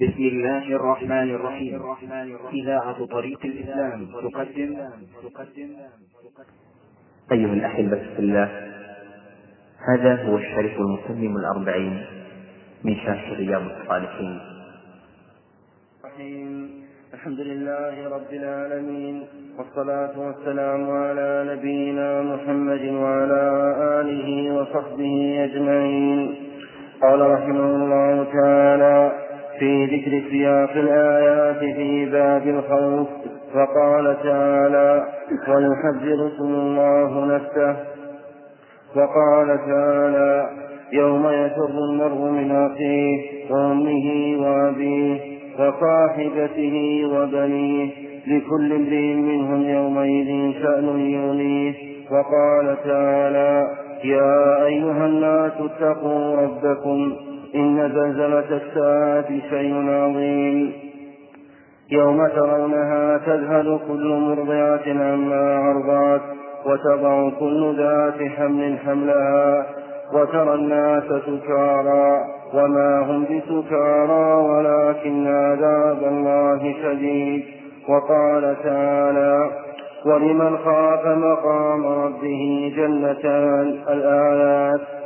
[0.00, 1.80] بسم الله الرحمن الرحيم
[2.54, 4.76] إذاعة طريق الإسلام تقدم
[5.22, 5.70] تقدم
[7.32, 8.50] أيها الأحبة في الله
[9.92, 12.02] هذا هو الشريف المسلم الأربعين
[12.84, 14.40] من شرح رياض الصالحين
[17.14, 19.22] الحمد لله رب العالمين
[19.58, 23.42] والصلاة والسلام على نبينا محمد وعلى
[24.00, 26.34] آله وصحبه أجمعين
[27.02, 29.27] قال رحمه الله تعالى
[29.58, 33.08] في ذكر سياق الآيات في باب الخوف
[33.54, 35.04] فقال تعالى
[35.48, 37.76] ويحذركم الله نفسه
[38.96, 40.50] وقال تعالى
[40.92, 43.22] يوم يفر المرء من أخيه
[43.54, 45.20] وأمه وأبيه
[45.58, 47.90] وصاحبته وبنيه
[48.26, 51.74] لكل امرئ منهم يومئذ شأن يغنيه
[52.10, 53.62] وقال تعالى
[54.04, 57.12] يا أيها الناس اتقوا ربكم
[57.54, 60.72] إن زلزلة الساعة شيء عظيم
[61.90, 66.20] يوم ترونها تذهل كل مرضعة عما أرضعت
[66.66, 69.66] وتضع كل ذات حمل حملها
[70.12, 72.20] وترى الناس سكارى
[72.54, 77.44] وما هم بسكارى ولكن عذاب الله شديد
[77.88, 79.50] وقال تعالى
[80.06, 84.97] ولمن خاف مقام ربه جنتان الآيات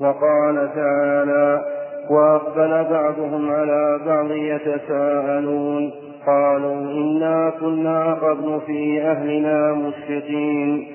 [0.00, 1.64] وقال تعالى
[2.10, 5.90] وأقبل بعضهم على بعض يتساءلون
[6.26, 10.86] قالوا إنا كنا قبل في أهلنا مشفقين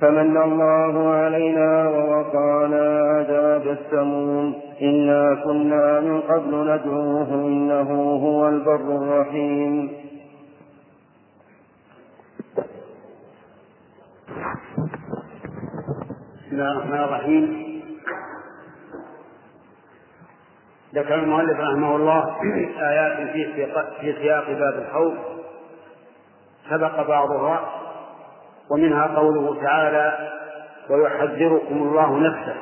[0.00, 9.88] فمن الله علينا ووقانا عذاب السموم إنا كنا من قبل ندعوه إنه هو البر الرحيم
[16.38, 17.71] بسم الله الرحمن الرحيم
[20.94, 22.34] ذكر المؤلف رحمه الله
[22.90, 23.68] آيات في
[24.00, 25.14] في سياق باب الخوف
[26.70, 27.60] سبق بعضها
[28.70, 30.30] ومنها قوله تعالى
[30.90, 32.54] ويحذركم الله نفسه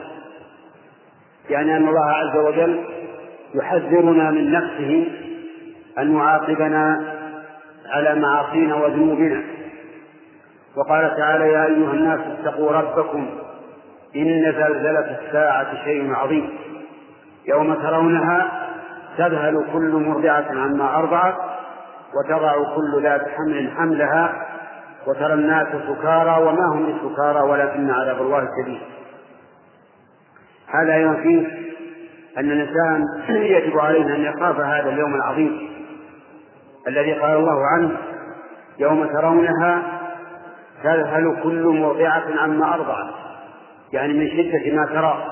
[1.51, 2.85] يعني أن الله عز وجل
[3.55, 5.07] يحذرنا من نفسه
[5.99, 7.17] أن يعاقبنا
[7.87, 9.43] على معاصينا وذنوبنا
[10.77, 13.29] وقال تعالى يا أيها الناس اتقوا ربكم
[14.17, 16.51] إن زلزلة الساعة شيء عظيم
[17.51, 18.51] يوم ترونها
[19.19, 21.35] تذهل كل مرضعة عما أرضعت
[22.15, 24.47] وتضع كل ذات حمل حملها
[25.07, 28.81] وترى الناس سكارى وما هم بسكارى ولكن عذاب الله شديد
[30.69, 31.47] هذا فيه
[32.39, 33.05] أن الإنسان
[33.57, 35.71] يجب عليه أن يخاف هذا اليوم العظيم
[36.89, 37.97] الذي قال الله عنه
[38.79, 39.83] يوم ترونها
[40.85, 43.13] تذهل كل مرضعة عما أرضعت
[43.93, 45.25] يعني من شدة ما ترى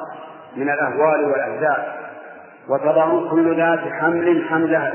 [0.57, 1.98] من الأهوال والأحزاب
[2.69, 4.95] وتضع كل ذات حمل حملها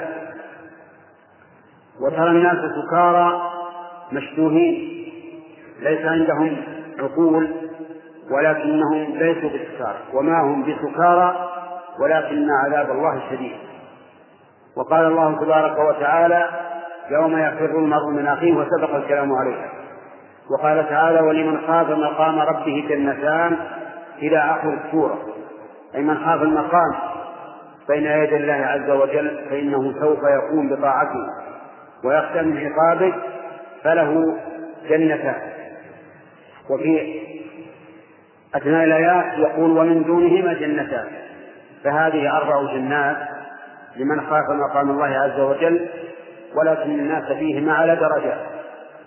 [2.01, 3.41] وترى الناس سكارى
[4.11, 5.03] مشتوهين
[5.81, 6.57] ليس عندهم
[6.99, 7.51] عقول
[8.31, 11.49] ولكنهم ليسوا بسكارى وما هم بسكارى
[12.01, 13.55] ولكن عذاب الله شديد
[14.75, 16.49] وقال الله تبارك وتعالى
[17.11, 19.69] يوم يفر المرء من أخيه وسبق الكلام عليها
[20.51, 23.57] وقال تعالى ولمن خاف مقام ربه جنتان
[24.17, 25.17] إلى آخر السورة
[25.95, 26.91] أي من خاف المقام
[27.87, 31.25] بين يدي الله عز وجل فإنه سوف يقوم بطاعته
[32.03, 33.13] ويختم بعقابه
[33.83, 34.37] فله
[34.89, 35.35] جنتان
[36.69, 37.13] وفي
[38.55, 41.05] أثناء الآيات يقول ومن دونهما جنتان
[41.83, 43.17] فهذه أربع جنات
[43.97, 45.89] لمن خاف مقام الله عز وجل
[46.55, 48.39] ولكن الناس فيهما على درجات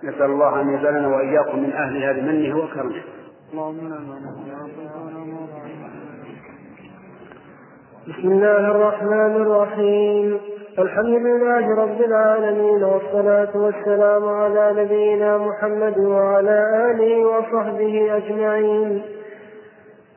[0.04, 3.02] نسأل الله أن يجعلنا وإياكم من أهلها بمنه وكرمه
[3.52, 3.92] اللهم
[8.06, 10.38] بسم الله الرحمن الرحيم
[10.78, 19.02] الحمد لله رب العالمين والصلاة والسلام على نبينا محمد وعلى آله وصحبه أجمعين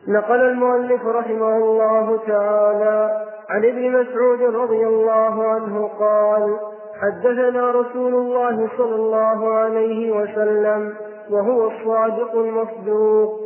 [0.08, 6.58] نقل المؤلف رحمه الله تعالى عن ابن مسعود رضي الله عنه قال
[7.02, 10.94] حدثنا رسول الله صلى الله عليه وسلم
[11.32, 13.40] وهو الصادق المصدوق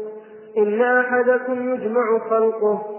[0.57, 2.92] إن أحدكم يجمع خلقه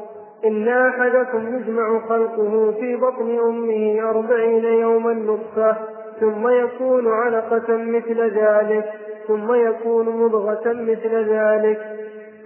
[0.47, 5.77] إن أحدكم يجمع خلقه في بطن أمه أربعين يوما نطفة
[6.21, 8.85] ثم يكون علقة مثل ذلك
[9.29, 11.81] ثم يكون مضغة مثل ذلك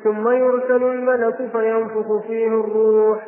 [0.04, 3.18] ثم يرسل الملك فينفخ فيه الروح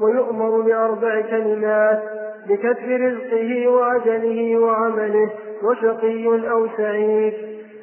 [0.00, 2.02] ويؤمر بأربع كلمات
[2.48, 5.30] بكتب رزقه وأجله وعمله
[5.62, 7.32] وشقي أو سعيد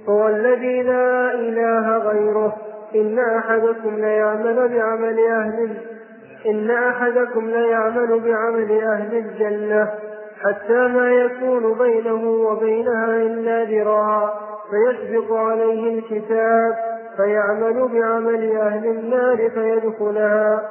[0.10, 2.58] هو الذي لا إله غيره
[2.96, 5.70] إن أحدكم ليعمل بعمل أهل
[6.50, 9.89] إن أحدكم ليعمل بعمل أهل الجنة
[10.44, 14.33] حتى ما يكون بينه وبينها إلا ذراع
[14.71, 16.75] فيسبق عليه الكتاب
[17.18, 20.69] فيعمل بعمل أهل النار فيدخلها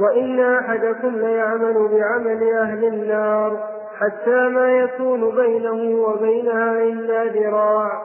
[0.00, 3.56] وإن أحدكم ليعمل بعمل أهل النار
[4.00, 8.02] حتى ما يكون بينه وبينها إلا ذراع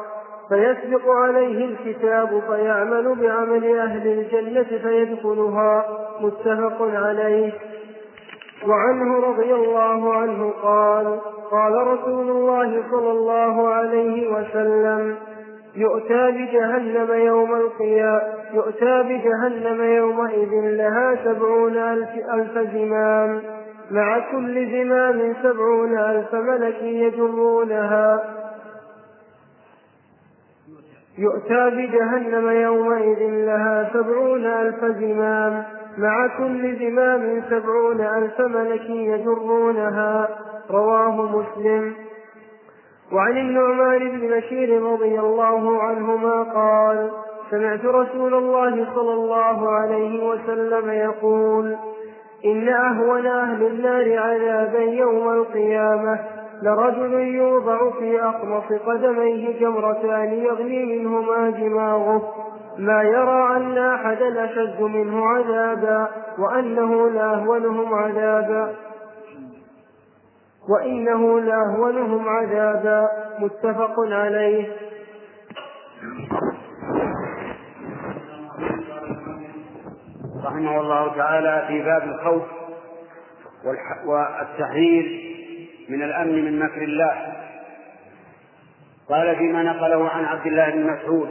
[0.50, 5.86] فيسبق عليه الكتاب فيعمل بعمل أهل الجنة فيدخلها
[6.22, 7.51] متفق عليه
[8.68, 11.19] وعنه رضي الله عنه قال
[11.51, 15.16] قال رسول الله صلى الله عليه وسلم
[15.75, 18.22] يؤتى بجهنم يوم القيامة
[18.54, 23.42] يؤتى بجهنم يومئذ لها سبعون ألف, ألف زمام
[23.92, 28.24] مع كل زمام سبعون ألف ملك يجرونها
[31.19, 35.63] يؤتى بجهنم يومئذ لها سبعون ألف زمام
[35.98, 40.27] مع كل زمام سبعون ألف ملك يجرونها
[40.71, 41.94] رواه مسلم
[43.12, 47.12] وعن النعمان بن بشير رضي الله عنهما قال
[47.51, 51.75] سمعت رسول الله صلى الله عليه وسلم يقول
[52.45, 56.19] إن أهون أهل النار عذابا يوم القيامة
[56.63, 62.35] لرجل يوضع في أقمص قدميه جمرتان يغلي منهما دماغه
[62.77, 66.07] ما يرى أن أحدا أشد منه عذابا
[66.39, 68.73] وأنه لأهونهم عذابا
[70.69, 73.07] وإنه لأهونهم عذابا
[73.39, 74.71] متفق عليه
[80.45, 82.44] رحمه الله تعالى في باب الخوف
[84.07, 85.29] والتحذير
[85.89, 87.33] من الأمن من مكر الله
[89.09, 91.30] قال فيما نقله عن عبد الله بن مسعود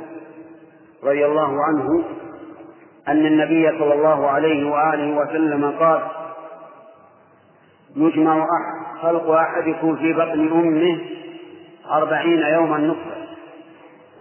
[1.04, 2.04] رضي الله عنه
[3.08, 6.00] أن النبي صلى الله عليه وآله وسلم قال
[7.96, 8.44] يجمع
[9.02, 11.00] خلق أحدكم في بطن أمه
[11.92, 13.16] أربعين يوما نطفة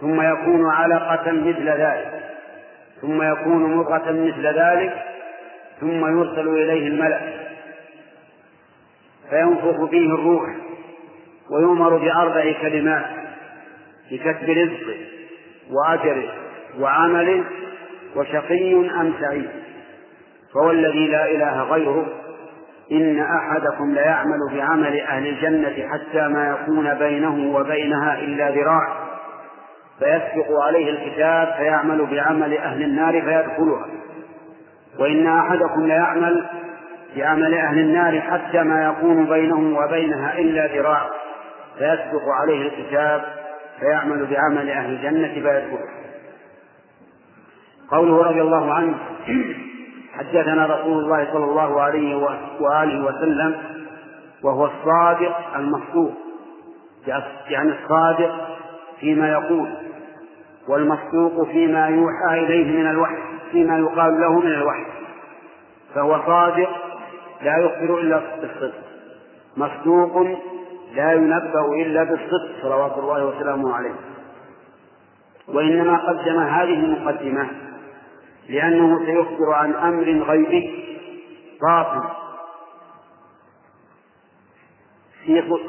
[0.01, 2.23] ثم يكون علقة مثل ذلك
[3.01, 4.93] ثم يكون مضغة مثل ذلك
[5.81, 7.46] ثم يرسل إليه الملك
[9.29, 10.49] فينفخ فيه الروح
[11.49, 13.05] ويؤمر بأربع كلمات
[14.11, 14.97] بكسب رزقه
[15.71, 16.29] وأجره
[16.79, 17.43] وعمله
[18.15, 19.49] وشقي أم سعيد
[20.53, 22.05] فهو الذي لا إله غيره
[22.91, 28.97] إن أحدكم ليعمل بعمل أهل الجنة حتى ما يكون بينه وبينها إلا ذراع
[29.99, 33.85] فيسبق عليه الكتاب فيعمل بعمل أهل النار فيدخلها
[34.99, 36.45] وإن أحدكم ليعمل
[37.17, 41.09] بعمل أهل النار حتى ما يكون بينهم وبينها إلا ذراع
[41.77, 43.21] فيسبق عليه الكتاب
[43.79, 45.87] فيعمل بعمل أهل الجنة فيدخله
[47.91, 48.95] قوله رضي الله عنه
[50.17, 52.15] حدثنا رسول الله صلى الله عليه
[52.59, 53.55] وآله وسلم
[54.43, 56.11] وهو الصادق المصدوق
[57.07, 58.35] يعني-, يعني الصادق
[58.99, 59.69] فيما يقول
[60.67, 63.17] والمصدوق فيما يوحى إليه من الوحي
[63.51, 64.85] فيما يقال له من الوحي
[65.95, 66.69] فهو صادق
[67.41, 68.79] لا يخبر إلا بالصدق
[69.57, 70.21] مصدوق
[70.93, 73.95] لا ينبأ إلا بالصدق صلوات الله وسلامه عليه
[75.47, 77.47] وإنما قدم هذه المقدمة
[78.49, 80.83] لأنه سيخبر عن أمر غيبي
[81.61, 82.03] باطل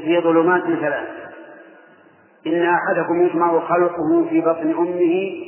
[0.05, 1.09] في ظلمات ثلاث
[2.47, 5.45] إن أحدكم يجمع خلقه في بطن أمه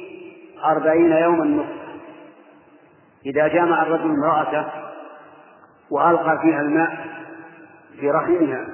[0.64, 1.80] أربعين يوما نصف
[3.26, 4.66] إذا جامع الرجل امرأته
[5.90, 7.06] وألقى فيها الماء
[8.00, 8.66] في رحمها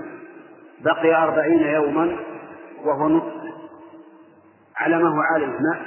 [0.80, 2.16] بقي أربعين يوما
[2.84, 3.32] وهو نطف
[4.76, 5.80] على ما هو عليه ماء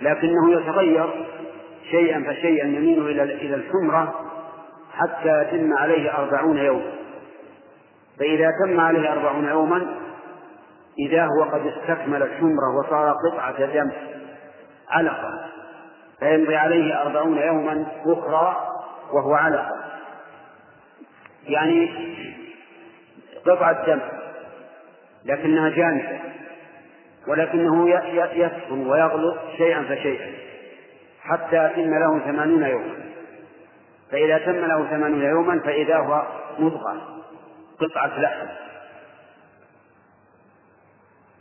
[0.00, 1.26] لكنه يتغير
[1.90, 4.14] شيئا فشيئا يميل إلى إلى الحمرة
[4.92, 6.82] حتى يتم عليه أربعون يوما
[8.18, 9.94] فإذا تم عليه أربعون يوما
[10.98, 13.90] إذا هو قد استكمل الحمرة وصار قطعة دم
[14.90, 15.48] علقة
[16.20, 18.56] فيمضي عليه أربعون يوما أخرى
[19.12, 19.81] وهو علقة
[21.46, 21.92] يعني
[23.46, 24.00] قطعة دم
[25.24, 26.20] لكنها جامدة
[27.28, 27.88] ولكنه
[28.34, 30.30] يسكن ويغلق شيئا فشيئا
[31.22, 33.02] حتى يتم له ثمانون يوما
[34.12, 36.26] فإذا تم له ثمانون يوما فإذا هو
[36.58, 37.22] مضغة
[37.80, 38.46] قطعة لحم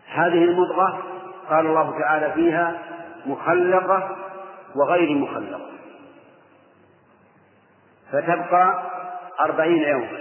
[0.07, 1.03] هذه المضغة
[1.49, 2.79] قال الله تعالى فيها
[3.25, 4.17] مخلقة
[4.75, 5.69] وغير مخلقة
[8.11, 8.91] فتبقى
[9.39, 10.19] أربعين يوما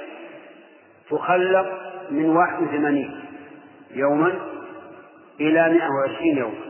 [1.10, 1.66] تخلق
[2.10, 3.24] من واحد وثمانين
[3.90, 4.28] يوما
[5.40, 6.60] إلى مائة وعشرين يوما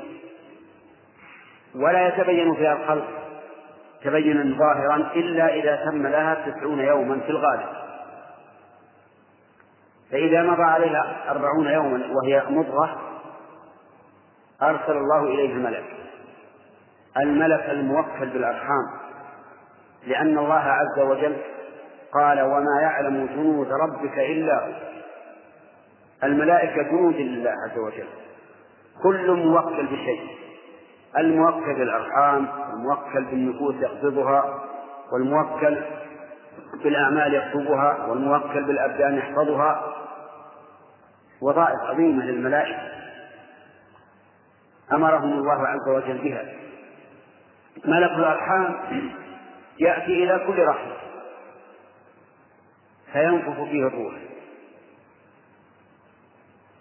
[1.75, 3.05] ولا يتبين فيها الخلق
[4.05, 7.81] تبينا ظاهرا إلا إذا تم لها تسعون يوما في الغالب
[10.11, 13.01] فإذا مضى عليها أربعون يوما وهي مضغة
[14.63, 15.85] أرسل الله إليه الملك
[17.19, 19.01] الملك الموكل بالأرحام
[20.07, 21.37] لأن الله عز وجل
[22.15, 24.71] قال وما يعلم جنود ربك إلا هو
[26.25, 28.07] الملائكة جنود لله عز وجل
[29.03, 30.31] كل موكل بشيء
[31.19, 34.65] الموكل بالأرحام والموكل بالنفوس يقبضها
[35.13, 35.79] والموكل
[36.85, 39.95] بالأعمال يكتبها والموكل بالأبدان يحفظها
[41.43, 42.91] وظائف عظيمة للملائكة
[44.93, 46.45] أمرهم الله عز وجل بها
[47.85, 48.75] ملك الأرحام
[49.79, 50.95] يأتي إلى كل رحمة
[53.13, 54.15] فينقص فيه الروح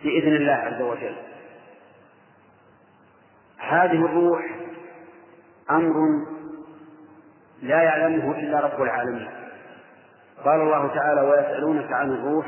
[0.04, 1.16] بإذن الله عز وجل
[3.58, 4.46] هذه الروح
[5.72, 5.94] أمر
[7.62, 9.30] لا يعلمه إلا رب العالمين
[10.46, 12.46] قال الله تعالى ويسألونك عن الروح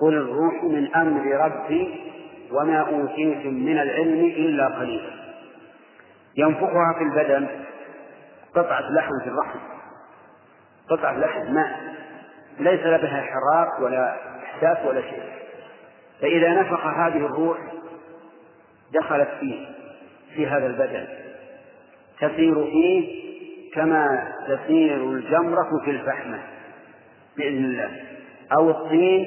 [0.00, 2.12] قل الروح من أمر ربي
[2.52, 5.10] وما أوتيتم من العلم إلا قليلا
[6.36, 7.46] ينفخها في البدن
[8.54, 9.58] قطعة لحم في الرحم
[10.88, 11.81] قطعة لحم ماء
[12.62, 15.22] ليس بها حراك ولا إحساس ولا شيء
[16.20, 17.58] فإذا نفخ هذه الروح
[18.92, 19.66] دخلت فيه
[20.34, 21.06] في هذا البدن
[22.20, 23.22] تسير فيه
[23.74, 26.38] كما تسير الجمرة في الفحمة
[27.36, 28.04] بإذن الله
[28.58, 29.24] أو الطين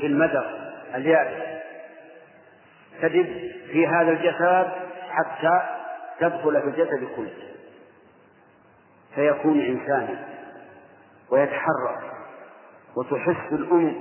[0.00, 0.46] في المدر
[0.94, 1.50] اليابس
[3.02, 4.70] تجد في هذا الجسد
[5.10, 5.60] حتى
[6.20, 7.50] تدخل في الجسد كله
[9.14, 10.24] فيكون إنسانا
[11.30, 12.10] ويتحرك
[12.96, 13.94] وتحس الأم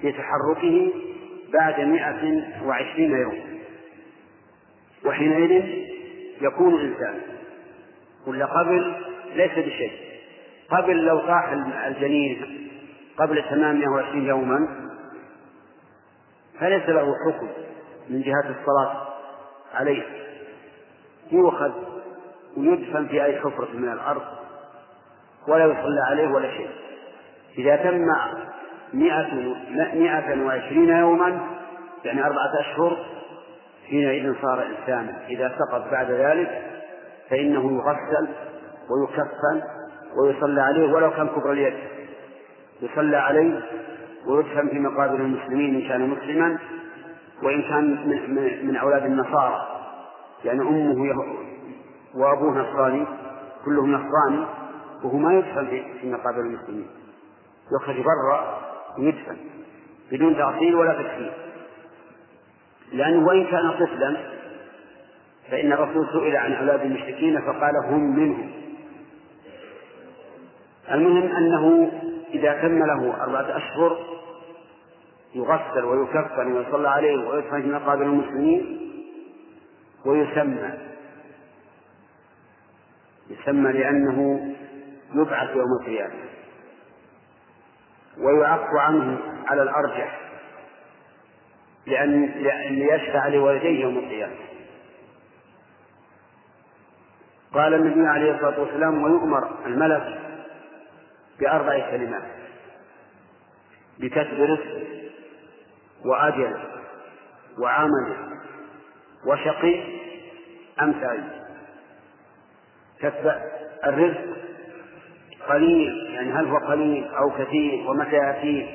[0.00, 0.92] في تحركه
[1.52, 3.38] بعد مئة وعشرين يوم
[5.04, 5.68] وحينئذ
[6.40, 7.20] يكون إنسان
[8.26, 8.96] ولا قبل
[9.34, 9.92] ليس بشيء
[10.70, 11.48] قبل لو طاح
[11.86, 12.68] الجنين
[13.18, 14.88] قبل تمام وعشرين يوما
[16.60, 17.48] فليس له حكم
[18.10, 19.06] من جهة الصلاة
[19.74, 20.02] عليه
[21.32, 21.70] يؤخذ
[22.56, 24.22] ويدفن في أي حفرة من الأرض
[25.48, 26.70] ولا يصلى عليه ولا شيء
[27.58, 28.06] إذا تم
[28.94, 29.26] مئة
[29.94, 31.40] مئة وعشرين يوما
[32.04, 32.96] يعني أربعة أشهر
[33.90, 36.62] حينئذ صار إنسانا إذا سقط بعد ذلك
[37.30, 38.28] فإنه يغسل
[38.90, 39.60] ويكفن
[40.22, 41.74] ويصلى عليه ولو كان كبر اليد
[42.82, 43.60] يصلى عليه
[44.26, 46.58] ويدفن في مقابر المسلمين إن كان مسلما
[47.42, 49.66] وإن كان من, من, من أولاد النصارى
[50.44, 51.12] يعني أمه
[52.14, 53.06] وأبوه نصراني
[53.64, 54.44] كلهم نصراني
[55.04, 55.66] وهو ما يدفن
[56.00, 56.86] في مقابر المسلمين
[57.72, 58.62] يخرج برا
[58.98, 59.36] ويدفن
[60.12, 61.32] بدون تعطيل ولا تكفير
[62.92, 64.16] لأنه وإن كان طفلا
[65.50, 68.50] فإن الرسول سئل عن أولاد المشركين فقال هم منهم
[70.92, 71.92] المهم أنه
[72.34, 73.98] إذا تم له أربعة أشهر
[75.34, 78.80] يغسل ويكفن ويصلى عليه ويدفن مقابر المسلمين
[80.06, 80.70] ويسمى
[83.30, 84.48] يسمى لأنه
[85.14, 86.35] يبعث يوم القيامة
[88.18, 90.20] ويعف عنه على الأرجح
[91.86, 94.34] لأن ليشفع يشفع لوالديه يوم القيامة
[97.54, 100.20] قال النبي عليه الصلاة والسلام ويؤمر الملك
[101.38, 102.22] بأربع كلمات
[103.98, 104.86] بكسب رزق
[106.04, 106.56] وأجل
[107.58, 108.36] وعمل
[109.26, 109.82] وشقي
[110.82, 111.24] أم سعيد
[113.00, 113.32] كسب
[113.86, 114.45] الرزق
[115.48, 118.66] قليل يعني هل هو قليل أو كثير ومتى يأتيه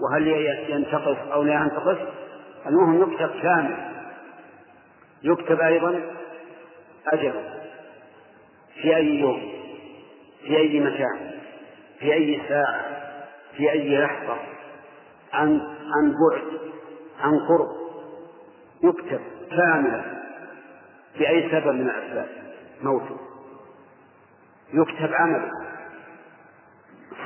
[0.00, 0.26] وهل
[0.70, 1.96] ينتقص أو لا ينتقص
[2.66, 3.76] المهم يكتب كامل
[5.22, 6.00] يكتب أيضا
[7.06, 7.60] أجره
[8.82, 9.52] في أي يوم
[10.44, 11.30] في أي مكان
[11.98, 12.84] في أي ساعة
[13.56, 14.36] في أي لحظة
[15.32, 16.44] عن عن بعد
[17.20, 17.70] عن قرب
[18.84, 20.02] يكتب كاملا
[21.18, 22.28] بأي سبب من الأسباب
[22.82, 23.16] موته
[24.74, 25.50] يكتب عمله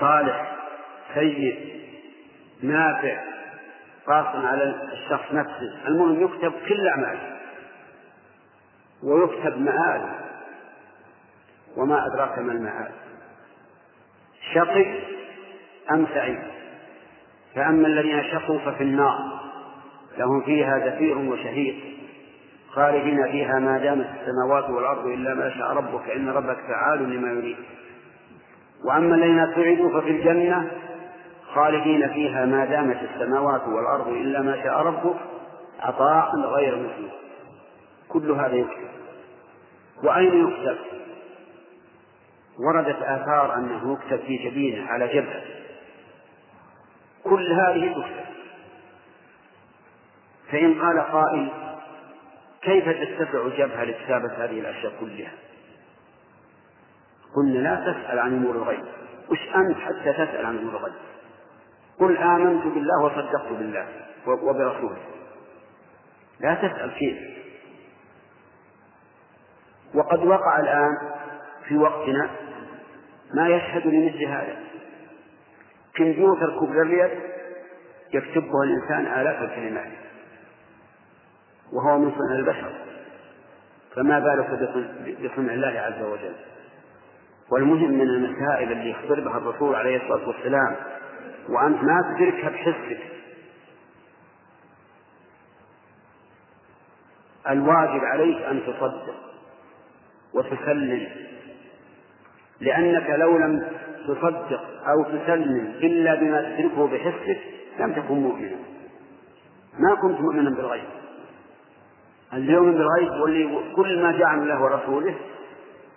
[0.01, 0.57] صالح
[1.15, 1.83] سيد
[2.63, 3.21] نافع
[4.07, 7.37] قاص على الشخص نفسه المهم يكتب كل أعماله
[9.05, 10.15] ويكتب مآله
[11.77, 12.91] وما أدراك ما المآل
[14.55, 14.99] شقي
[15.91, 16.41] أم سعيد
[17.55, 19.41] فأما الذين شقوا ففي النار
[20.19, 21.95] لهم فيها زفير وشهيق
[22.69, 27.57] خالدين فيها ما دامت السماوات والأرض إلا ما شاء ربك إن ربك فعال لما يريد
[28.85, 30.71] وأما الذين سعدوا ففي الجنة
[31.55, 35.17] خالدين فيها ما دامت السماوات والأرض إلا ما شاء ربك
[35.81, 37.11] عطاء غير مسلم
[38.09, 38.89] كل هذا يكتب
[40.05, 40.79] وأين يكتب؟
[42.69, 45.43] وردت آثار أنه يكتب في جبينه على جبهه
[47.25, 48.05] كل هذه تكتب
[50.53, 51.49] فإن قال قائل
[52.63, 55.33] كيف تتبع جبهة لكتابة هذه الأشياء كلها؟
[57.35, 58.85] قلنا لا تسأل عن أمور الغيب
[59.31, 60.95] وش أنت حتى تسأل عن أمور الغيب
[62.01, 63.87] قل آمنت بالله وصدقت بالله
[64.27, 64.97] وبرسوله
[66.41, 67.19] لا تسأل كيف
[69.95, 71.11] وقد وقع الآن
[71.69, 72.31] في وقتنا
[73.35, 74.57] ما يشهد لمثل هذا
[75.95, 77.21] كمبيوتر كبرى اليد
[78.15, 79.91] يكتبها الإنسان آلاف الكلمات
[81.73, 82.73] وهو من صنع البشر
[83.95, 84.47] فما بالك
[85.21, 86.35] بصنع الله عز وجل
[87.51, 90.77] والمهم من المسائل اللي يخبر بها الرسول عليه الصلاة والسلام
[91.49, 92.99] وأنت ما تدركها بحسك
[97.49, 99.15] الواجب عليك أن تصدق
[100.35, 101.07] وتسلم
[102.61, 103.69] لأنك لو لم
[104.09, 107.41] تصدق أو تسلم إلا بما تدركه بحسك
[107.81, 108.57] لم تكن مؤمنا
[109.79, 110.85] ما كنت مؤمنا بالغيب
[112.33, 115.15] اليوم بالغيب واللي كل ما جعل له الله ورسوله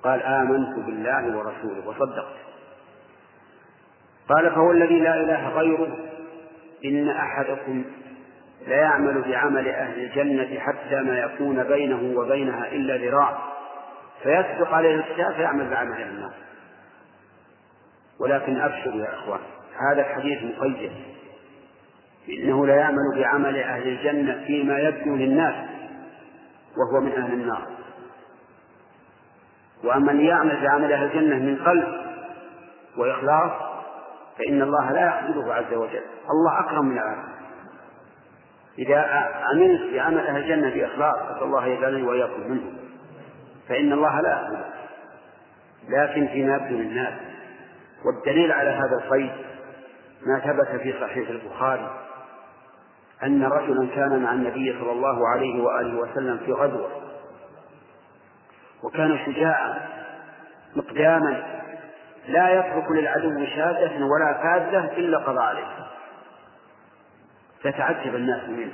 [0.03, 2.35] قال آمنت بالله ورسوله وصدقت
[4.29, 5.97] قال فهو الذي لا إله غيره
[6.85, 7.85] إن أحدكم
[8.67, 13.37] ليعمل بعمل أهل الجنة حتى ما يكون بينه وبينها إلا ذراع
[14.23, 16.33] فيسبق عليه الكتاب فيعمل بعمل أهل النار
[18.19, 19.39] ولكن أبشروا يا إخوان
[19.91, 20.91] هذا الحديث مقيد
[22.29, 25.55] إنه ليعمل بعمل أهل الجنة فيما يبدو للناس
[26.77, 27.67] وهو من أهل النار
[29.83, 31.87] ومن يعمل بعمل أهل الجنة من قلب
[32.97, 33.51] وإخلاص
[34.37, 37.37] فإن الله لا يحمده عز وجل الله أكرم من العالم
[38.79, 38.99] إذا
[39.43, 42.77] عملت بعمل أهل الجنة بإخلاص أسأل الله يجعلني وإياكم منهم
[43.69, 44.67] فإن الله لا يحمده
[45.89, 47.13] لكن في يبدو الناس
[48.05, 49.31] والدليل على هذا القيد
[50.27, 51.87] ما ثبت في صحيح البخاري
[53.23, 57.06] أن رجلا كان مع النبي صلى الله عليه وآله وسلم في غزوة
[58.83, 59.87] وكان شجاعا
[60.75, 61.43] مقداما
[62.27, 65.67] لا يترك للعدو شاذة ولا فاذة إلا قضى عليه
[67.63, 68.73] فتعجب الناس منه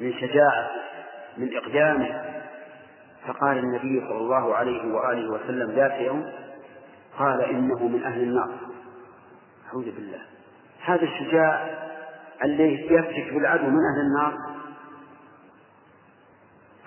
[0.00, 0.70] من شجاعته
[1.38, 2.24] من إقدامه
[3.26, 6.32] فقال النبي صلى الله عليه وآله وسلم ذات يوم
[7.18, 8.50] قال إنه من أهل النار
[9.68, 10.18] أعوذ بالله
[10.84, 11.74] هذا الشجاع
[12.44, 14.38] الذي يفتك بالعدو من أهل النار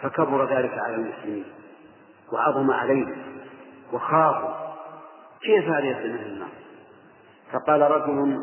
[0.01, 1.45] فكبر ذلك على المسلمين
[2.33, 3.07] وعظم عليه
[3.93, 4.71] وخافوا
[5.41, 6.49] كيف هذا يصل مثل النار
[7.51, 8.37] فقال رجل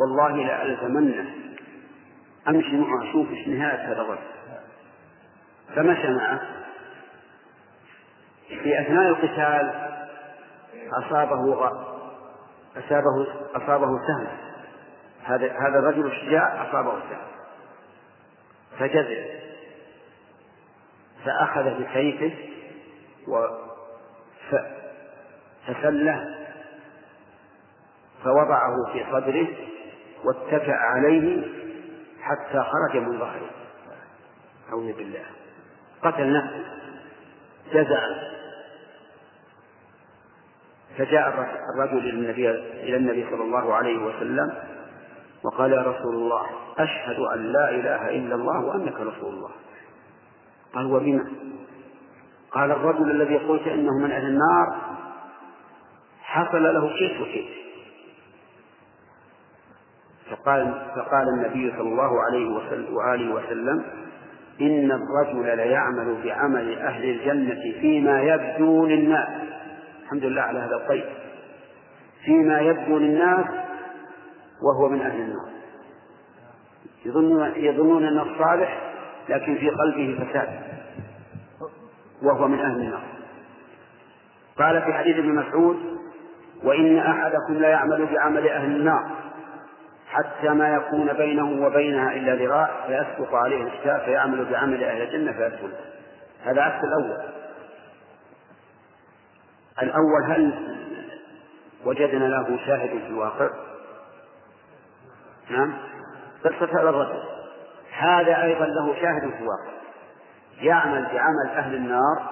[0.00, 1.32] والله أتمنى
[2.48, 4.22] أمشي معه أشوف إيش نهاية هذا الرجل
[5.74, 6.40] فمشى معه
[8.48, 9.90] في أثناء القتال
[10.92, 11.68] أصابه
[12.76, 14.26] أصابه أصابه سهم
[15.24, 17.28] هذا هذا الرجل الشجاع أصابه سهم
[18.78, 19.22] فجزع
[21.24, 22.32] فأخذ بسيفه
[25.66, 26.46] فسله
[28.24, 29.46] فوضعه في صدره
[30.24, 31.46] واتكأ عليه
[32.20, 33.50] حتى خرج من ظهره
[34.70, 35.24] أعوذ بالله
[36.02, 36.64] قتل نفسه
[37.72, 38.32] جزعا
[40.98, 44.52] فجاء الرجل النبي إلى النبي صلى الله عليه وسلم
[45.42, 46.46] وقال يا رسول الله
[46.78, 49.50] أشهد أن لا إله إلا الله وأنك رسول الله
[50.74, 51.26] قال وبما
[52.54, 54.76] قال الرجل الذي قلت إنه من أهل النار
[56.22, 57.48] حصل له شيء وشيء
[60.30, 63.84] فقال فقال النبي صلى الله عليه وسلم وآله وسلم
[64.60, 69.28] إن الرجل ليعمل بعمل أهل الجنة فيما يبدو للناس
[70.02, 71.04] الحمد لله على هذا القيد
[72.24, 73.46] فيما يبدو للناس
[74.62, 75.50] وهو من أهل النار
[77.04, 78.92] يظنون يظنون أنه صالح
[79.28, 80.60] لكن في قلبه فساد
[82.22, 83.02] وهو من أهل النار
[84.58, 85.76] قال في حديث ابن مسعود
[86.62, 89.10] وإن أحدكم لا يعمل بعمل أهل النار
[90.08, 95.72] حتى ما يكون بينه وبينها إلا ذراع فيسبق عليه الشتاء فيعمل بعمل أهل الجنة فيدخل
[96.44, 97.24] هذا عكس الأول
[99.82, 100.54] الأول هل
[101.84, 103.48] وجدنا له شاهد في الواقع
[105.50, 105.74] نعم
[106.44, 107.22] قصة هذا الرجل
[107.98, 109.81] هذا أيضا له شاهد في الواقع
[110.60, 112.30] يعمل بعمل أهل النار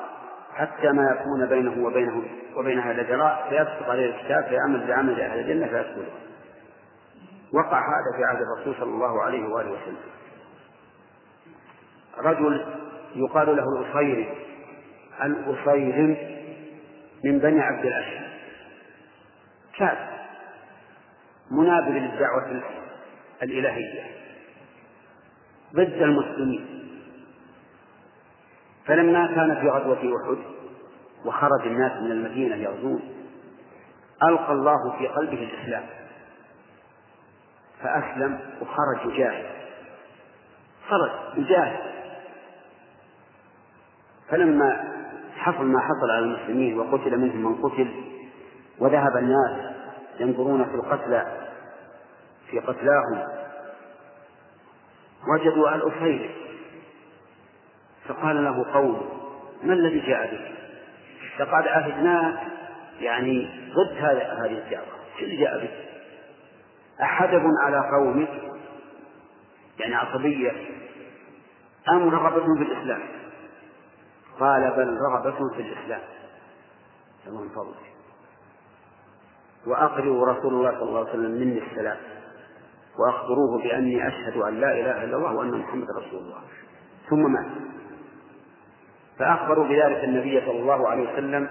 [0.54, 2.22] حتى ما يكون بينه وبينه
[2.56, 6.06] وبينها لجراء فيسقط عليه الكتاب فيعمل بعمل أهل الجنة فيدخله
[7.52, 10.00] وقع هذا في عهد الرسول صلى الله عليه وآله وسلم
[12.18, 12.66] رجل
[13.16, 14.34] يقال له الأصير
[15.22, 16.30] الأصير
[17.24, 18.30] من بني عبد الأشهر
[19.78, 19.98] كاف
[21.50, 22.62] منابر للدعوة
[23.42, 24.02] الإلهية
[25.74, 26.79] ضد المسلمين
[28.86, 30.38] فلما كان في غزوة أحد
[31.24, 33.00] وخرج الناس من المدينة يغزون
[34.22, 35.82] ألقى الله في قلبه الإسلام
[37.82, 39.46] فأسلم وخرج يجاهد
[40.88, 41.80] خرج يجاهد
[44.28, 44.92] فلما
[45.36, 47.94] حصل ما حصل على المسلمين وقتل منهم من قتل
[48.78, 49.74] وذهب الناس
[50.20, 51.46] ينظرون في القتلى
[52.50, 53.26] في قتلاهم
[55.34, 56.30] وجدوا الأسير
[58.10, 59.08] فقال له قوم
[59.62, 60.52] ما الذي جاء بك
[61.40, 62.38] لقد عهدناك
[63.00, 64.86] يعني ضد هذه الدعوة
[65.18, 65.72] شو اللي جاء بك
[67.02, 68.28] أحدب على قومك
[69.78, 70.52] يعني عصبية
[71.90, 73.00] أم رغبة في الإسلام
[74.40, 76.00] قال بل رغبة في الإسلام
[77.26, 77.90] فمن فضلك
[79.66, 81.96] وأقروا رسول الله صلى الله عليه وسلم مني السلام
[82.98, 86.40] وأخبروه بأني أشهد أن لا إله إلا الله وأن محمد رسول الله
[87.10, 87.70] ثم مات
[89.20, 91.48] فأخبروا بذلك النبي صلى الله عليه وسلم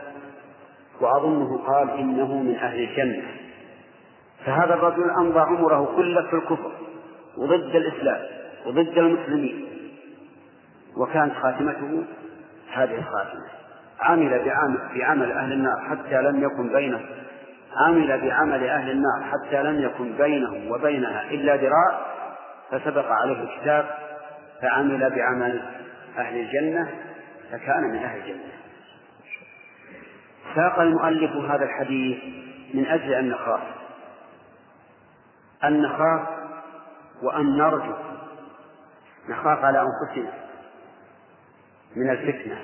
[1.02, 3.24] وأظنه قال إنه من أهل الجنة
[4.46, 6.72] فهذا الرجل أمضى عمره كله في الكفر
[7.38, 8.20] وضد الإسلام
[8.68, 9.66] وضد المسلمين
[10.98, 12.04] وكانت خاتمته
[12.74, 13.46] هذه الخاتمة
[14.02, 14.46] عمل
[14.96, 17.02] بعمل أهل النار حتى لم يكن بينه
[17.86, 22.00] عمل بعمل أهل النار حتى لم يكن بينه وبينها إلا ذراع
[22.72, 23.86] فسبق عليه الكتاب
[24.62, 25.62] فعمل بعمل
[26.18, 26.90] أهل الجنة
[27.52, 28.52] فكان من أهل الجنة
[30.56, 32.18] ساق المؤلف هذا الحديث
[32.76, 33.60] من أجل أن نخاف
[35.64, 36.28] أن نخاف
[37.22, 37.94] وأن نرجو
[39.30, 40.34] نخاف على أنفسنا
[41.96, 42.62] من الفتنة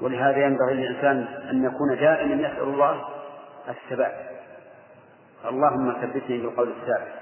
[0.00, 3.08] ولهذا ينبغي للإنسان أن يكون دائما يسأل الله
[3.68, 4.30] الثبات
[5.48, 7.12] اللهم ثبتني بالقول الثابت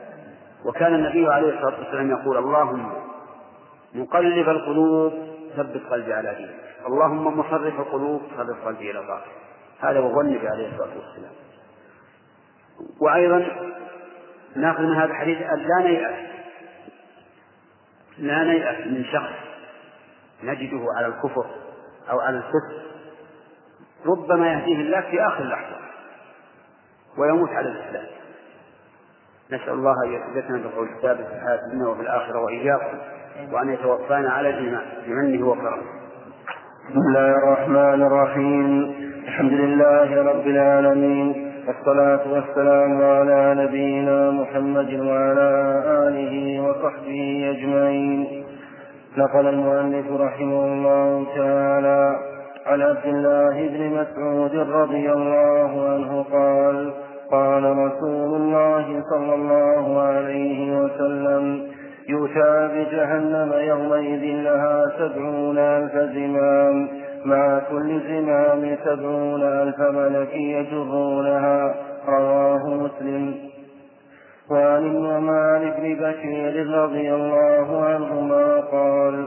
[0.64, 2.92] وكان النبي عليه الصلاة والسلام يقول اللهم
[3.94, 6.54] مقلب القلوب ثبت قلبي على دينك
[6.86, 9.28] اللهم مصرف القلوب ثبت قلبي إلى طاعتك
[9.80, 11.32] هذا هو النبي عليه الصلاة والسلام
[13.00, 13.38] وأيضا
[14.56, 16.26] ناخذ من هذا الحديث أن لا نيأس
[18.18, 19.32] لا نيأس من شخص
[20.42, 21.46] نجده على الكفر
[22.10, 22.82] أو على الكفر
[24.06, 25.76] ربما يهديه الله في آخر لحظة
[27.18, 28.06] ويموت على الإسلام
[29.50, 32.98] نسأل الله أن يثبتنا بقول الثابت في الحياة الدنيا وفي الآخرة وإياكم
[33.52, 35.82] وأن يتوفانا على الإيمان بمنه وكرمه
[36.90, 38.94] بسم الله الرحمن الرحيم
[39.24, 45.50] الحمد لله رب العالمين والصلاة والسلام على نبينا محمد وعلى
[46.06, 48.44] آله وصحبه أجمعين
[49.16, 52.18] نقل المؤلف رحمه الله تعالى
[52.66, 56.92] عن عبد الله بن مسعود رضي الله عنه قال
[57.30, 61.68] قال رسول الله صلى الله عليه وسلم
[62.08, 66.88] يؤتى بجهنم يومئذ لها سبعون ألف زمام
[67.24, 71.74] مع كل زمام سبعون ألف ملك يجرونها
[72.08, 73.34] رواه مسلم
[74.50, 79.26] وعن النعمان بن بشير رضي الله عنهما قال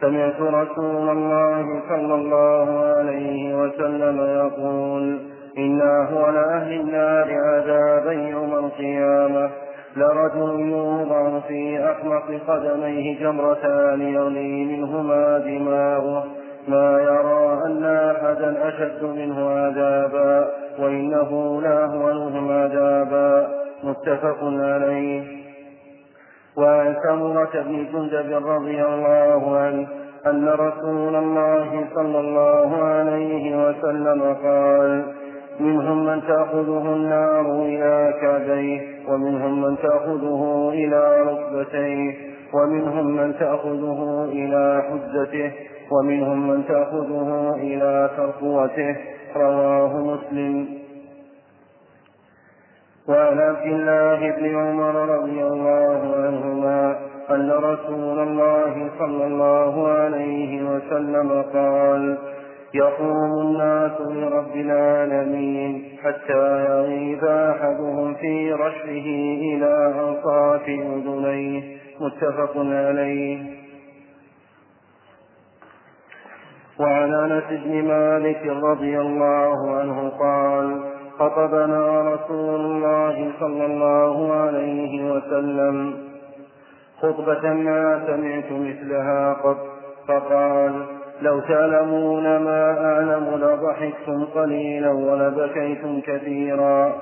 [0.00, 5.18] سمعت رسول الله صلى الله عليه وسلم يقول
[5.58, 9.50] إنا هو لأهل النار عذابا يوم القيامة
[9.96, 16.24] لرجل يوضع في أحمق قدميه جمرتان يغلي منهما دماغه
[16.68, 23.48] ما يرى أن أحدا أشد منه عذابا وإنه هو منهم عذابا
[23.84, 25.42] متفق عليه
[26.56, 29.88] وعن سمرة بن جندب رضي الله عنه
[30.26, 35.21] أن رسول الله صلى الله عليه وسلم قال
[35.60, 42.12] منهم من تأخذه النار إلى كعبيه ومنهم من تأخذه إلى ركبتيه
[42.54, 45.52] ومنهم من تأخذه إلى حجته
[45.90, 48.96] ومنهم من تأخذه إلى فرقوته
[49.36, 50.66] رواه مسلم
[53.08, 56.96] وعن عبد الله بن عمر رضي الله عنهما
[57.30, 62.18] أن رسول الله صلى الله عليه وسلم قال
[62.74, 69.08] يقوم الناس لرب العالمين حتى يغيب أحدهم في رشحه
[69.52, 73.62] إلى أنصاف أذنيه متفق عليه
[76.80, 80.80] وعن انس بن مالك رضي الله عنه قال
[81.18, 85.98] خطبنا رسول الله صلى الله عليه وسلم
[87.02, 89.58] خطبة ما سمعت مثلها قط
[90.08, 96.92] فقال لو تعلمون ما أعلم لضحكتم قليلا ولبكيتم كثيرا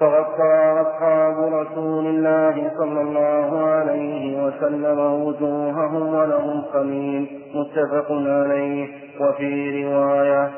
[0.00, 8.88] فغطى أصحاب رسول الله صلى الله عليه وسلم وجوههم ولهم قليل متفق عليه
[9.20, 10.50] وفي رواية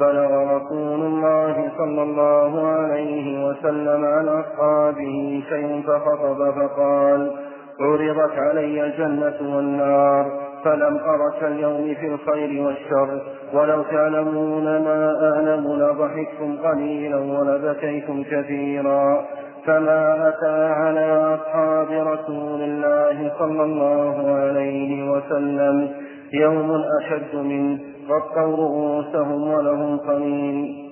[0.00, 7.30] بلغ رسول الله صلى الله عليه وسلم عن أصحابه شيء فخطب فقال
[7.80, 16.58] عرضت علي الجنة والنار فلم أرك اليوم في الخير والشر ولو تعلمون ما أعلم لضحكتم
[16.68, 19.26] قليلا ولبكيتم كثيرا
[19.66, 25.92] فما أتى على أصحاب رسول الله صلى الله عليه وسلم
[26.32, 30.86] يوم أشد منه غطوا رؤوسهم ولهم قليل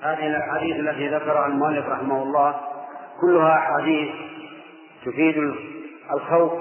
[0.00, 2.54] هذه الاحاديث التي ذكرها المؤلف رحمه الله
[3.24, 4.10] كلها أحاديث
[5.06, 5.52] تفيد
[6.14, 6.52] الخوف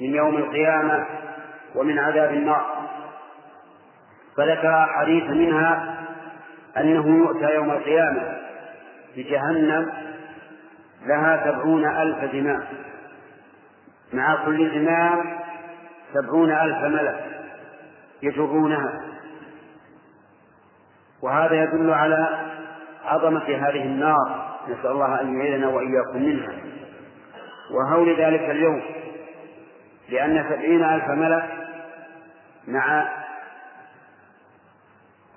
[0.00, 1.06] من يوم القيامة
[1.74, 2.66] ومن عذاب النار
[4.36, 6.02] فذكر أحاديث منها
[6.76, 8.38] أنه يؤتى يوم القيامة
[9.16, 9.92] بجهنم
[11.06, 12.62] لها سبعون ألف زمام
[14.12, 15.38] مع كل زمام
[16.14, 17.24] سبعون ألف ملك
[18.22, 19.00] يجرونها
[21.22, 22.40] وهذا يدل على
[23.04, 26.54] عظمة هذه النار نسأل الله أن يعيذنا وإياكم منها
[27.70, 28.82] وهول ذلك اليوم
[30.08, 31.46] لأن سبعين ألف ملأ
[32.68, 33.08] مع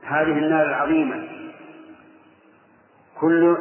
[0.04, 1.28] هذه النار العظيمة
[3.22, 3.58] كل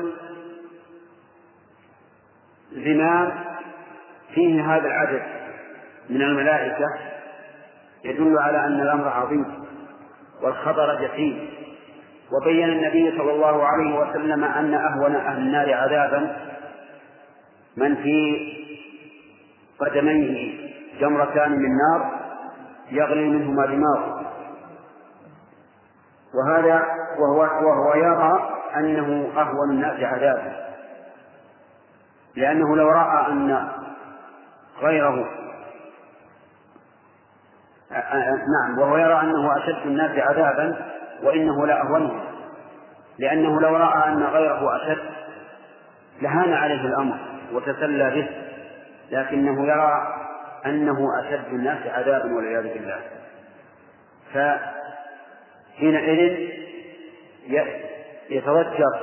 [2.73, 3.45] زمام
[4.35, 5.23] فيه هذا العدد
[6.11, 6.87] من الملائكة
[8.05, 9.65] يدل على أن الأمر عظيم
[10.43, 11.51] والخطر جسيم
[12.33, 16.37] وبين النبي صلى الله عليه وسلم أن أهون أهل النار عذابا
[17.77, 18.49] من في
[19.79, 20.55] قدميه
[21.01, 22.13] جمرتان من نار
[22.91, 24.23] يغلي منهما دماغه
[26.35, 26.83] وهذا
[27.19, 30.53] وهو وهو يرى أنه أهون الناس عذابا
[32.37, 33.69] لأنه لو رأى أن
[34.83, 35.29] غيره
[37.91, 40.91] نعم وهو يرى أنه أشد الناس عذابا
[41.23, 42.23] وإنه لأهونه
[43.19, 45.03] لأنه لو رأى أن غيره أشد
[46.23, 47.19] لهان عليه الأمر
[47.53, 48.29] وتسلى به
[49.19, 50.17] لكنه يرى
[50.67, 53.01] أنه أشد الناس عذابا والعياذ بالله
[55.75, 56.49] فحينئذ
[58.31, 58.99] يتضجر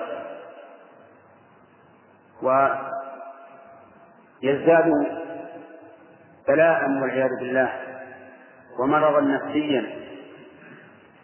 [2.42, 4.88] ويزداد
[6.48, 7.74] بلاء والعياذ بالله
[8.80, 9.92] ومرضا نفسيا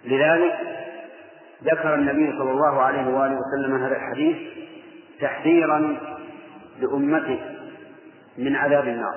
[0.08, 0.54] لذلك
[1.64, 4.38] ذكر النبي صلى الله عليه وآله وسلم هذا الحديث
[5.22, 5.98] تحذيرا
[6.82, 7.40] لأمته
[8.38, 9.16] من عذاب النار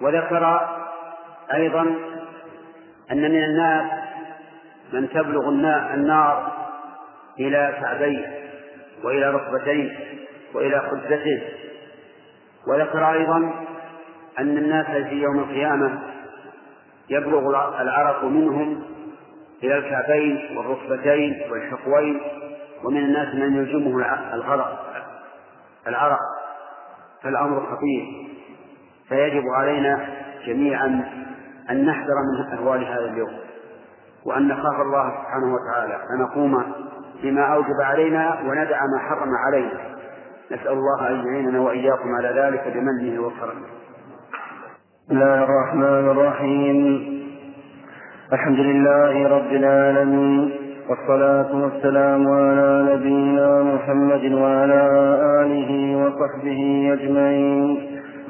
[0.00, 0.68] وذكر
[1.54, 1.82] أيضا
[3.12, 3.90] أن من الناس
[4.92, 5.48] من تبلغ
[5.94, 6.52] النار
[7.40, 8.48] إلى كعبيه
[9.04, 9.96] وإلى ركبتيه
[10.54, 11.42] وإلى خدته
[12.68, 13.38] وذكر أيضا
[14.38, 15.98] أن الناس في يوم القيامة
[17.10, 18.82] يبلغ العرق منهم
[19.62, 22.20] إلى الكعبين والركبتين والحقوين
[22.84, 24.84] ومن الناس من يلزمه الغرق
[25.86, 26.18] العرق
[27.22, 28.28] فالأمر خطير
[29.08, 30.06] فيجب علينا
[30.46, 30.86] جميعا
[31.70, 33.32] أن نحذر من أهوال هذا اليوم
[34.24, 36.72] وأن نخاف الله سبحانه وتعالى فنقوم
[37.22, 39.80] بما أوجب علينا وندع ما حرم علينا
[40.50, 43.68] نسأل الله أن يعيننا وإياكم على ذلك بمنه وكرمه
[45.04, 47.17] بسم الله الرحمن الرحيم
[48.32, 50.50] الحمد لله رب العالمين
[50.88, 54.82] والصلاة والسلام على نبينا محمد وعلى
[55.42, 57.78] آله وصحبه أجمعين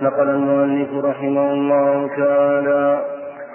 [0.02, 3.04] نقل المؤلف رحمه الله تعالى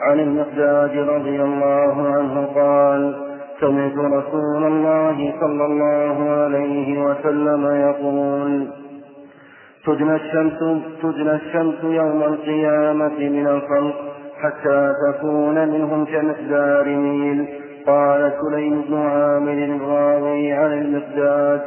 [0.10, 3.16] عن المقداد رضي الله عنه قال
[3.62, 8.68] سمعت رسول الله صلى الله عليه وسلم يقول
[9.86, 10.60] تدنى الشمس
[11.02, 14.13] تدنى الشمس يوم القيامة من الخلق
[14.44, 17.46] حتى تكون منهم كمقدار ميل
[17.88, 21.62] قال سليم بن عامر الراوي عن المقداد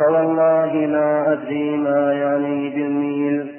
[0.00, 3.52] فوالله لا أدري ما يعني بالميل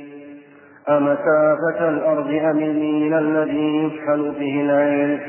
[0.89, 5.19] أمسافة الأرض أم الميل الذي يفحل به العين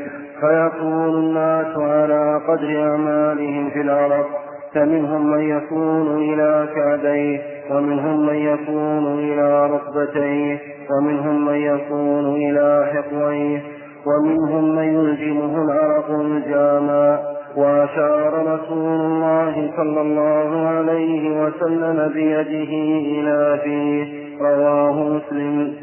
[0.40, 9.18] فيكون الناس على قدر أعمالهم في العرق فمنهم من يكون إلى كعبيه ومنهم من يكون
[9.18, 10.58] إلى ركبتيه
[10.90, 13.62] ومنهم من يكون إلى حقويه
[14.06, 17.18] ومنهم من يلجمه العرق الجامع
[17.56, 22.72] وأشار رسول الله صلى الله عليه وسلم بيده
[23.20, 25.74] إلى فيه رواه مسلم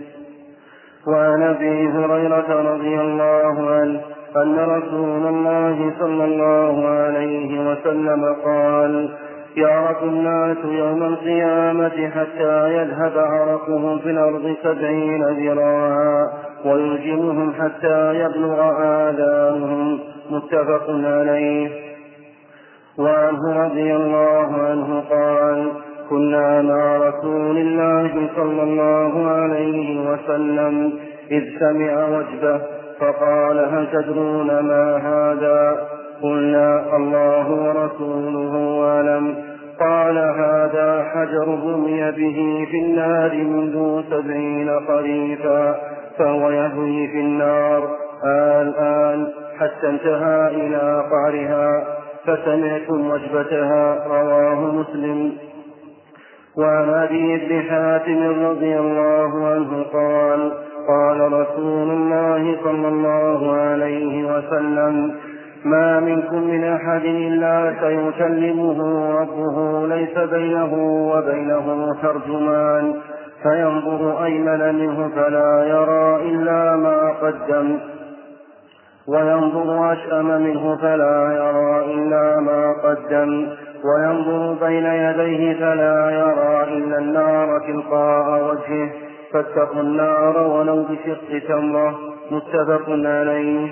[1.08, 4.02] وعن ابي هريره رضي الله عنه
[4.38, 9.10] أن رسول الله صلى الله عليه وسلم قال
[9.58, 16.28] يعرف الناس يوم القيامة حتى يذهب عرقهم في الأرض سبعين ذراعا
[16.66, 21.70] ويلجمهم حتى يبلغ آذانهم متفق عليه
[22.98, 25.72] وعنه رضي الله عنه قال
[26.10, 30.94] كنا مع رسول الله صلى الله عليه وسلم
[31.32, 32.62] إذ سمع وجبه
[33.00, 35.88] فقال هل تدرون ما هذا
[36.22, 39.36] قلنا الله ورسوله أعلم
[39.80, 45.76] قال هذا حجر رمي به في النار منذ سبعين خريفا
[46.18, 47.90] فهو يهوي في النار
[48.62, 49.28] الآن
[49.60, 51.84] حتى انتهى إلى قعرها
[52.26, 55.32] فسمعتم وجبتها رواه مسلم
[56.58, 60.52] وعن ابي بن حاتم رضي الله عنه قال
[60.88, 65.16] قال رسول الله صلى الله عليه وسلم
[65.66, 68.78] ما منكم من أحد إلا سيكلمه
[69.22, 70.74] ربه ليس بينه
[71.16, 72.94] وبينه ترجمان
[73.44, 77.78] فينظر أيمن منه فلا يرى إلا ما قدم
[79.08, 83.48] وينظر أشأم منه فلا يرى إلا ما قدم
[83.86, 88.90] وينظر بين يديه فلا يرى إلا النار تلقاء وجهه
[89.34, 92.00] فاتقوا النار ولو بشق تمرة
[92.32, 93.70] متفق عليه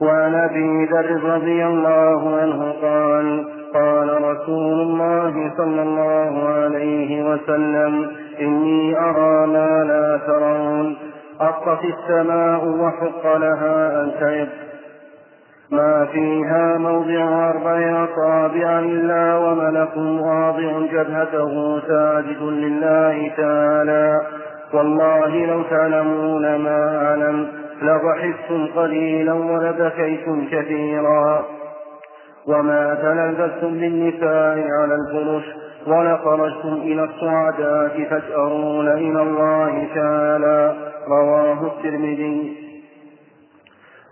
[0.00, 8.98] وعن ابي ذر رضي الله عنه قال قال رسول الله صلى الله عليه وسلم اني
[8.98, 10.96] ارى ما لا ترون
[11.40, 14.63] اطفت السماء وحق لها ان تعبت
[15.74, 24.20] ما فيها موضع أربع أصابع إلا وملك واضع جبهته ساجد لله تعالى
[24.72, 27.46] والله لو تعلمون ما أعلم
[27.82, 31.44] لضحكتم قليلا ولبكيتم كثيرا
[32.46, 35.44] وما تلبستم للنساء على الفرش
[35.86, 40.74] ولخرجتم إلى الصعداء فتأرون إلى الله تعالى
[41.08, 42.63] رواه الترمذي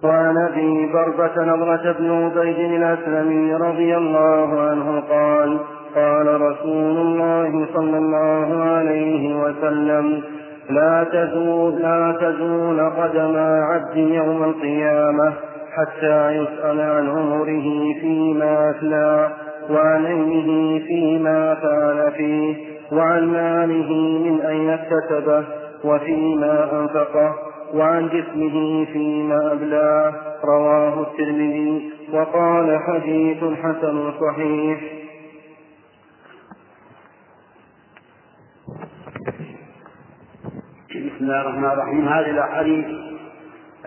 [0.04, 5.58] وعن ابي بربة نضرة بن عبيد الاسلمي رضي الله عنه قال
[5.94, 10.22] قال رسول الله صلى الله عليه وسلم
[10.70, 13.36] لا تزول لا تزول قدم
[13.72, 15.32] عبد يوم القيامة
[15.76, 17.60] حتى يسأل عن عمره
[18.00, 19.34] فيما أفنى
[19.76, 22.56] وعن علمه فيما فعل فيه
[22.92, 23.92] وعن ماله
[24.28, 25.44] من أين اكتسبه
[25.84, 30.12] وفيما أنفقه وعن جسمه فيما أبلاه
[30.44, 34.80] رواه الترمذي وقال حديث حسن صحيح
[40.88, 42.84] بسم الله الرحمن الرحيم هذه الأحاديث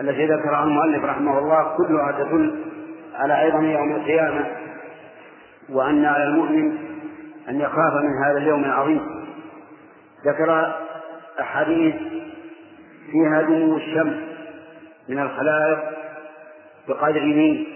[0.00, 2.64] التي ذكرها المؤلف رحمه الله كلها تدل
[3.14, 4.46] على عظم يوم القيامة
[5.72, 6.78] وأن على المؤمن
[7.48, 9.00] أن يخاف من هذا اليوم العظيم
[10.26, 10.72] ذكر
[11.40, 11.94] أحاديث
[13.12, 14.16] فيها دنو الشمس
[15.08, 15.78] من الخلائق
[16.88, 17.66] بقدر مين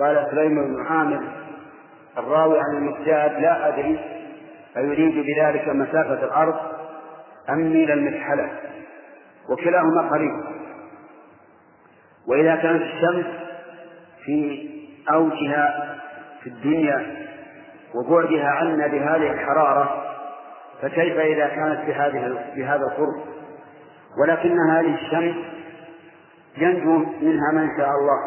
[0.00, 1.20] قال سليمان بن عامر
[2.18, 3.98] الراوي عن المقداد لا أدري
[4.76, 6.56] أيريد بذلك مسافة الأرض
[7.50, 8.50] أم ميل المكحلة
[9.48, 10.32] وكلاهما قريب
[12.26, 13.26] وإذا كانت الشمس
[14.24, 14.68] في
[15.10, 15.98] أوجها
[16.42, 17.26] في الدنيا
[17.94, 20.04] وبعدها عنا بهذه الحرارة
[20.82, 23.31] فكيف إذا كانت بهذه بهذا القرب
[24.16, 25.34] ولكن هذه الشمس
[26.58, 28.18] ينجو منها من شاء الله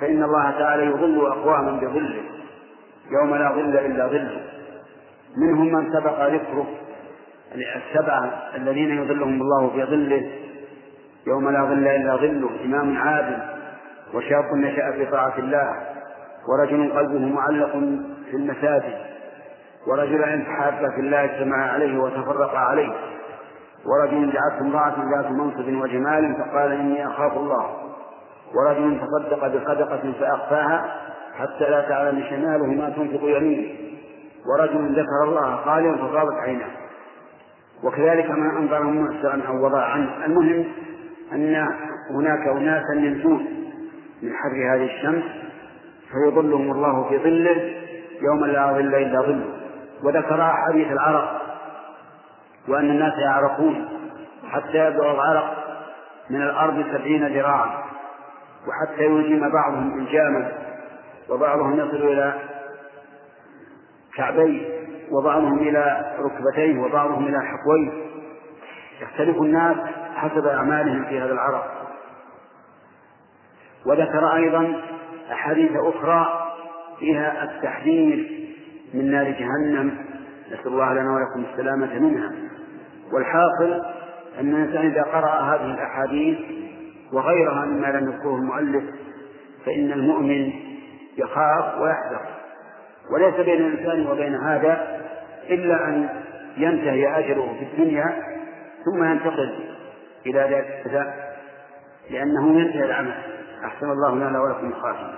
[0.00, 2.20] فإن الله تعالى يظل أقواما بظله
[3.10, 4.40] يوم لا ظل إلا ظله
[5.36, 6.66] منهم من سبق ذكره
[7.54, 10.30] السبعة الذين يظلهم الله في ظله
[11.26, 13.38] يوم لا ظل إلا ظله إمام عادل
[14.14, 15.68] وشاب نشأ في طاعة الله
[16.50, 17.70] ورجل قلبه معلق
[18.30, 18.94] في المساجد
[19.86, 22.92] ورجل تحابا في الله اجتمع عليه وتفرق عليه
[23.86, 27.70] ورجل دعته امرأة ذات منصب وجمال فقال إني أخاف الله
[28.54, 30.84] ورجل تصدق بصدقة فأخفاها
[31.38, 33.68] حتى لا تعلم شماله ما تنفق يمينه
[34.46, 36.70] ورجل ذكر الله خاليا فغابت عيناه
[37.84, 40.64] وكذلك ما أنظر محسرا أو وضع عنه المهم
[41.32, 41.68] أن
[42.10, 43.46] هناك أناسا ينجون
[44.22, 45.24] من حر هذه الشمس
[46.12, 47.74] فيظلهم الله في ظله
[48.22, 49.44] يوم لا ظل إلا ظله
[50.04, 51.41] وذكر أحاديث العرق
[52.68, 53.88] وأن الناس يعرقون
[54.50, 55.78] حتى يبلغ العرق
[56.30, 57.84] من الأرض سبعين ذراعا
[58.66, 60.52] وحتى يلجم بعضهم إلجاما
[61.30, 62.34] وبعضهم يصل إلى
[64.16, 64.68] كعبيه
[65.12, 68.02] وبعضهم إلى ركبتيه وبعضهم إلى حقويه
[69.02, 69.76] يختلف الناس
[70.14, 71.82] حسب أعمالهم في هذا العرق
[73.86, 74.76] وذكر أيضا
[75.32, 76.48] أحاديث أخرى
[76.98, 78.42] فيها التحذير
[78.94, 80.04] من نار جهنم
[80.48, 82.32] نسأل الله لنا ولكم السلامة منها
[83.12, 83.84] والحاصل
[84.40, 86.38] أن الإنسان إذا قرأ هذه الأحاديث
[87.12, 88.84] وغيرها مما لم يذكره المؤلف
[89.66, 90.52] فإن المؤمن
[91.18, 92.22] يخاف ويحذر
[93.14, 95.00] وليس بين الإنسان وبين هذا
[95.50, 96.08] إلا أن
[96.56, 98.22] ينتهي أجره في الدنيا
[98.84, 99.54] ثم ينتقل
[100.26, 101.06] إلى ذلك
[102.10, 103.14] لأنه ينتهي العمل
[103.64, 105.12] أحسن الله لنا ولكم الخاتمة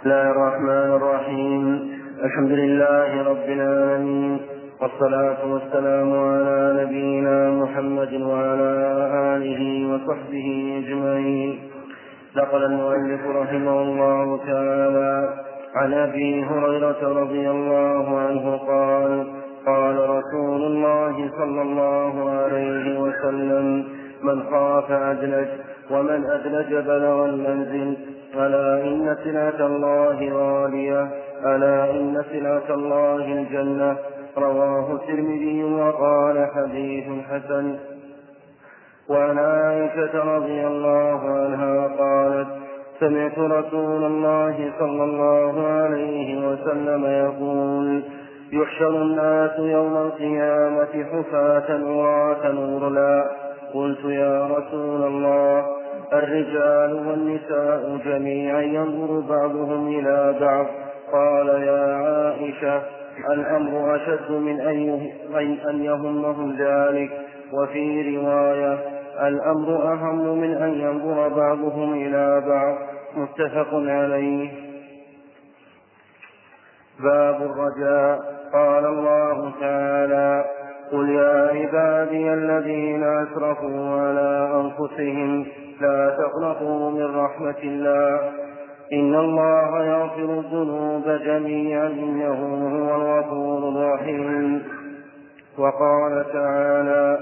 [0.00, 4.46] بسم الله الرحمن الرحيم الحمد لله رب العالمين
[4.82, 8.70] والصلاة والسلام على نبينا محمد وعلى
[9.36, 9.62] آله
[9.92, 11.60] وصحبه أجمعين
[12.36, 15.32] نقل المؤلف رحمه الله تعالى
[15.76, 19.26] عن أبي هريرة رضي الله عنه قال
[19.66, 23.84] قال رسول الله صلى الله عليه وسلم
[24.22, 25.48] من خاف أدلج
[25.90, 27.96] ومن أدلج بلغ المنزل
[28.34, 31.08] ألا إن سلعة الله غالية
[31.46, 33.96] ألا إن سلعة الله الجنة
[34.38, 37.76] رواه الترمذي وقال حديث حسن
[39.08, 42.46] وعن عائشة رضي الله عنها قالت
[43.00, 48.02] سمعت رسول الله صلى الله عليه وسلم يقول
[48.52, 53.30] يحشر الناس يوم القيامة حفاة عراة لا
[53.74, 55.66] قلت يا رسول الله
[56.12, 60.66] الرجال والنساء جميعا ينظر بعضهم إلى بعض
[61.12, 62.82] قال يا عائشة
[63.26, 65.10] الأمر أشد من أن
[65.70, 67.10] أن يهمهم ذلك
[67.52, 68.78] وفي رواية
[69.28, 72.76] الأمر أهم من أن ينظر بعضهم إلى بعض
[73.16, 74.48] متفق عليه
[77.00, 78.18] باب الرجاء
[78.52, 80.44] قال الله تعالى
[80.92, 85.46] قل يا عبادي الذين أسرفوا على أنفسهم
[85.80, 88.20] لا تقنطوا من رحمة الله
[88.92, 92.38] إن الله يغفر الذنوب جميعا إنه
[92.74, 94.62] هو الغفور الرحيم
[95.58, 97.18] وقال تعالى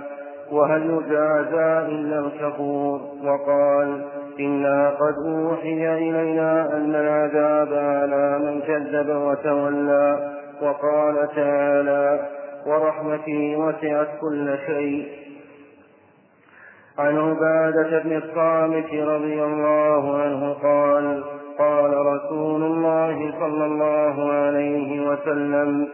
[0.53, 4.03] وهل يجازى إلا الكفور وقال
[4.41, 12.21] إنا قد أوحي إلينا أن العذاب على من كذب وتولى وقال تعالى
[12.67, 15.09] ورحمتي وسعت كل شيء
[16.99, 21.23] عن عبادة بن الصامت رضي الله عنه قال
[21.59, 25.89] قال رسول الله صلى الله عليه وسلم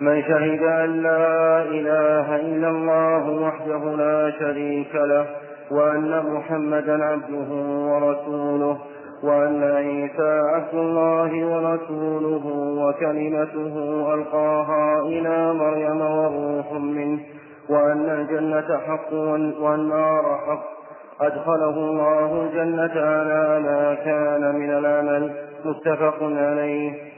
[0.00, 5.26] من شهد أن لا إله إلا الله وحده لا شريك له
[5.70, 7.52] وأن محمدا عبده
[7.90, 8.78] ورسوله
[9.22, 12.42] وأن عيسى عبد الله ورسوله
[12.86, 17.18] وكلمته ألقاها إلى مريم وروح منه
[17.68, 19.12] وأن الجنة حق
[19.60, 20.83] والنار حق
[21.20, 25.34] أدخله الله الجنة على ما كان من العمل
[25.64, 27.12] متفق عليه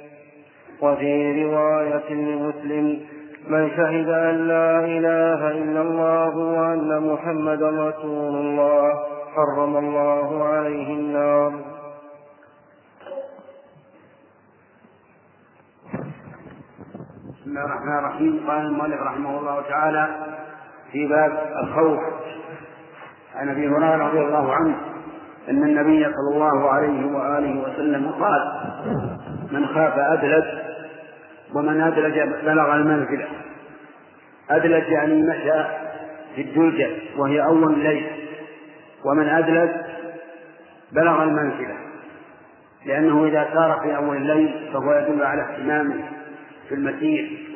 [0.83, 3.01] وفي رواية لمسلم
[3.49, 8.93] من شهد أن لا إله إلا الله وأن محمدا رسول الله
[9.35, 11.53] حرم الله عليه النار
[17.29, 20.17] بسم الله الرحمن الرحيم قال المؤلف رحمه الله تعالى
[20.93, 21.99] في باب الخوف
[23.37, 24.77] عن ابي هريره رضي الله عنه
[25.51, 28.51] ان النبي صلى الله عليه واله وسلم قال
[29.53, 30.45] من خاف ادلج
[31.55, 33.27] ومن ادلج بلغ المنزله
[34.51, 35.65] ادلج يعني مشى
[36.35, 38.07] في الدلجه وهي اول الليل
[39.05, 39.71] ومن ادلج
[40.93, 41.75] بلغ المنزله
[42.87, 45.97] لانه اذا سار في اول الليل فهو يدل على اهتمامه
[46.69, 47.47] في المسير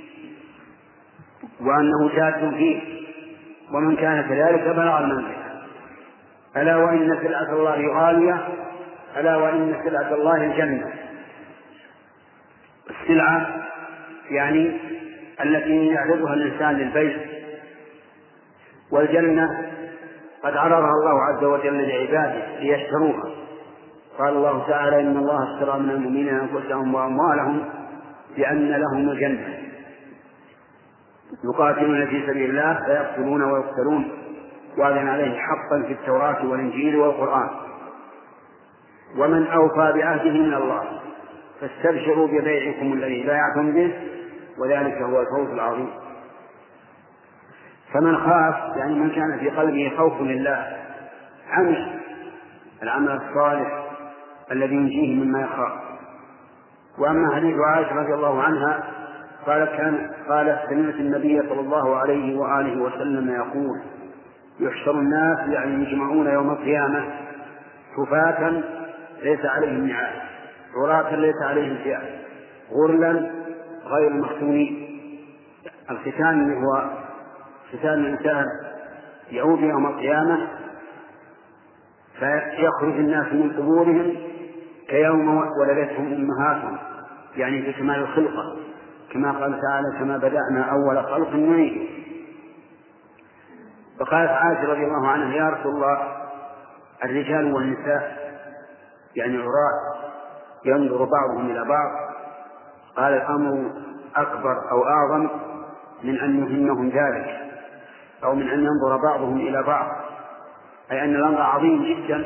[1.60, 2.80] وانه جاد فيه
[3.74, 5.39] ومن كان كذلك بلغ المنزله
[6.56, 8.46] ألا وإن سلعة الله غالية
[9.16, 10.92] ألا وإن سلعة الله الجنة
[12.90, 13.64] السلعة
[14.30, 14.76] يعني
[15.44, 17.16] التي يعرضها الإنسان للبيع
[18.92, 19.70] والجنة
[20.42, 23.30] قد عرضها الله عز وجل لعباده ليشتروها
[24.18, 27.64] قال الله تعالى إن الله اشترى من المؤمنين أنفسهم وأموالهم
[28.36, 29.58] بأن لهم الجنة
[31.44, 34.19] يقاتلون في سبيل الله فيقتلون ويقتلون
[34.78, 37.48] وأذن عليه حقا في التوراة والإنجيل والقرآن
[39.18, 41.00] ومن أوفى بعهده من الله
[41.60, 43.94] فاستبشروا ببيعكم الذي بايعتم به
[44.58, 45.90] وذلك هو الفوز العظيم
[47.92, 50.76] فمن خاف يعني من كان في قلبه خوف لله
[51.50, 52.00] عمل
[52.82, 53.84] العمل الصالح
[54.52, 55.72] الذي ينجيه مما يخاف
[56.98, 58.84] وأما حديث عائشة رضي الله عنها
[59.46, 63.80] قال كان قال سمعت النبي صلى الله عليه وآله وسلم يقول
[64.60, 67.04] يحشر الناس يعني يجمعون يوم القيامة
[67.96, 68.50] حفاة
[69.22, 70.20] ليس عليهم نعال
[70.76, 72.02] عراة ليس عليهم ثياب
[72.72, 73.30] غرلا
[73.86, 75.00] غير مختونين
[75.90, 76.88] الختان اللي هو
[77.70, 78.44] ختان الإنسان
[79.30, 80.48] يعود يوم القيامة
[82.18, 84.16] فيخرج الناس من قبورهم
[84.88, 86.76] كيوم ولدتهم أمهاتهم
[87.36, 88.56] يعني في كمال الخلقة
[89.12, 91.89] كما قال تعالى كما بدأنا أول خلق نعيده
[94.00, 95.98] فقالت عائشة رضي الله عنها يا رسول الله
[97.04, 98.18] الرجال والنساء
[99.16, 100.10] يعني عراة
[100.64, 101.90] ينظر بعضهم إلى بعض
[102.96, 103.72] قال الأمر
[104.16, 105.28] أكبر أو أعظم
[106.04, 107.36] من أن يهمهم ذلك
[108.24, 109.86] أو من أن ينظر بعضهم إلى بعض
[110.92, 112.18] أي أن الأمر عظيم جدا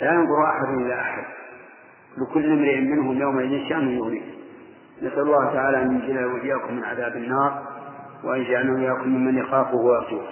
[0.00, 1.24] لا ينظر أحد إلى أحد
[2.18, 4.34] لكل امرئ منهم يومئذ شأن يغنيه
[5.02, 7.62] نسأل الله تعالى أن ينجينا وإياكم من عذاب النار
[8.24, 10.22] وأن يجعلنا وإياكم ممن يخافه ويرجوه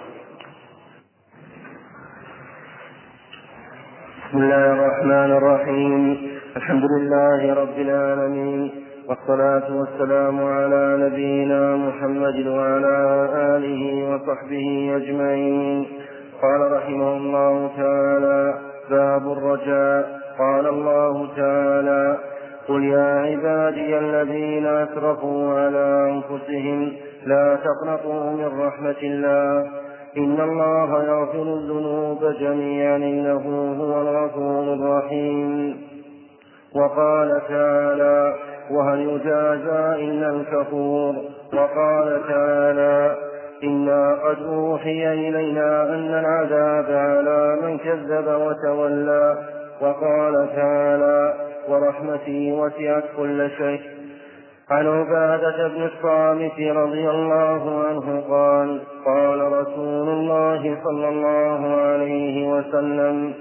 [4.29, 6.17] بسم الله الرحمن الرحيم
[6.57, 8.71] الحمد لله رب العالمين
[9.07, 12.95] والصلاة والسلام على نبينا محمد وعلى
[13.55, 15.87] آله وصحبه أجمعين
[16.41, 18.53] قال رحمه الله تعالى
[18.89, 22.17] باب الرجاء قال الله تعالى
[22.67, 26.91] قل يا عبادي الذين أسرفوا على أنفسهم
[27.25, 29.69] لا تقنطوا من رحمة الله
[30.17, 35.77] إن الله يغفر الذنوب جميعا إنه هو الغفور الرحيم
[36.75, 38.35] وقال تعالى
[38.71, 41.15] وهل يجازى إلا الكفور
[41.53, 43.15] وقال تعالى
[43.63, 49.37] إنا قد أوحي إلينا أن العذاب على من كذب وتولى
[49.81, 51.33] وقال تعالى
[51.69, 53.79] ورحمتي وسعت كل شيء
[54.71, 63.33] عن عبادة بن الصامت رضي الله عنه قال قال رسول الله صلى الله عليه وسلم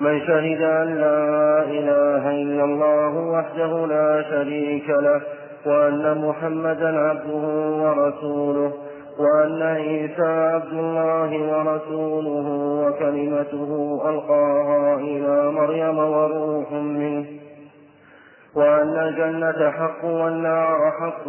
[0.00, 5.20] من شهد أن لا إله إلا الله وحده لا شريك له
[5.66, 8.72] وأن محمدا عبده ورسوله
[9.18, 12.48] وأن عيسى عبد الله ورسوله
[12.86, 17.24] وكلمته ألقاها إلى مريم وروح منه
[18.56, 21.28] وأن الجنة حق والنار حق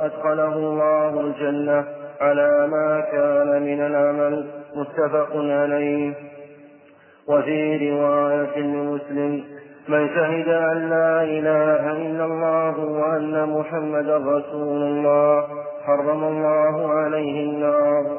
[0.00, 1.84] أدخله الله الجنة
[2.20, 6.12] على ما كان من العمل متفق عليه
[7.28, 9.44] وفي رواية لمسلم
[9.88, 15.44] من شهد أن لا إله إلا الله وأن محمدا رسول الله
[15.86, 18.18] حرم الله عليه النار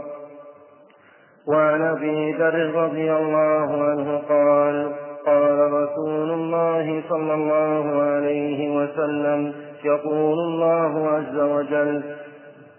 [1.47, 4.91] وعن أبي ذر رضي الله عنه قال
[5.26, 9.54] قال رسول الله صلى الله عليه وسلم
[9.86, 12.02] يقول الله عز وجل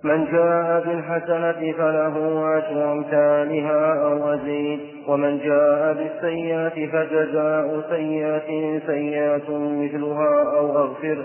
[0.05, 10.45] من جاء بالحسنة فله عشر أمثالها أو أزيد ومن جاء بالسيئة فجزاء سيئة سيئة مثلها
[10.59, 11.25] أو أغفر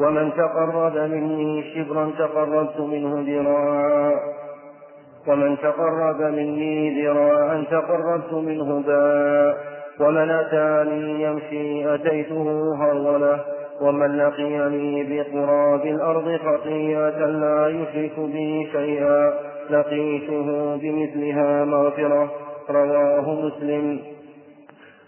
[0.00, 4.12] ومن تقرب مني شبرا تقربت منه ذراعا
[5.28, 13.40] ومن تقرب مني ذراعا تقربت منه باء ومن أتاني يمشي أتيته هرولة
[13.80, 19.34] ومن لقيني بقراب الأرض خطيئة لا يشرك بي شيئا
[19.70, 22.32] لقيته بمثلها مغفرة
[22.70, 24.00] رواه مسلم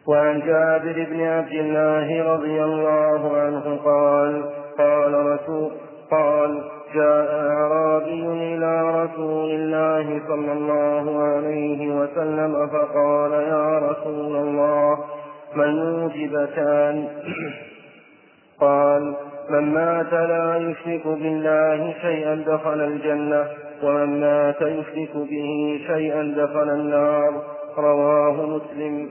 [0.09, 5.71] وعن جابر بن عبد الله رضي الله عنه قال قال رسول
[6.11, 14.99] قال جاء أعرابي إلى رسول الله صلى الله عليه وسلم فقال يا رسول الله
[15.55, 17.09] من موجبتان
[18.61, 19.15] قال
[19.51, 23.47] من مات لا يشرك بالله شيئا دخل الجنة
[23.83, 27.43] ومن مات يشرك به شيئا دخل النار
[27.79, 29.09] رواه مسلم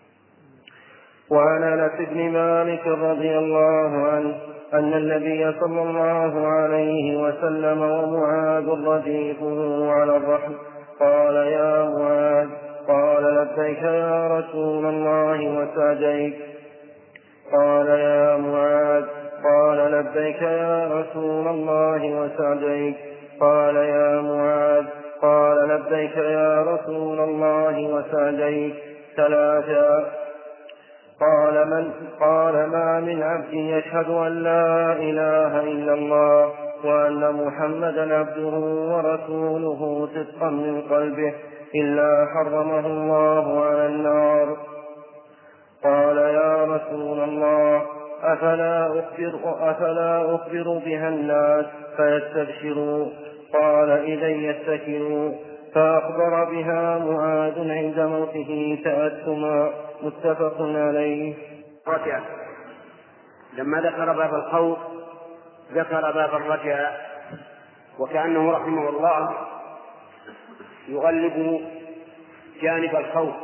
[1.34, 4.34] وعن انس بن مالك رضي الله عنه
[4.74, 10.52] أن النبي صلى الله عليه وسلم ومعاذ رديفه على الرحم
[11.00, 12.48] قال يا معاذ
[12.88, 16.34] قال لبيك يا رسول الله وسعديك
[17.52, 19.04] قال يا معاذ
[19.44, 22.96] قال لبيك يا رسول الله وسعديك
[23.40, 24.84] قال يا معاذ
[25.22, 28.74] قال لبيك يا رسول الله وسعديك
[29.16, 30.10] ثلاثا
[31.24, 31.88] قال من
[32.20, 36.50] قال ما من عبد يشهد أن لا إله إلا الله
[36.84, 38.56] وأن محمدا عبده
[38.92, 41.32] ورسوله صدقا من قلبه
[41.74, 44.56] إلا حرمه الله على النار
[45.84, 47.82] قال يا رسول الله
[48.22, 51.64] أفلا أخبر, أفلا أخبر بها الناس
[51.96, 53.08] فيستبشروا
[53.60, 55.32] قال إذا يتكلوا
[55.74, 61.34] فأخبر بها معاذ عند موته تأتما متفق عليه
[61.88, 62.20] رجع
[63.56, 64.78] لما ذكر باب الخوف
[65.72, 67.12] ذكر باب الرجاء
[67.98, 69.36] وكأنه رحمه الله
[70.88, 71.60] يغلب
[72.62, 73.34] جانب الخوف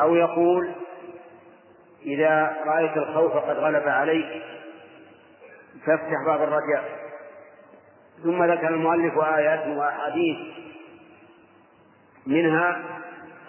[0.00, 0.68] أو يقول
[2.06, 4.42] إذا رأيت الخوف قد غلب عليك
[5.86, 6.84] فافتح باب الرجاء
[8.22, 10.36] ثم ذكر المؤلف آيات وأحاديث
[12.26, 12.82] منها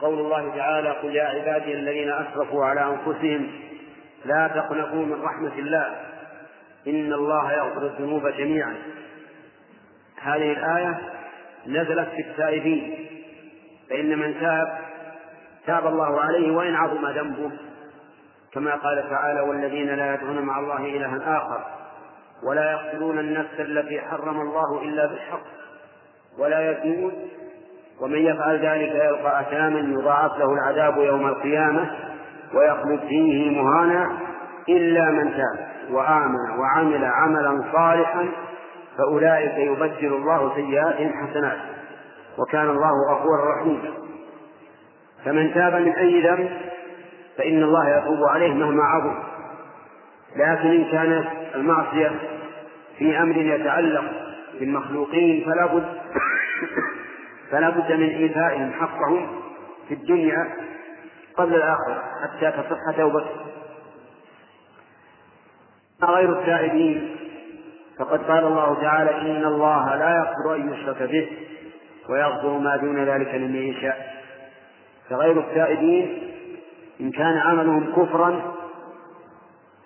[0.01, 3.47] قول الله تعالى قل يا عبادي الذين أسرفوا على أنفسهم
[4.25, 5.85] لا تقنطوا من رحمة الله
[6.87, 8.75] إن الله يغفر الذنوب جميعا
[10.21, 10.99] هذه الآية
[11.67, 13.07] نزلت في التائبين
[13.89, 14.77] فإن من تاب
[15.67, 17.51] تاب الله عليه وإن عظم ذنبه
[18.53, 21.65] كما قال تعالى والذين لا يدعون مع الله إلها آخر
[22.49, 25.43] ولا يقتلون النفس التي حرم الله إلا بالحق
[26.37, 27.27] ولا يزنون
[28.01, 31.91] ومن يفعل ذلك يلقى أثاما يضاعف له العذاب يوم القيامة
[32.53, 34.11] ويخلد فيه مهانا
[34.69, 38.25] إلا من تاب وآمن وعمل عملا صالحا
[38.97, 41.57] فأولئك يبدل الله سيئاتهم حسنات
[42.37, 43.83] وكان الله غفورا رحيما
[45.25, 46.49] فمن تاب من أي ذنب
[47.37, 49.15] فإن الله يتوب عليه مهما عظم
[50.35, 52.11] لكن إن كانت المعصية
[52.97, 54.03] في أمر يتعلق
[54.59, 55.85] بالمخلوقين فلا بد
[57.51, 59.27] فلا بد من إيذائهم حقهم
[59.87, 60.53] في الدنيا
[61.37, 63.47] قبل الآخرة حتى تصح توبتهم
[66.03, 67.15] غير التائبين
[67.99, 71.31] فقد قال الله تعالى إن الله لا يغفر أن يشرك به
[72.09, 74.23] ويغفر ما دون ذلك لمن يشاء
[75.09, 76.31] فغير التائبين
[77.01, 78.41] إن كان عملهم كفرا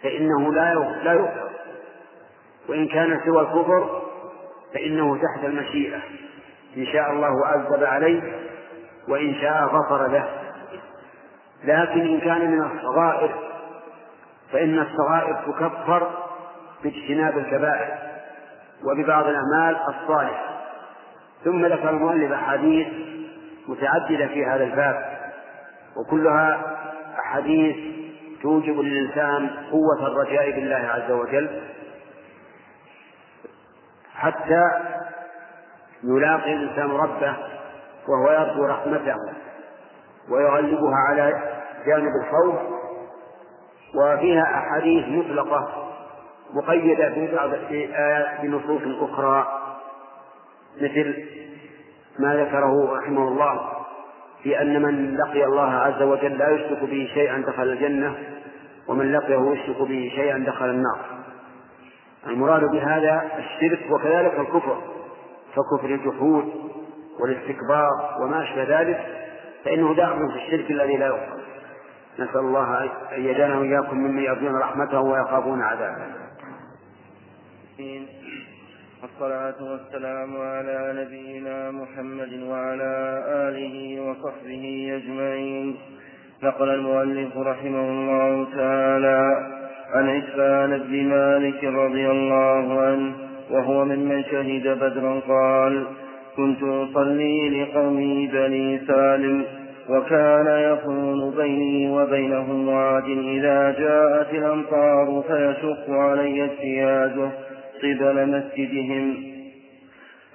[0.04, 1.50] فإنه لا لا يغفر
[2.70, 4.02] وإن كان سوى الكفر
[4.74, 6.00] فإنه تحت المشيئة
[6.78, 8.22] إن شاء الله عذب عليه
[9.08, 10.28] وإن شاء غفر له
[11.64, 13.36] لكن إن كان من الصغائر
[14.52, 16.08] فإن الصغائر تكفر
[16.84, 17.98] باجتناب الكبائر
[18.84, 20.46] وببعض الأعمال الصالحة
[21.46, 22.88] ثم ذكر المؤلف أحاديث
[23.68, 25.06] متعددة في هذا الباب
[25.98, 26.76] وكلها
[27.20, 27.76] أحاديث
[28.44, 31.62] توجب للإنسان قوة الرجاء بالله عز وجل
[34.16, 34.64] حتى
[36.08, 37.36] يلاقي الإنسان ربه
[38.08, 39.16] وهو يرجو رحمته
[40.30, 41.30] ويغلبها على
[41.88, 42.56] جانب الخوف
[43.96, 45.90] وفيها أحاديث مطلقة
[46.54, 47.50] مقيدة في بعض
[48.42, 49.48] بنصوص أخرى
[50.82, 51.26] مثل
[52.20, 53.70] ما ذكره رحمه الله
[54.44, 58.16] في أن من لقي الله عز وجل لا يشرك به شيئا دخل الجنة
[58.88, 61.00] ومن لقيه يشرك به شيئا دخل النار
[62.28, 64.82] المراد بهذا الشرك وكذلك الكفر
[65.56, 66.46] ككفر الجحود
[67.20, 69.00] والاستكبار وما أشبه ذلك
[69.66, 71.40] فإنه داخل في الشرك الذي لا يغفر
[72.20, 72.84] نسأل الله
[73.16, 76.06] أن يجعلنا وإياكم ممن يرجون رحمته ويخافون عذابه
[79.02, 85.78] والصلاة والسلام على نبينا محمد وعلى آله وصحبه أجمعين
[86.44, 89.52] نقل المؤلف رحمه الله تعالى
[89.96, 95.84] عن عثمان بن مالك رضي الله عنه وهو ممن شهد بدرا قال
[96.38, 99.44] كنت أصلي لقومي بني سالم
[99.90, 107.30] وكان يكون بيني وبينهم وعد إذا جاءت الأمطار فيشق علي اجتيازه
[107.84, 109.14] قبل مسجدهم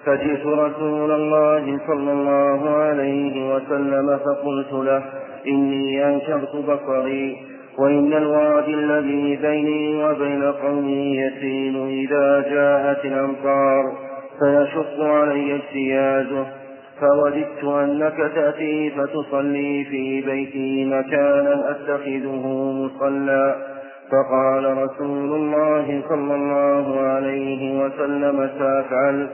[0.06, 5.02] فجئت رسول الله صلى الله عليه وسلم فقلت له
[5.46, 13.84] إني أنكرت بصري وإن الوادي الذي بيني وبين قومي يسيل إذا جاءت الأمطار
[14.38, 16.46] فيشق علي اجتيازه
[17.00, 22.36] فوددت أنك تأتي فتصلي في بيتي مكانا أتخذه
[22.74, 23.56] مصلى
[24.12, 29.28] فقال رسول الله صلى الله عليه وسلم سأفعل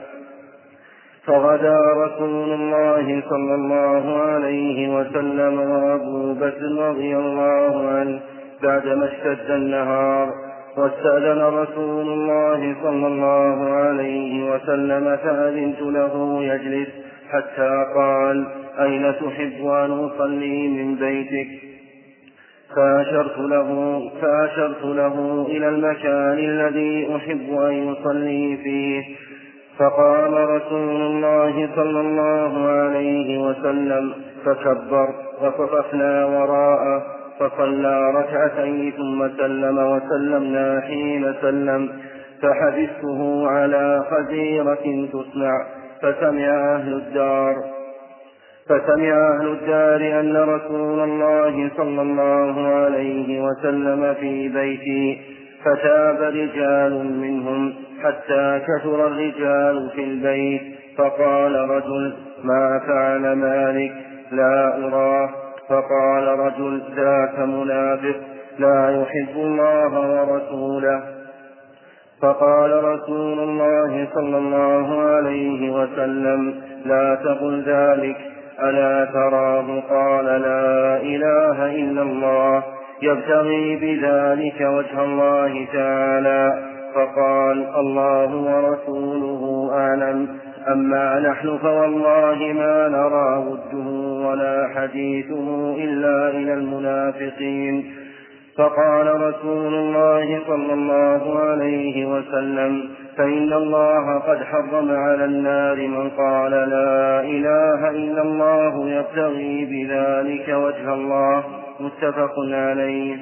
[1.27, 1.75] فغدا
[2.05, 8.19] رسول الله صلى الله عليه وسلم وابو بكر رضي الله عنه
[8.63, 10.29] بعدما اشتد النهار
[10.77, 16.87] واستأذن رسول الله صلى الله عليه وسلم فأذنت له يجلس
[17.31, 18.45] حتى قال
[18.79, 21.47] أين تحب أن أصلي من بيتك
[22.75, 29.03] فأشرت له, فأشرت له إلى المكان الذي أحب أن اصلي فيه
[29.79, 34.13] فقام رسول الله صلى الله عليه وسلم
[34.45, 35.07] فكبر
[35.43, 37.03] وصففنا وراءه
[37.39, 41.89] فصلى ركعتين ثم سلم وسلمنا حين سلم
[42.41, 45.51] فحدثته على خزيرة تسمع
[46.01, 47.55] فسمع أهل الدار
[48.65, 55.17] فسمع أهل الدار أن رسول الله صلى الله عليه وسلم في بيته
[55.75, 60.61] فتاب رجال منهم حتى كثر الرجال في البيت
[60.97, 62.13] فقال رجل
[62.43, 63.91] ما فعل مالك
[64.31, 65.29] لا أراه
[65.69, 68.15] فقال رجل ذاك منافق
[68.59, 71.01] لا يحب الله ورسوله
[72.21, 76.55] فقال رسول الله صلى الله عليه وسلم
[76.85, 78.17] لا تقل ذلك
[78.63, 82.63] ألا تراه قال لا إله إلا الله
[83.01, 86.63] يبتغي بذلك وجه الله تعالى
[86.95, 90.27] فقال الله ورسوله أعلم
[90.71, 93.87] أما نحن فوالله ما نرى وده
[94.27, 97.85] ولا حديثه إلا إلى المنافقين
[98.57, 106.51] فقال رسول الله صلى الله عليه وسلم فإن الله قد حرم على النار من قال
[106.51, 111.43] لا إله إلا الله يبتغي بذلك وجه الله
[111.79, 113.17] متفق عليه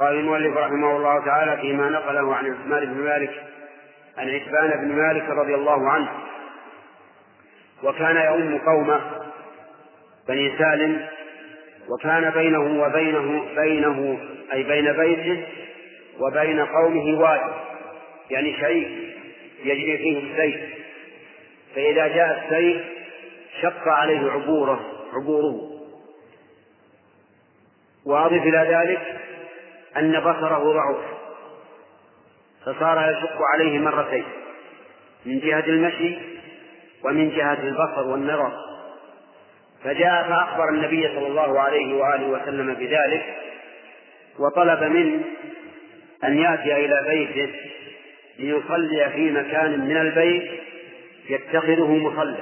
[0.00, 3.44] قال المؤلف رحمه الله تعالى فيما نقله عن عثمان بن مالك
[4.18, 6.08] عن عتبان بن مالك رضي الله عنه
[7.82, 9.00] وكان يؤم قومه
[10.28, 11.06] بني سالم
[11.88, 14.18] وكان بينه وبينه بينه
[14.52, 15.46] أي بين بيته
[16.20, 17.40] وبين قومه واد
[18.30, 19.10] يعني شيء
[19.64, 20.60] يجري فيه السيف
[21.74, 22.82] فإذا جاء السيف
[23.62, 24.80] شق عليه عبوره
[25.14, 25.67] عبوره
[28.04, 29.18] وأضف إلى ذلك
[29.96, 30.96] أن بصره ضعف
[32.64, 34.24] فصار يشق عليه مرتين
[35.26, 36.16] من جهة المشي
[37.04, 38.52] ومن جهة البصر والنظر
[39.84, 43.36] فجاء فأخبر النبي صلى الله عليه وآله وسلم بذلك
[44.38, 45.20] وطلب منه
[46.24, 47.54] أن يأتي إلى بيته
[48.38, 50.50] ليصلي في مكان من البيت
[51.30, 52.38] يتخذه مصلى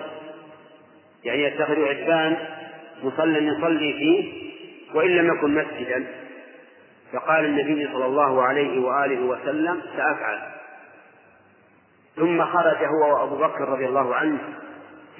[1.25, 2.37] يعني يتخذ عتبان
[3.03, 4.47] مصلى يصلي فيه
[4.97, 6.05] وإن لم يكن مسجدا
[7.13, 10.39] فقال النبي صلى الله عليه وآله وسلم سأفعل
[12.17, 14.39] ثم خرج هو وأبو بكر رضي الله عنه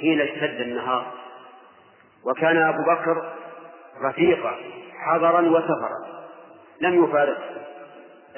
[0.01, 1.13] حين اشتد النهار
[2.25, 3.33] وكان أبو بكر
[4.09, 4.55] رفيقا
[5.07, 6.23] حضرا وسفرا
[6.81, 7.45] لم يفارقه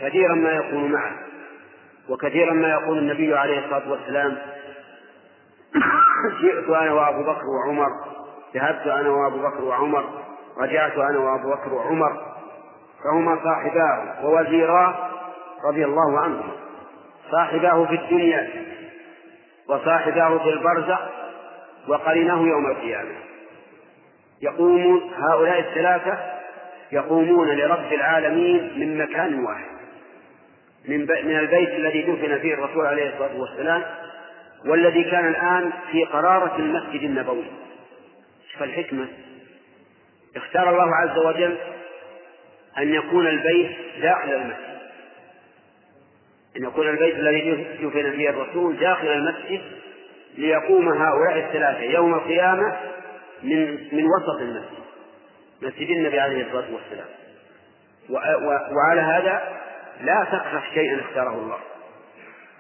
[0.03, 1.17] كثيرا ما يكون معه
[2.09, 4.37] وكثيرا ما يقول النبي عليه الصلاة والسلام
[6.41, 7.89] جئت أنا وأبو بكر وعمر
[8.55, 10.28] ذهبت أنا وأبو بكر وعمر
[10.59, 12.17] رجعت أنا وأبو بكر وعمر
[13.05, 14.95] فهما صاحباه ووزيراه
[15.69, 16.53] رضي الله عنهما
[17.31, 18.51] صاحباه في الدنيا
[19.69, 21.01] وصاحباه في البرزخ
[21.89, 23.15] وقرناه يوم القيامة
[24.43, 26.19] يقوم هؤلاء الثلاثة
[26.93, 29.69] يقومون لرب العالمين من مكان واحد
[30.89, 33.83] من من البيت الذي دفن فيه الرسول عليه الصلاة والسلام
[34.67, 37.47] والذي كان الآن في قرارة المسجد النبوي
[38.59, 39.28] فالحكمة الحكمة
[40.37, 41.57] اختار الله عز وجل
[42.79, 43.71] أن يكون البيت
[44.03, 44.69] داخل المسجد
[46.57, 49.61] أن يكون البيت الذي دفن فيه الرسول داخل المسجد
[50.39, 52.77] ليقوم هؤلاء الثلاثة يوم القيامة
[53.43, 54.65] من من وسط المسجد
[55.63, 57.07] مسجد النبي عليه الصلاة والسلام
[58.77, 59.59] وعلى هذا
[60.01, 61.59] لا تخشف شيئا اختاره الله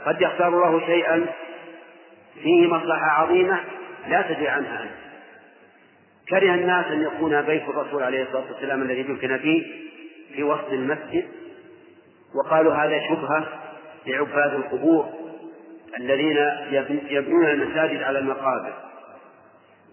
[0.07, 1.27] قد يختار الله شيئا
[2.43, 3.59] فيه مصلحة عظيمة
[4.09, 4.91] لا تدري عنها أنت
[6.31, 9.67] كره الناس أن يكون بيت الرسول عليه الصلاة والسلام الذي دفن فيه
[10.35, 11.25] في وسط المسجد
[12.35, 13.61] وقالوا هذا شبهة
[14.07, 15.07] لعباد القبور
[16.01, 16.37] الذين
[17.11, 18.73] يبنون المساجد على المقابر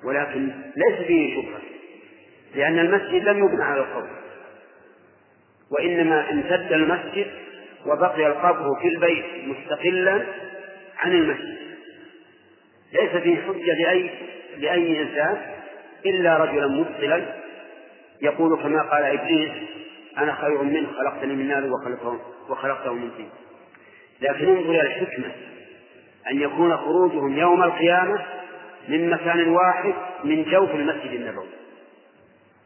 [0.05, 1.59] ولكن ليس فيه شبهة
[2.55, 4.09] لأن المسجد لم يبنى على القبر
[5.71, 7.27] وإنما امتد المسجد
[7.85, 10.23] وبقي القبر في البيت مستقلا
[10.99, 11.57] عن المسجد
[12.93, 14.09] ليس فيه حجة لأي
[14.57, 15.41] لأي إنسان
[16.05, 17.25] إلا رجلا مبطلا
[18.21, 19.51] يقول كما قال إبليس
[20.17, 23.29] أنا خير منه خلقتني من نار وخلقته, وخلقته من طين
[24.21, 25.31] لكن انظر إلى الحكمة
[26.31, 28.19] أن يكون خروجهم يوم القيامة
[28.87, 29.93] من مكان واحد
[30.23, 31.47] من جوف المسجد النبوي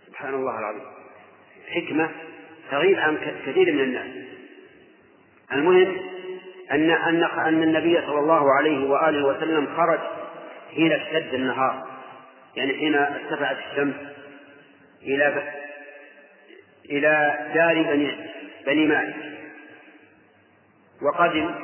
[0.07, 0.83] سبحان الله العظيم
[1.71, 2.09] حكمة
[2.71, 4.07] تغيب عن كثير من الناس
[5.53, 5.97] المهم
[6.71, 9.99] أن أن أن النبي صلى الله عليه وآله وسلم خرج
[10.75, 11.88] حين اشتد النهار
[12.59, 13.95] يعني حين ارتفعت الشمس
[15.03, 15.43] إلى
[16.85, 18.11] إلى دار بني
[18.67, 19.15] بني مالك
[21.01, 21.55] وقدم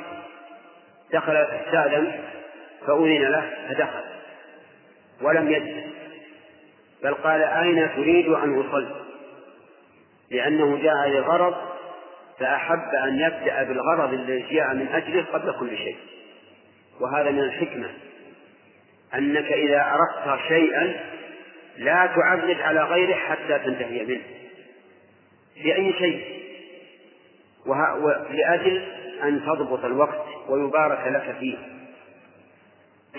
[1.12, 2.20] دخل استأذن
[2.86, 4.04] فأذن له فدخل
[5.22, 5.90] ولم يدخل
[7.02, 9.02] بل قال أين تريد أن أصلي
[10.30, 11.54] لأنه جاء لغرض
[12.38, 15.96] فأحب أن يبدأ بالغرض الذي جاء من أجله قبل كل شيء
[17.00, 17.88] وهذا من الحكمة
[19.18, 20.94] أنك إذا أردت شيئا
[21.78, 24.20] لا تعرض على غيره حتى تنتهي منه
[25.56, 26.24] أي شيء
[28.32, 28.82] لأجل
[29.24, 31.58] أن تضبط الوقت ويبارك لك فيه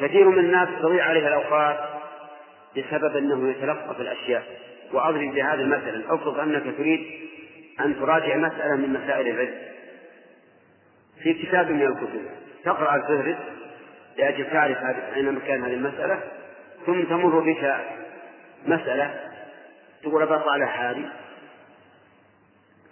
[0.02, 1.80] كثير من الناس تضيع عليه الأوقات
[2.78, 4.44] بسبب أنه يتلقف الأشياء
[4.94, 7.06] وأضرب بهذا المثل افرض أنك تريد
[7.80, 9.56] أن تراجع مسألة من مسائل العلم
[11.24, 12.26] في كتاب من الكتب
[12.64, 13.38] تقرأ الفهرس
[14.18, 14.78] لأجل تعرف
[15.16, 16.20] أين مكان هذه المسألة
[16.86, 17.82] ثم تمر بك
[18.66, 19.14] مسألة
[20.04, 21.10] تقول بطالة هذه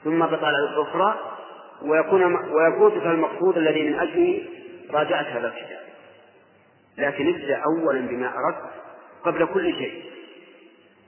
[0.04, 1.36] ثم بطالة أخرى
[1.82, 4.48] ويكون في المقصود الذي من أجله
[4.92, 5.80] راجعت هذا الكتاب
[6.98, 8.72] لكن ابدأ أولا بما أردت
[9.24, 10.04] قبل كل شيء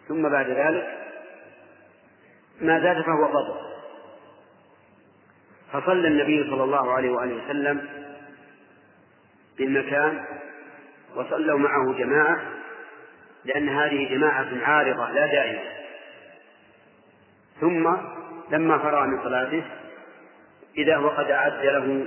[0.08, 0.98] ثم بعد ذلك
[2.62, 3.56] ما زاد فهو فضل
[5.74, 8.07] فصلى النبي صلى الله عليه وآله وسلم
[9.58, 10.24] بالمكان
[11.16, 12.42] وصلوا معه جماعة
[13.46, 15.60] لأن هذه جماعة عارضة لا داعي
[17.62, 17.98] ثم
[18.52, 19.64] لما فرغ من صلاته
[20.78, 22.06] إذا هو قد أعد له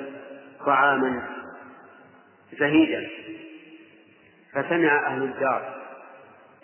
[0.67, 1.23] طعاما
[2.59, 3.09] شهيدا
[4.53, 5.75] فسمع أهل الدار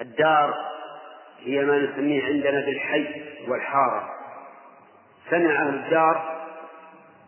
[0.01, 0.55] الدار
[1.45, 4.09] هي ما نسميه عندنا بالحي والحارة
[5.31, 6.36] سمع أهل الدار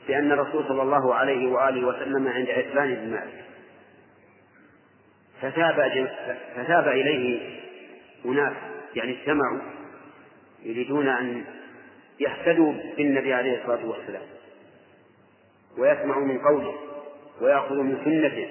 [0.09, 3.45] بأن الرسول صلى الله عليه وآله وسلم عند عتبان بن مالك
[5.43, 6.09] فتاب,
[6.57, 7.61] فتاب إليه
[8.27, 8.53] أناس
[8.97, 9.59] يعني اجتمعوا
[10.63, 11.45] يريدون أن
[12.21, 14.23] يهتدوا بالنبي عليه الصلاة والسلام
[15.79, 16.75] ويسمعوا من قوله
[17.41, 18.49] ويأخذوا من سنته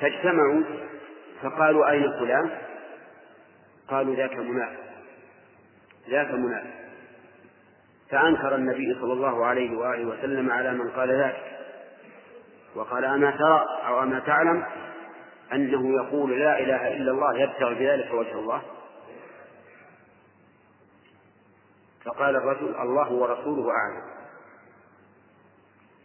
[0.00, 0.62] فاجتمعوا
[1.42, 2.50] فقالوا أين فلان؟
[3.88, 4.82] قالوا ذاك منافق
[6.10, 6.83] ذاك منافق
[8.10, 11.52] فأنكر النبي صلى الله عليه وآله وسلم على من قال ذلك
[12.76, 14.64] وقال أما ترى أو أما تعلم
[15.52, 18.62] أنه يقول لا إله إلا الله يبتغي بذلك وجه الله
[22.04, 24.14] فقال الرجل الله ورسوله أعلم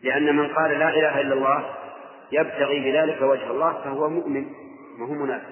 [0.04, 1.74] لأن من قال لا إله إلا الله
[2.32, 4.46] يبتغي بذلك وجه الله فهو مؤمن
[5.02, 5.52] وهو منافق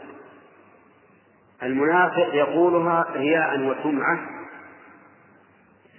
[1.63, 4.19] المنافق يقولها رياء وسمعة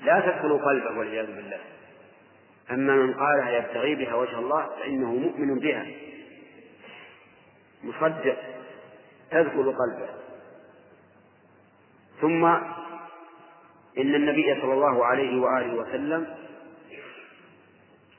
[0.02, 1.56] لا تدخل قلبه والعياذ بالله
[2.70, 5.86] أما من قالها يبتغي بها وجه الله فإنه مؤمن بها
[7.84, 8.36] مصدق
[9.30, 10.08] تدخل قلبه
[12.20, 12.44] ثم
[13.98, 16.34] إن النبي صلى الله عليه وآله وسلم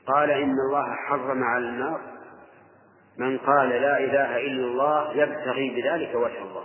[0.06, 2.00] قال إن الله حرم على النار
[3.18, 6.64] من قال لا إله إلا الله يبتغي بذلك وجه الله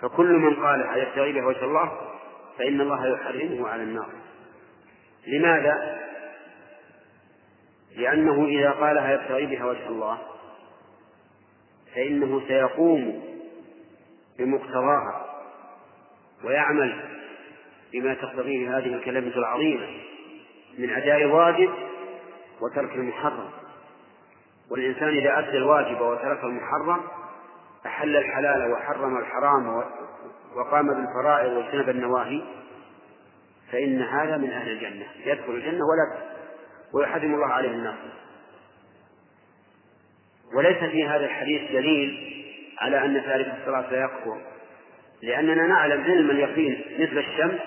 [0.00, 2.11] فكل من قالها يبتغي به وجه الله
[2.58, 4.08] فإن الله يحرمه على النار
[5.26, 5.98] لماذا؟
[7.96, 10.18] لأنه إذا قالها يبتغي بها وجه الله
[11.94, 13.22] فإنه سيقوم
[14.38, 15.26] بمقتضاها
[16.44, 17.00] ويعمل
[17.92, 19.86] بما تقتضيه هذه الكلمة العظيمة
[20.78, 21.70] من أداء الواجب
[22.60, 23.50] وترك المحرم
[24.70, 27.00] والإنسان إذا أدى الواجب وترك المحرم
[27.86, 29.82] أحل الحلال وحرم الحرام
[30.56, 32.40] وقام بالفرائض واجتنب النواهي
[33.72, 36.18] فإن هذا من أهل الجنة يدخل الجنة ولا
[36.94, 37.96] ويحرم الله عليه النار
[40.54, 42.32] وليس في هذا الحديث دليل
[42.78, 44.36] على أن تارك الصلاة سيكفر
[45.22, 47.60] لأننا نعلم علم اليقين مثل الشمس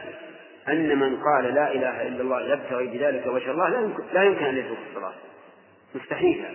[0.69, 4.45] أن من قال لا إله إلا الله يبتغي بذلك وجه الله لا يمكن, لا يمكن
[4.45, 5.13] أن يترك الصلاة
[5.95, 6.45] مستحيل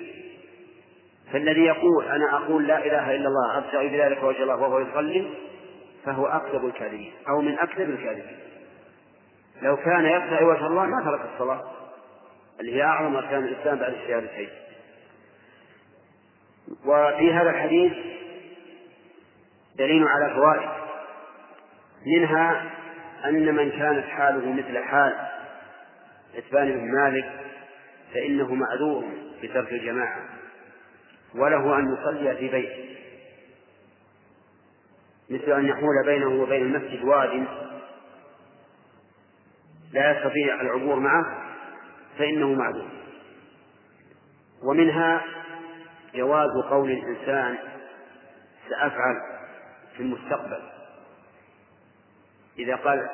[1.33, 5.27] فالذي يقول أنا أقول لا إله إلا الله أبتغي بذلك وجه الله وهو يصلي
[6.05, 8.39] فهو أكذب الكاذبين أو من أكذب الكاذبين
[9.63, 11.71] لو كان يخدع وجه الله ما ترك الصلاة
[12.61, 14.49] اللي هي أعظم أركان الإسلام بعد الشهادتين
[16.85, 17.93] وفي هذا الحديث
[19.77, 20.69] دليل على فوائد
[22.17, 22.65] منها
[23.25, 25.17] أن من كانت حاله مثل حال
[26.37, 27.41] عتبان بن مالك
[28.15, 29.05] فإنه معذور
[29.43, 30.21] بترك الجماعة
[31.35, 33.00] وله أن يصلي في بيته
[35.31, 37.45] مثل أن يحول بينه وبين المسجد واد
[39.93, 41.45] لا يستطيع العبور معه
[42.19, 42.89] فإنه معذور
[44.63, 45.23] ومنها
[46.15, 47.59] جواز قول الإنسان
[48.69, 49.15] سأفعل
[49.97, 50.61] في المستقبل
[52.59, 53.09] إذا قال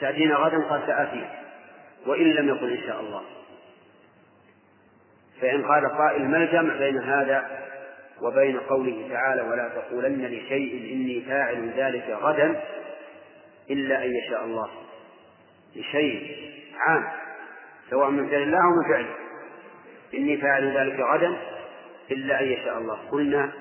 [0.00, 1.26] تأتينا غدا قال سآتي
[2.06, 3.22] وإن لم يقل إن شاء الله
[5.40, 7.68] فإن قال قائل ما الجمع بين هذا
[8.22, 12.60] وبين قوله تعالى ولا تقولن لشيء إني فاعل ذلك غدا
[13.70, 14.68] إلا أن يشاء الله
[15.76, 16.36] لشيء
[16.78, 17.04] عام
[17.90, 19.06] سواء من فعل الله أو من فعله
[20.14, 21.36] إني فاعل ذلك غدا
[22.10, 23.52] إلا أن يشاء الله قلنا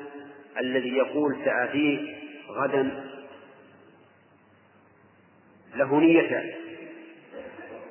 [0.59, 2.17] الذي يقول سآتيه
[2.49, 3.03] غدا
[5.75, 6.51] له نيتان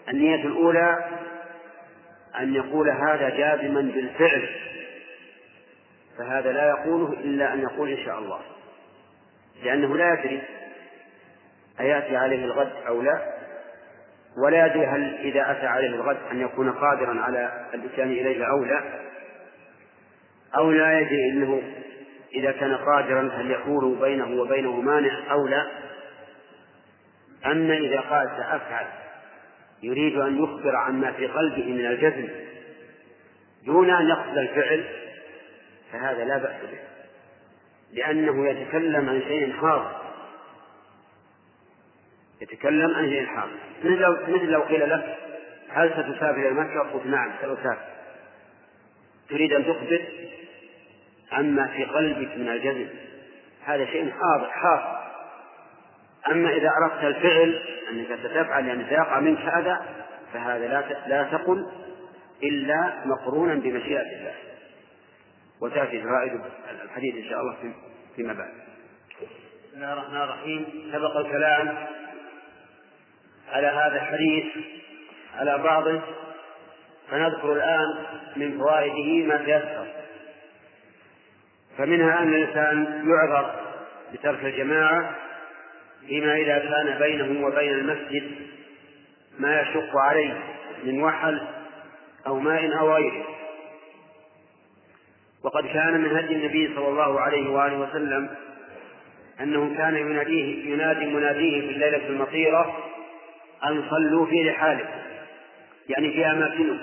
[0.08, 1.04] النية الأولى
[2.40, 4.48] أن يقول هذا جازما بالفعل
[6.18, 8.38] فهذا لا يقوله إلا أن يقول إن شاء الله
[9.62, 10.42] لأنه لا يدري
[11.80, 13.20] أيأتي عليه الغد أو لا
[14.44, 18.82] ولا يدري هل إذا أتى عليه الغد أن يكون قادرا على الإتيان إليه أو لا
[20.56, 21.62] أو لا يدري أنه
[22.34, 25.66] إذا كان قادرا هل يكون بينه وبينه مانع أو لا
[27.46, 28.86] أما إذا قال سأفعل
[29.82, 32.28] يريد أن يخبر عما في قلبه من الجزم
[33.66, 34.84] دون أن يقصد الفعل
[35.92, 36.78] فهذا لا بأس به
[37.92, 39.96] لأنه يتكلم عن شيء حاضر
[42.40, 43.52] يتكلم عن شيء حاضر
[43.84, 45.16] مثل لو, مثل لو قيل لك
[45.68, 47.78] هل ستسافر إلى مكة؟ قلت نعم سأسافر
[49.28, 50.02] تريد أن تخبر
[51.32, 52.88] عما في قلبك من الجذب
[53.64, 55.06] هذا شيء حاضر حاضر
[56.30, 59.84] أما إذا أردت الفعل أنك ستفعل يعني سيقع منك هذا
[60.32, 61.66] فهذا لا لا تقل
[62.42, 64.34] إلا مقرونا بمشيئة الله
[65.60, 66.32] وتأتي فوائد
[66.84, 67.54] الحديث إن شاء الله
[68.16, 68.50] فيما بعد
[69.68, 71.86] بسم الله الرحمن الرحيم سبق الكلام
[73.52, 74.44] على هذا الحديث
[75.36, 76.00] على بعضه
[77.10, 77.94] فنذكر الآن
[78.36, 79.86] من فوائده ما تيسر
[81.78, 83.54] فمنها أن الإنسان يعذر
[84.12, 85.14] بترك الجماعة
[86.06, 88.30] فيما إذا كان بينه وبين المسجد
[89.38, 90.34] ما يشق عليه
[90.84, 91.40] من وحل
[92.26, 93.24] أو ماء أو غيره
[95.44, 98.28] وقد كان من هدي النبي صلى الله عليه وآله وسلم
[99.40, 102.76] أنه كان يناديه ينادي مناديه في الليلة المطيرة
[103.64, 104.86] أن صلوا في رحاله
[105.88, 106.78] يعني في أماكنه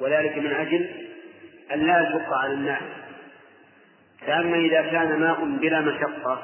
[0.00, 0.90] وذلك من أجل
[1.74, 2.82] أن لا يشق على الناس
[4.26, 6.42] فأما إذا كان ماء بلا مشقة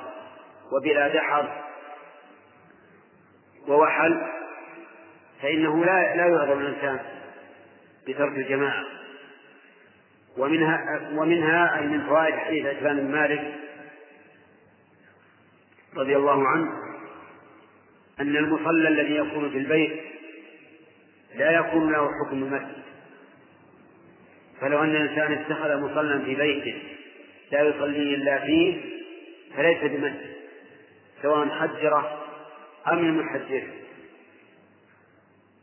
[0.72, 1.48] وبلا دحر
[3.68, 4.20] ووحل
[5.42, 7.00] فإنه لا لا يعذر الإنسان
[8.08, 8.84] بترك الجماعة
[10.40, 13.52] ومنها ومنها أي من فوائد حديث عثمان بن مالك
[15.96, 16.68] رضي الله عنه
[18.20, 20.00] أن المصلى الذي يكون في البيت
[21.34, 22.82] لا يكون له حكم المسجد
[24.60, 26.82] فلو أن الإنسان اتخذ مصلى في بيته
[27.52, 28.80] لا يصلي إلا فيه
[29.56, 30.36] فليس بمسجد
[31.22, 32.24] سواء حجره
[32.88, 33.62] أم المحجر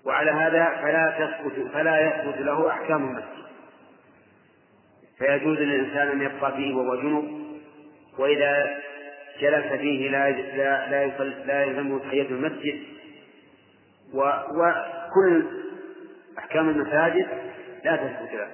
[0.05, 1.15] وعلى هذا فلا
[1.49, 3.46] تثبت فلا يثبت له أحكام المسجد
[5.19, 7.45] فيجوز للإنسان أن يبقى فيه وهو جنب
[8.17, 8.77] وإذا
[9.41, 12.83] جلس فيه لا لا لا, لا يلزمه تحية المسجد
[14.13, 15.45] و وكل
[16.37, 17.27] أحكام المساجد
[17.85, 18.47] لا تثبت له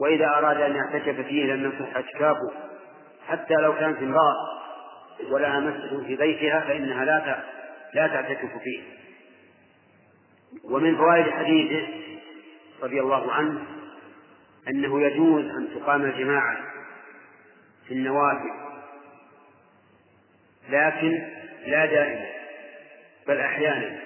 [0.00, 2.50] وإذا أراد أن يعتكف فيه لم يصح اعتكافه
[3.28, 4.34] حتى لو كانت امرأة
[5.30, 7.42] ولها مسجد في بيتها فإنها لا
[7.94, 8.80] لا تعتكف فيه
[10.64, 11.88] ومن فوائد حديثه
[12.82, 13.62] رضي الله عنه
[14.68, 16.56] أنه يجوز أن تقام الجماعة
[17.88, 18.50] في النوافل
[20.68, 21.18] لكن
[21.66, 22.26] لا دائما
[23.28, 23.98] بل أحيانا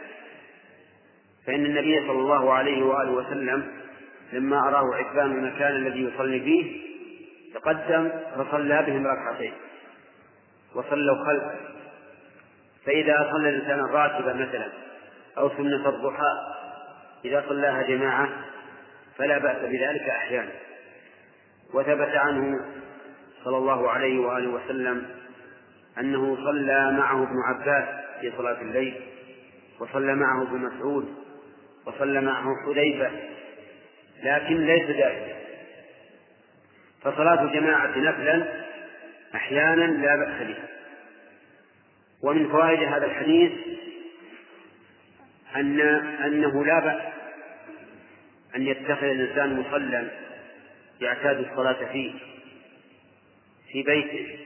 [1.46, 3.72] فإن النبي صلى الله عليه وآله وسلم
[4.32, 6.92] لما أراه عتبان المكان الذي يصلي فيه
[7.54, 9.52] تقدم فصلى بهم ركعتين
[10.74, 11.54] وصلوا خلفه
[12.86, 14.68] فإذا صلى الإنسان الراتبة مثلا
[15.38, 16.32] أو سنة الضحى
[17.24, 18.28] إذا صلاها جماعة
[19.22, 20.48] فلا بأس بذلك أحيانا
[21.74, 22.60] وثبت عنه
[23.44, 25.06] صلى الله عليه وآله وسلم
[25.98, 27.88] أنه صلى معه ابن عباس
[28.20, 28.94] في صلاة الليل
[29.80, 31.14] وصلى معه ابن مسعود
[31.86, 33.10] وصلى معه حذيفة
[34.22, 35.32] لكن ليس دائما
[37.02, 38.64] فصلاة الجماعة نفلا
[39.34, 40.68] أحيانا لا بأس بها
[42.24, 43.52] ومن فوائد هذا الحديث
[45.56, 45.80] أن
[46.20, 47.12] أنه لا بأس
[48.56, 50.10] أن يتخذ الإنسان مصلى
[51.00, 52.12] يعتاد الصلاة فيه
[53.72, 54.38] في بيته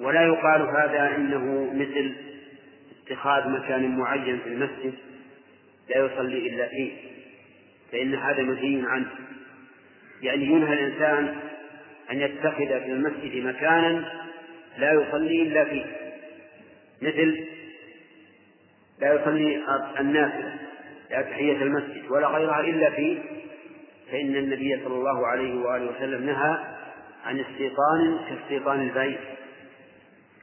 [0.00, 2.14] ولا يقال هذا إنه مثل
[3.06, 4.94] اتخاذ مكان معين في المسجد
[5.90, 6.92] لا يصلي إلا فيه
[7.92, 9.10] فإن هذا منهي عنه
[10.22, 11.36] يعني ينهى الإنسان
[12.10, 14.22] أن يتخذ في المسجد مكانا
[14.78, 15.84] لا يصلي إلا فيه
[17.02, 17.44] مثل
[19.00, 19.62] لا يصلي
[20.00, 20.32] الناس
[21.10, 23.18] لا تحية المسجد ولا غيرها إلا في
[24.10, 26.64] فإن النبي صلى الله عليه وآله وسلم نهى
[27.24, 29.20] عن استيطان كاستيطان البيت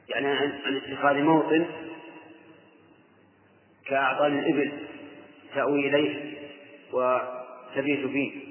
[0.10, 0.54] يعني عن
[0.86, 1.66] اتخاذ موطن
[3.86, 4.72] كأعطان الإبل
[5.56, 6.34] تأوي إليه
[6.92, 8.42] وتبيت فيه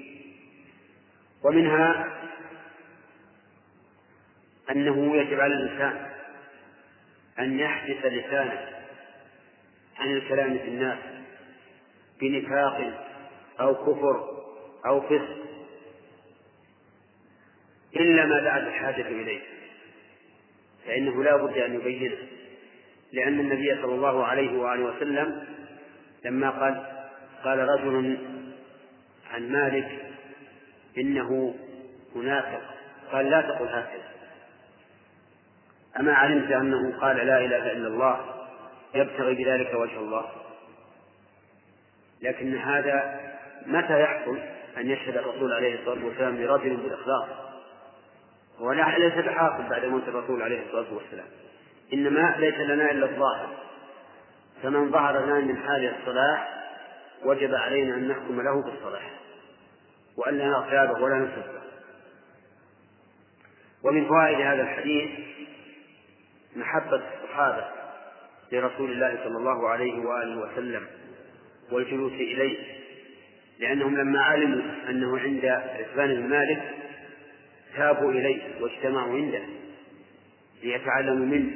[1.45, 2.07] ومنها
[4.71, 6.07] أنه يجب على الإنسان
[7.39, 8.67] أن يحدث لسانه
[9.99, 10.97] عن الكلام في الناس
[12.21, 12.77] بنفاق
[13.59, 14.43] أو كفر
[14.85, 15.43] أو فسق
[17.95, 19.41] إلا ما دعت الحاجة إليه
[20.85, 22.17] فإنه لا بد أن يبينه
[23.13, 25.45] لأن النبي صلى الله عليه وآله وسلم
[26.25, 26.83] لما قال
[27.43, 28.17] قال رجل
[29.33, 30.13] عن مالك
[30.97, 31.55] إنه
[32.15, 32.61] منافق
[33.11, 34.13] قال لا تقل هكذا
[35.99, 38.45] أما علمت أنه قال لا إله إلا الله
[38.95, 40.25] يبتغي بذلك وجه الله
[42.23, 43.19] لكن هذا
[43.65, 44.37] متى يحصل
[44.77, 47.25] أن يشهد الرسول عليه الصلاة والسلام لرجل بالإخلاص
[48.59, 51.25] ولا ليس بحاصل بعد موت الرسول عليه الصلاة والسلام
[51.93, 53.47] إنما ليس لنا إلا الظاهر
[54.63, 56.59] فمن ظهر لنا من حال الصلاح
[57.25, 59.11] وجب علينا أن نحكم له بالصلاح
[60.17, 61.43] وأن لا نغتابه ولا نسبه
[63.83, 65.09] ومن فوائد هذا الحديث
[66.55, 67.65] محبة الصحابة
[68.51, 70.87] لرسول الله صلى الله عليه وآله وسلم
[71.71, 72.57] والجلوس إليه
[73.59, 76.63] لأنهم لما علموا أنه عند عثمان بن مالك
[77.75, 79.41] تابوا إليه واجتمعوا عنده
[80.63, 81.51] ليتعلموا منه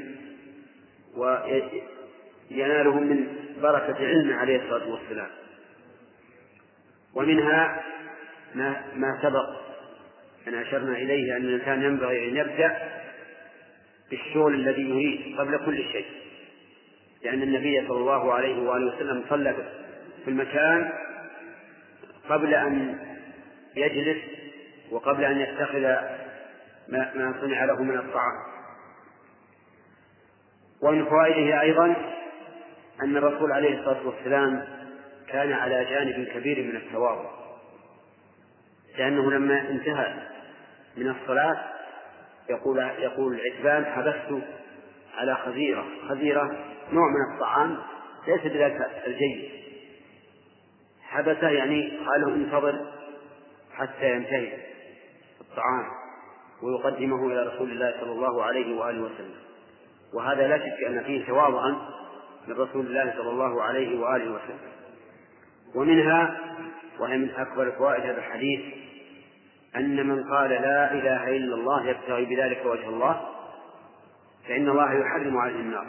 [1.17, 3.27] وينالهم من
[3.61, 5.29] بركة علمه عليه الصلاة والسلام
[7.15, 7.83] ومنها
[8.55, 9.49] ما, ما سبق
[10.47, 12.91] أن أشرنا إليه أن الإنسان ينبغي أن يبدأ
[14.11, 16.05] بالشغل الذي يريد قبل كل شيء
[17.23, 19.55] لأن النبي صلى الله عليه وآله وسلم صلى
[20.27, 20.91] في المكان
[22.29, 22.99] قبل أن
[23.75, 24.17] يجلس
[24.91, 25.81] وقبل أن يتخذ
[26.89, 28.33] ما صنع له من الطعام
[30.81, 31.95] ومن فوائده أيضا
[33.03, 34.63] أن الرسول عليه الصلاة والسلام
[35.27, 37.29] كان على جانب كبير من التواضع
[38.97, 40.13] لأنه لما انتهى
[40.97, 41.57] من الصلاة
[42.49, 44.43] يقول يقول العتبان حبست
[45.17, 46.45] على خزيرة خزيرة
[46.91, 47.77] نوع من الطعام
[48.27, 49.66] ليس بذلك الجيد
[51.17, 52.79] حدث يعني قال له انتظر
[53.75, 54.53] حتى ينتهي
[55.41, 55.85] الطعام
[56.63, 59.35] ويقدمه إلى رسول الله صلى الله عليه وآله وسلم
[60.13, 61.71] وهذا لا شك أن فيه تواضعا
[62.47, 64.71] من رسول الله صلى الله عليه وآله وسلم
[65.75, 66.37] ومنها
[66.99, 68.59] وهي من أكبر فوائد هذا الحديث
[69.75, 73.21] أن من قال لا إله إلا الله يبتغي بذلك وجه الله
[74.47, 75.87] فإن الله يحرم عليه النار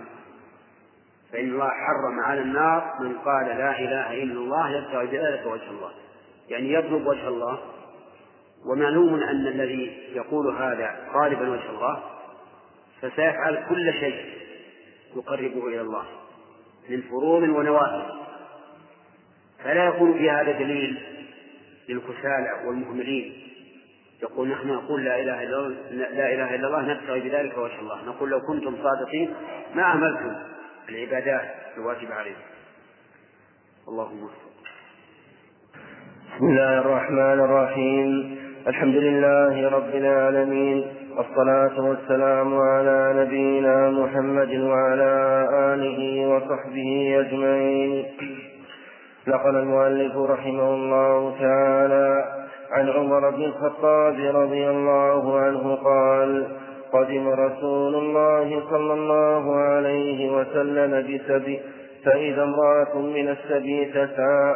[1.33, 5.91] فإن الله حرم على النار من قال لا إله إلا الله يبتغي بذلك وجه الله
[6.49, 7.59] يعني يطلب وجه الله
[8.71, 12.03] ومعلوم أن الذي يقول هذا طالبا وجه الله
[13.03, 14.25] فسيفعل كل شيء
[15.17, 16.05] يقربه إلى الله
[16.91, 18.03] من فروض ونوافل
[19.65, 21.03] فلا يكون في هذا دليل
[21.89, 23.33] للكسالى والمهملين
[24.23, 28.05] يقول نحن نقول لا إله إلا الله لا إله إلا الله نبتغي بذلك وجه الله
[28.05, 29.35] نقول لو كنتم صادقين
[29.75, 30.37] ما عملتم
[30.89, 32.37] العبادات الواجبة عليه
[33.89, 34.49] الله يوفق
[36.37, 38.37] بسم الله الرحمن الرحيم
[38.69, 40.87] الحمد لله رب العالمين
[41.17, 45.13] والصلاة والسلام على نبينا محمد وعلى
[45.75, 48.07] آله وصحبه أجمعين
[49.29, 52.33] نقل المؤلف رحمه الله تعالى
[52.71, 56.57] عن عمر بن الخطاب رضي الله عنه قال
[56.93, 61.61] قدم رسول الله صلى الله عليه وسلم بسبي
[62.05, 64.55] فإذا امرأة من السبي تسعى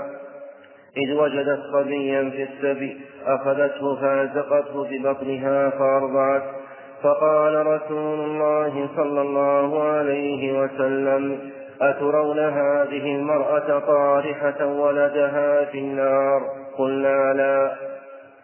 [0.96, 6.42] إذ وجدت صبيا في السبي أخذته فازقته ببطنها فأرضعت
[7.02, 11.50] فقال رسول الله صلى الله عليه وسلم
[11.82, 16.40] أترون هذه المرأة طارحة ولدها في النار
[16.78, 17.72] قلنا لا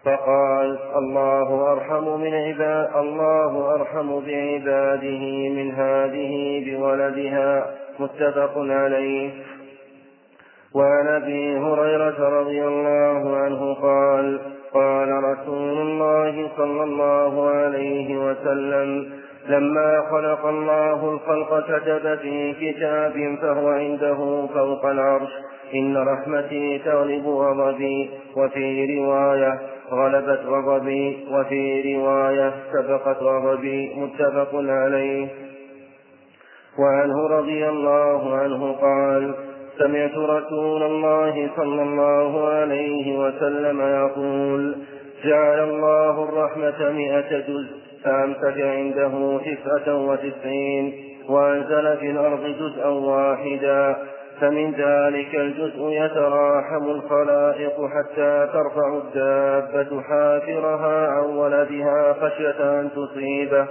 [0.08, 7.66] فقال الله أرحم من عباد الله أرحم بعباده من هذه بولدها
[7.98, 9.30] متفق عليه
[10.74, 14.40] وعن ابي هريره رضي الله عنه قال
[14.74, 19.12] قال رسول الله صلى الله عليه وسلم
[19.48, 25.30] لما خلق الله الخلق كتب في كتاب فهو عنده فوق العرش
[25.74, 29.60] ان رحمتي تغلب غضبي وفي روايه
[29.92, 35.28] غلبت غضبي وفي رواية سبقت غضبي متفق عليه
[36.78, 39.34] وعنه رضي الله عنه قال
[39.78, 44.76] سمعت رسول الله صلى الله عليه وسلم يقول
[45.24, 47.72] جعل الله الرحمة مئة جزء
[48.04, 50.92] فأمسك عنده تسعة وتسعين
[51.28, 53.96] وأنزل في الأرض جزءا واحدا
[54.40, 63.66] فمن ذلك الجزء يتراحم الخلائق حتى ترفع الدابة حافرها عن ولدها خشية أن تصيبه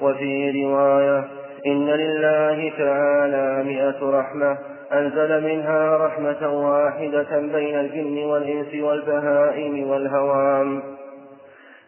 [0.00, 1.24] وفي رواية
[1.66, 4.58] إن لله تعالى مئة رحمة
[4.92, 10.82] أنزل منها رحمة واحدة بين الجن والإنس والبهائم والهوام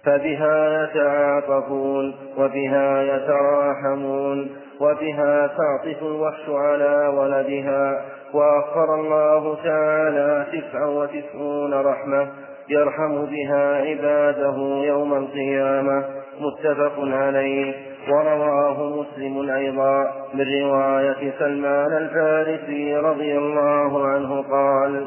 [0.05, 12.29] فبها يتعاطفون وبها يتراحمون وبها تعطف الوحش على ولدها وأخر الله تعالى تسع وتسعون رحمة
[12.69, 16.05] يرحم بها عباده يوم القيامة
[16.41, 17.75] متفق عليه
[18.11, 20.03] ورواه مسلم أيضا
[20.35, 25.07] من رواية سلمان الفارسي رضي الله عنه قال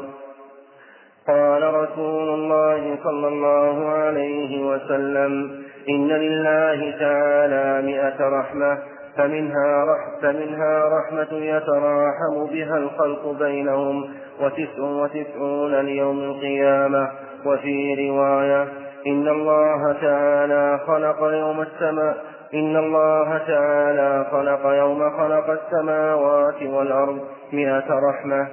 [1.28, 8.78] قال رسول الله صلى الله عليه وسلم إن لله تعالى مئة رحمة
[9.18, 9.84] فمنها
[10.22, 17.10] فمنها رحمة يتراحم بها الخلق بينهم وتسع وتسعون ليوم القيامة
[17.46, 18.62] وفي رواية
[19.06, 22.16] إن الله تعالى خلق يوم السماء
[22.54, 27.18] إن الله تعالى خلق يوم خلق السماوات والأرض
[27.52, 28.48] مئة رحمة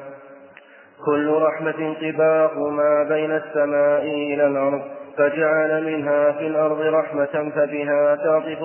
[1.05, 4.81] كل رحمة طباق ما بين السماء إلى الأرض
[5.17, 8.63] فجعل منها في الأرض رحمة فبها تعطف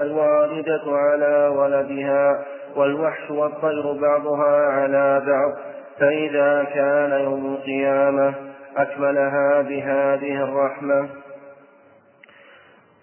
[0.00, 2.44] الوالدة, على ولدها
[2.76, 5.60] والوحش والطير بعضها على بعض
[5.98, 8.34] فإذا كان يوم القيامة
[8.76, 11.08] أكملها بهذه الرحمة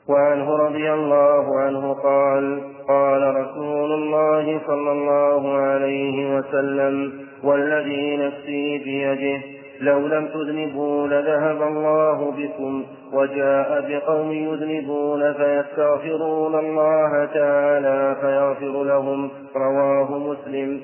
[0.08, 7.14] وعنه رضي الله عنه قال قال رسول الله صلى الله عليه وسلم
[7.44, 18.16] والذي نفسي بيده لو لم تذنبوا لذهب الله بكم وجاء بقوم يذنبون فيستغفرون الله تعالى
[18.22, 20.82] فيغفر لهم رواه مسلم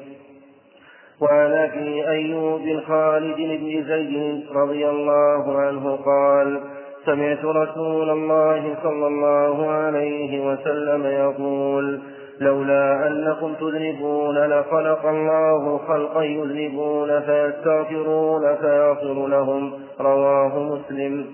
[1.22, 6.61] وعن ابي ايوب خالد بن زيد رضي الله عنه قال
[7.06, 11.99] سمعت رسول الله صلى الله عليه وسلم يقول
[12.41, 21.26] لولا أنكم تذنبون لخلق الله خلقا يذنبون فيستغفرون فيغفر لهم رواه مسلم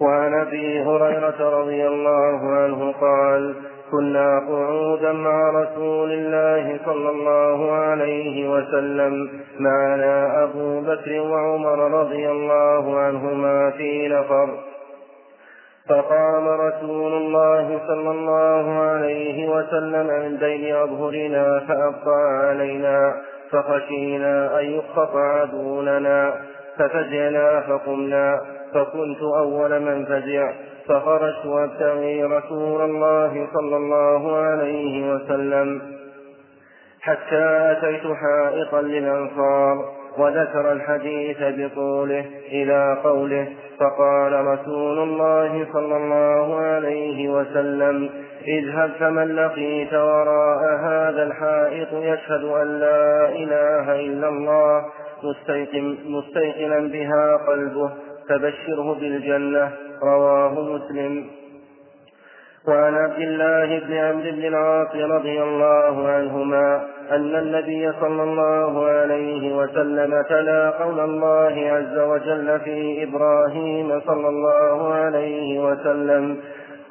[0.00, 3.54] وعن ابي هريره رضي الله عنه قال
[3.90, 12.98] كنا قعودا مع رسول الله صلى الله عليه وسلم معنا ابو بكر وعمر رضي الله
[12.98, 14.48] عنهما في نفر
[15.90, 23.12] فقام رسول الله صلى الله عليه وسلم من بين أظهرنا فأبقى علينا
[23.50, 26.32] فخشينا أن يخطف عدونا
[26.78, 28.40] ففزعنا فقمنا
[28.74, 30.52] فكنت أول من فزع
[30.86, 35.82] فخرجت أبتغي رسول الله صلى الله عليه وسلم
[37.00, 43.48] حتى أتيت حائطا للأنصار وذكر الحديث بطوله إلى قوله
[43.80, 48.10] فقال رسول الله صلى الله عليه وسلم
[48.46, 54.84] اذهب فمن لقيت وراء هذا الحائط يشهد أن لا إله إلا الله
[55.22, 57.90] مستيقن مستيقنا بها قلبه
[58.28, 59.72] فبشره بالجنة
[60.12, 61.24] رواه مسلم
[62.68, 66.80] وعن عبد الله بن عمرو بن العاص رضي الله عنهما
[67.10, 74.92] أن النبي صلى الله عليه وسلم تلا قول الله عز وجل في إبراهيم صلى الله
[74.94, 76.36] عليه وسلم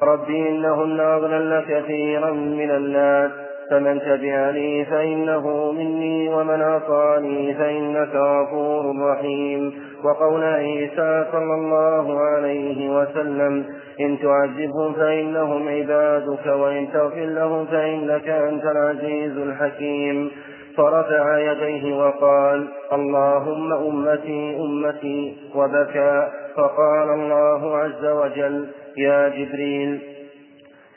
[0.02, 3.30] ربي إنهن أضلل كثيرا من الناس
[3.70, 9.72] فمن تبعني فإنه مني ومن عصاني فإنك غفور رحيم
[10.04, 13.64] وقول عيسى صلى الله عليه وسلم
[14.00, 20.30] إن تعذبهم فإنهم عبادك وإن تغفر لهم فإنك أنت العزيز الحكيم
[20.76, 28.66] فرفع يديه وقال اللهم أمتي أمتي وبكى فقال الله عز وجل
[28.96, 30.00] يا جبريل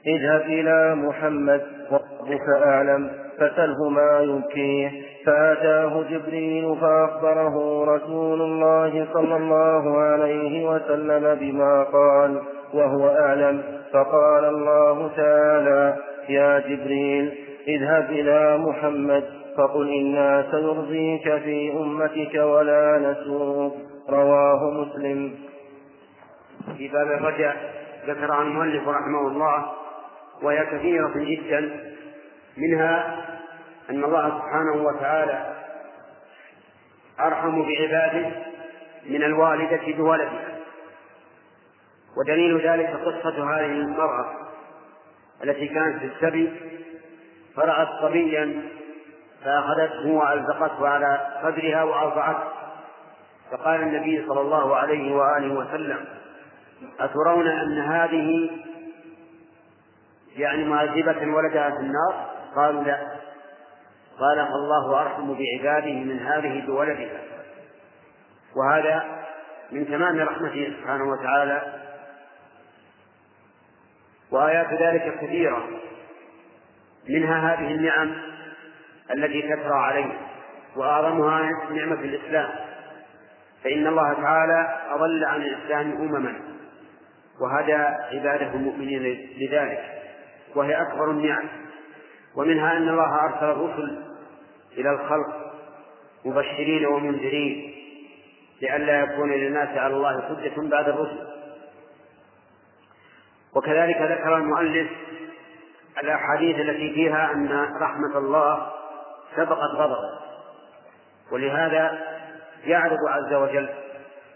[0.08, 1.62] اذهب إلى محمد
[1.92, 4.92] وربك أعلم فسله ما يبكيه
[5.26, 12.42] فأتاه جبريل فأخبره رسول الله صلى الله عليه وسلم بما قال
[12.74, 13.64] وهو أعلم
[13.94, 15.96] فقال الله تعالى
[16.30, 17.32] يا جبريل
[17.68, 19.24] اذهب إلى محمد
[19.58, 23.74] فقل إنا سنرضيك في أمتك ولا نسوك
[24.10, 25.36] رواه مسلم
[26.78, 27.54] في باب الرجع
[28.08, 29.66] ذكر عن المؤلف رحمه الله
[30.44, 31.72] وهي كثيرة جدا
[32.58, 33.14] منها
[33.90, 35.54] أن الله سبحانه وتعالى
[37.20, 38.32] أرحم بعباده
[39.06, 40.54] من الوالدة بولدها
[42.18, 44.26] ودليل ذلك قصة هذه المرأة
[45.44, 46.54] التي كانت في السبي
[47.56, 48.62] فرأت صبيا
[49.44, 52.44] فأخذته وألزقته على صدرها وأرضعته
[53.52, 56.06] فقال النبي صلى الله عليه وآله وسلم
[57.00, 58.50] أترون أن هذه
[60.38, 63.14] يعني معذبة ولدها في النار قالوا لا
[64.20, 67.22] قال فالله أرحم بعباده من هذه بولدها
[68.56, 69.24] وهذا
[69.72, 71.74] من تمام رحمته سبحانه وتعالى
[74.32, 75.68] وآيات ذلك كثيرة
[77.10, 78.16] منها هذه النعم
[79.14, 80.18] التي تترى عليه
[80.76, 82.50] وأعظمها نعمة الإسلام
[83.64, 86.42] فإن الله تعالى أضل عن الإسلام أمما
[87.42, 89.02] وهدى عباده المؤمنين
[89.38, 90.04] لذلك
[90.56, 91.46] وهي أكبر النعم
[92.36, 94.02] ومنها أن الله أرسل الرسل
[94.78, 95.54] إلى الخلق
[96.26, 97.74] مبشرين ومنذرين
[98.62, 101.28] لئلا يكون للناس على الله حجة بعد الرسل
[103.56, 104.90] وكذلك ذكر المؤلف
[106.04, 108.72] الأحاديث التي فيها أن رحمة الله
[109.36, 110.20] سبقت غضبه
[111.32, 112.00] ولهذا
[112.66, 113.70] يعرض عز وجل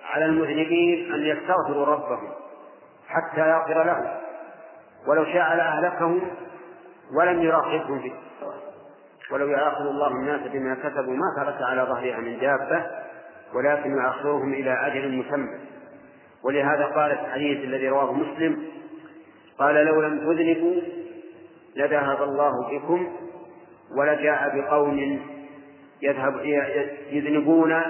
[0.04, 2.32] على المذنبين أن يستغفروا ربهم
[3.08, 4.18] حتى يغفر لهم
[5.08, 6.30] ولو شاء لأهلكهم
[7.12, 8.12] ولم يراقبهم به
[9.32, 12.86] ولو يؤاخذ الله الناس بما كسبوا ما ترك على ظهرها من دابة
[13.54, 15.60] ولكن يؤخرهم إلى أجل مسمى
[16.44, 18.64] ولهذا قال الحديث الذي رواه مسلم
[19.60, 20.82] قال لو لم تذنبوا
[21.76, 23.14] لذهب الله بكم
[23.98, 25.22] ولجاء بقوم
[26.02, 26.34] يذهب
[27.10, 27.82] يذنبون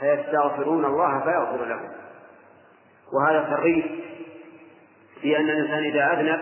[0.00, 1.90] فيستغفرون الله فيغفر لهم
[3.12, 3.86] وهذا صريح
[5.20, 6.41] في أن الإنسان إذا أذنب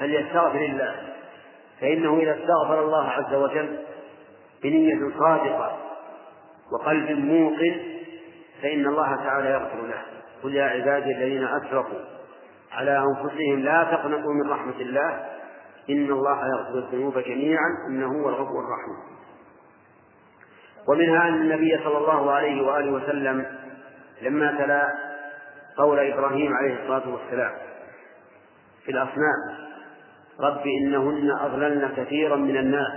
[0.00, 0.94] فليستغفر الله
[1.80, 3.76] فإنه إذا استغفر الله عز وجل
[4.62, 5.76] بنية صادقة
[6.72, 7.80] وقلب موقن
[8.62, 10.02] فإن الله تعالى يغفر له
[10.42, 11.98] قل يا عبادي الذين أسرفوا
[12.72, 15.08] على أنفسهم لا تقنطوا من رحمة الله
[15.90, 19.18] إن الله يغفر الذنوب جميعا إنه هو الغفور الرحيم
[20.88, 23.46] ومنها أن النبي صلى الله عليه وآله وسلم
[24.22, 24.92] لما تلا
[25.76, 27.52] قول إبراهيم عليه الصلاة والسلام
[28.84, 29.67] في الأصنام
[30.40, 32.92] رب إنهن أضللن كثيرا من الناس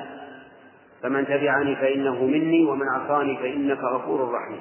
[1.04, 4.60] فمن تبعني فإنه مني ومن عصاني فإنك غفور رحيم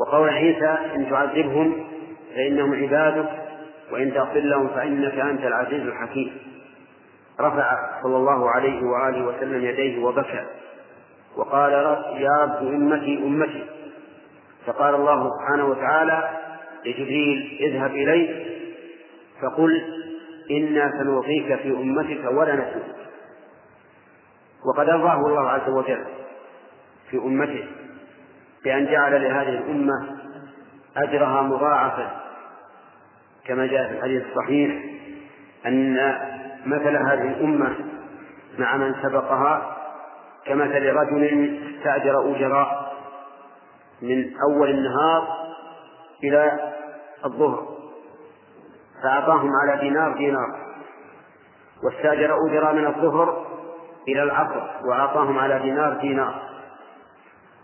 [0.00, 1.86] وقول عيسى إن تعذبهم
[2.34, 3.28] فإنهم عبادك
[3.92, 6.32] وإن تغفر لهم فإنك أنت العزيز الحكيم
[7.40, 10.44] رفع صلى الله عليه وآله وسلم يديه وبكى
[11.36, 13.64] وقال رب يا رب أمتي أمتي
[14.66, 16.28] فقال الله سبحانه وتعالى
[16.86, 18.56] لجبريل اذهب إليه
[19.42, 19.99] فقل
[20.50, 22.86] إنا سنعطيك في أمتك ولا نسوك
[24.64, 26.04] وقد أرضاه الله عز وجل
[27.10, 27.66] في أمته
[28.64, 30.16] بأن جعل لهذه الأمة
[30.96, 32.10] أجرها مضاعفا
[33.44, 34.84] كما جاء في الحديث الصحيح
[35.66, 35.96] أن
[36.66, 37.76] مثل هذه الأمة
[38.58, 39.76] مع من سبقها
[40.46, 41.24] كمثل رجل
[41.76, 42.92] استأجر أجراء
[44.02, 45.28] من أول النهار
[46.24, 46.72] إلى
[47.24, 47.79] الظهر
[49.02, 50.56] فأعطاهم على دينار دينار
[51.84, 53.46] واستأجر أجرا من الظهر
[54.08, 56.42] إلى العصر وأعطاهم على دينار دينار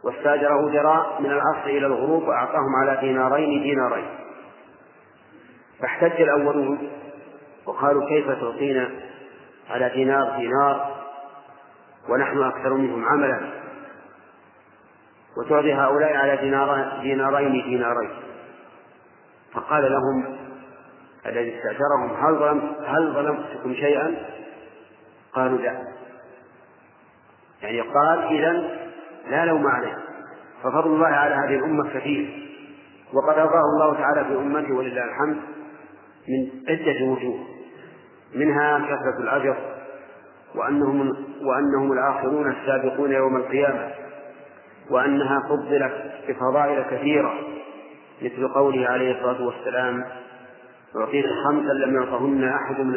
[0.04, 4.06] واستأجر أجرا من العصر إلى الغروب وأعطاهم على دينارين دينارين
[5.80, 6.78] فاحتج الأولون
[7.66, 8.90] وقالوا كيف تعطينا
[9.70, 10.96] على دينار دينار
[12.08, 13.40] ونحن أكثر منهم عملا
[15.38, 18.10] وتعطي هؤلاء على دينار دينارين دينارين
[19.52, 20.38] فقال لهم
[21.28, 24.14] الذي استأجرهم هل ظلم هل ظلمتكم شيئا؟
[25.32, 25.78] قالوا لا
[27.62, 28.78] يعني قال إذا
[29.30, 29.96] لا لوم عليه
[30.62, 32.46] ففضل الله على هذه الأمة كثير
[33.12, 35.36] وقد أرضاه الله تعالى في أمته ولله الحمد
[36.28, 37.38] من عدة وجوه
[38.34, 39.56] منها كثرة الأجر
[40.54, 41.00] وأنهم
[41.42, 43.90] وأنهم الآخرون السابقون يوم القيامة
[44.90, 47.34] وأنها فضلت بفضائل كثيرة
[48.22, 50.04] مثل قوله عليه الصلاة والسلام
[50.96, 52.96] أعطيت خمسا لم يعطهن أحد من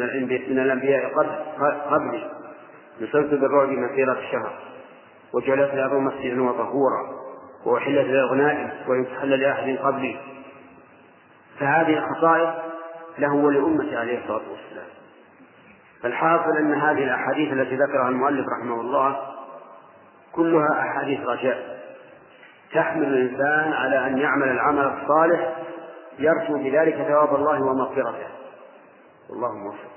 [0.50, 1.12] من الأنبياء
[1.90, 2.30] قبلي
[3.00, 4.52] نصرت بالرعب مسيرة الشهر
[5.32, 7.02] وجعلت الأرض مسجدا وطهورا
[7.66, 10.16] وأحلت لأغنائي ولم تحل لأحد قبلي
[11.58, 12.48] فهذه الخصائص
[13.18, 14.88] له ولأمة عليه الصلاة والسلام
[16.04, 19.16] الحاصل أن هذه الأحاديث التي ذكرها المؤلف رحمه الله
[20.32, 21.80] كلها أحاديث رجاء
[22.74, 25.54] تحمل الإنسان على أن يعمل العمل الصالح
[26.20, 28.26] يرجو بذلك ثواب الله ومغفرته
[29.30, 29.90] والله موفق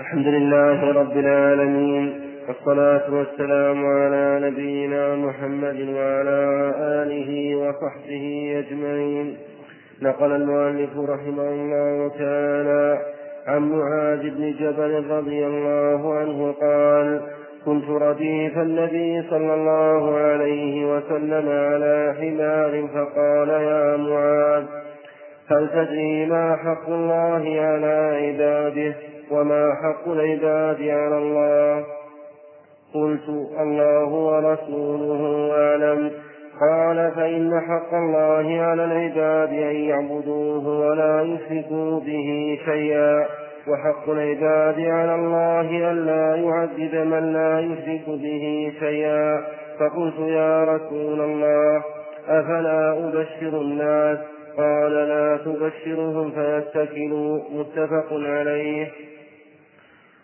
[0.00, 6.40] الحمد لله رب العالمين والصلاة والسلام على نبينا محمد وعلى
[6.78, 9.38] آله وصحبه أجمعين
[10.02, 13.06] نقل المؤلف رحمه الله تعالى
[13.46, 17.22] عن معاذ بن جبل رضي الله عنه قال
[17.68, 24.64] كنت رديف النبي صلى الله عليه وسلم على حمار فقال يا معاذ
[25.48, 28.94] هل تدري ما حق الله على عباده
[29.30, 31.84] وما حق العباد على الله
[32.94, 33.28] قلت
[33.60, 36.10] الله ورسوله اعلم
[36.60, 43.26] قال فان حق الله على العباد ان يعبدوه ولا يشركوا به شيئا
[43.68, 49.40] وحق العباد على الله ألا يعذب من لا يشرك به شيئا
[49.80, 51.82] فقلت يا رسول الله
[52.28, 54.18] أفلا أبشر الناس
[54.56, 58.88] قال لا تبشرهم فيتكلوا متفق عليه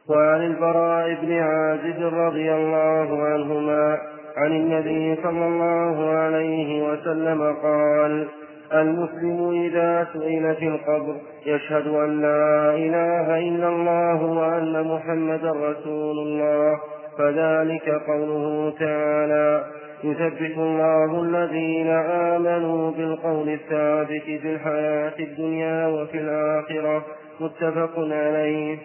[0.09, 3.99] وعن البراء بن عازب رضي الله عنهما
[4.37, 8.27] عن النبي صلى الله عليه وسلم قال
[8.73, 11.15] المسلم إذا سئل في القبر
[11.47, 16.81] يشهد أن لا إله إلا الله وأن محمدا رسول الله
[17.19, 19.65] فذلك قوله تعالى
[20.05, 21.89] يثبت الله الذين
[22.37, 27.05] آمنوا بالقول الثابت في الحياة الدنيا وفي الآخرة
[27.41, 28.79] متفق عليه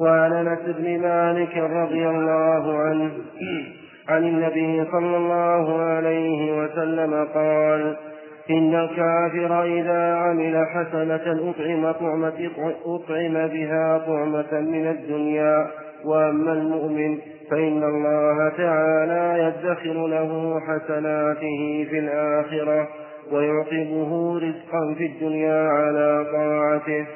[0.00, 3.10] وعن انس بن مالك رضي الله عنه
[4.08, 7.96] عن النبي صلى الله عليه وسلم قال
[8.50, 12.50] إن الكافر إذا عمل حسنة أطعم طعمة
[12.86, 15.66] أطعم بها طعمة من الدنيا
[16.04, 17.18] وأما المؤمن
[17.50, 22.88] فإن الله تعالى يدخر له حسناته في الآخرة
[23.32, 27.06] ويعقبه رزقا في الدنيا على طاعته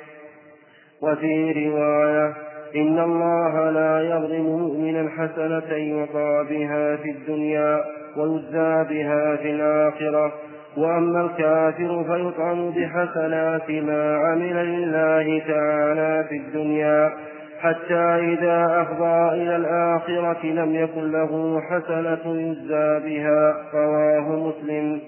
[1.02, 2.34] وفي رواية
[2.76, 7.84] إن الله لا يظلم مؤمنا حسنة يعطى بها في الدنيا
[8.16, 10.32] ويجزى بها في الآخرة
[10.76, 17.12] وأما الكافر فيطعم بحسنات ما عمل لله تعالى في الدنيا
[17.60, 18.04] حتى
[18.34, 25.00] إذا أفضى إلى الآخرة لم يكن له حسنة يجزى بها رواه مسلم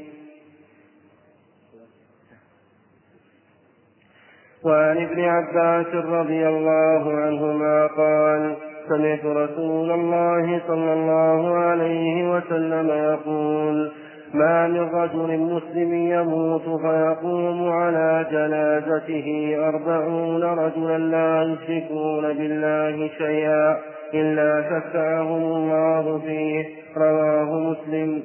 [4.64, 8.54] وعن ابن عباس رضي الله عنهما قال
[8.88, 13.90] سمعت رسول الله صلى الله عليه وسلم يقول
[14.34, 23.78] ما من رجل مسلم يموت فيقوم على جنازته أربعون رجلا لا يشركون بالله شيئا
[24.14, 26.64] إلا شفعهم الله فيه
[26.96, 28.22] رواه مسلم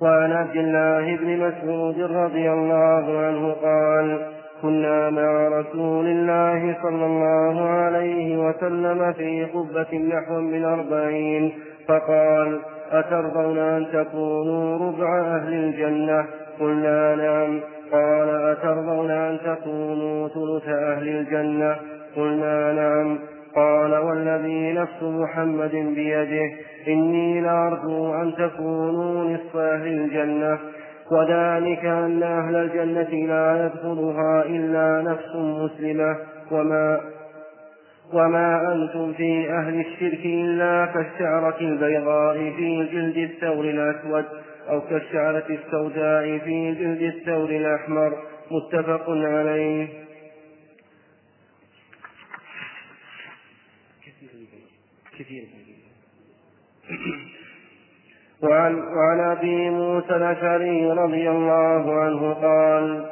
[0.00, 4.18] وعن عبد الله بن مسعود رضي الله عنه قال
[4.62, 11.52] كنا مع رسول الله صلى الله عليه وسلم في قبة نحو من أربعين
[11.88, 12.60] فقال
[12.92, 16.26] أترضون أن تكونوا ربع أهل الجنة
[16.60, 17.60] قلنا نعم
[17.92, 21.76] قال أترضون أن تكونوا ثلث أهل الجنة
[22.16, 23.18] قلنا نعم
[23.54, 26.52] قال والذي نفس محمد بيده
[26.88, 30.58] إني لأرجو أن تكونوا نصف أهل الجنة
[31.12, 36.16] وذلك أن أهل الجنة لا يدخلها إلا نفس مسلمة
[36.50, 37.00] وما
[38.12, 44.24] وما أنتم في أهل الشرك إلا كالشعرة البيضاء في جلد الثور الأسود
[44.68, 48.16] أو كالشعرة السوداء في جلد الثور الأحمر
[48.50, 49.88] متفق عليه
[55.18, 55.44] كثير
[58.42, 63.11] وعن, وعن أبي موسى الأشعري رضي الله عنه قال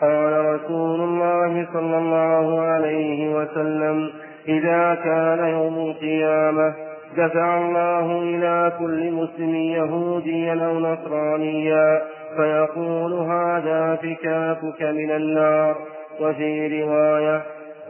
[0.00, 4.10] قال رسول الله صلى الله عليه وسلم
[4.48, 6.74] إذا كان يوم القيامة
[7.16, 12.02] دفع الله إلى كل مسلم يهوديا أو نصرانيا
[12.36, 15.76] فيقول هذا فكاكك من النار
[16.20, 17.42] وفي رواية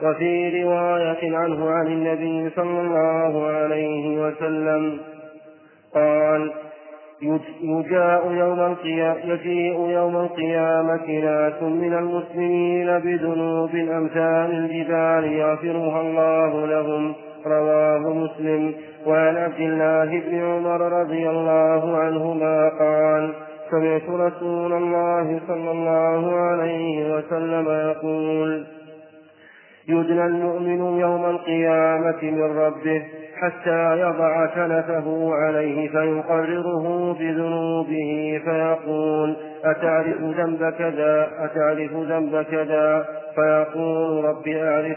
[0.03, 5.01] وفي رواية عنه عن النبي صلى الله عليه وسلم
[5.95, 6.53] قال
[7.63, 8.77] يجاء يوم
[9.25, 17.13] يجيء يوم القيامة ناس من المسلمين بذنوب أمثال الجبال يغفرها الله لهم
[17.47, 18.75] رواه مسلم
[19.07, 23.33] وعن عبد الله بن عمر رضي الله عنهما قال
[23.71, 28.65] سمعت رسول الله صلى الله عليه وسلم يقول
[29.89, 33.03] يدنى المؤمن يوم القيامة من ربه
[33.45, 44.49] حتى يضع تلفه عليه فيقرره بذنوبه فيقول أتعرف ذنب كذا أتعرف ذنب كذا فيقول رب
[44.49, 44.97] أعرف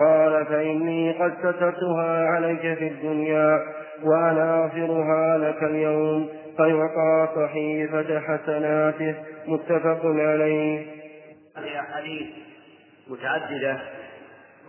[0.00, 3.62] قال فإني قد سترتها عليك في الدنيا
[4.04, 9.14] وأنا أغفرها لك اليوم فيعطى صحيفة حسناته
[9.46, 10.80] متفق عليه
[11.56, 12.26] هذه أحاديث
[13.10, 13.76] متعددة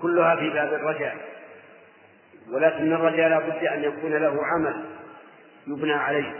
[0.01, 1.13] كلها في باب الرجع
[2.51, 4.83] ولكن الرجاء لا بد أن يكون له عمل
[5.67, 6.33] يبنى عليه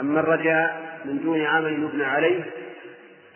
[0.00, 2.44] أما الرجاء من دون عمل يبنى عليه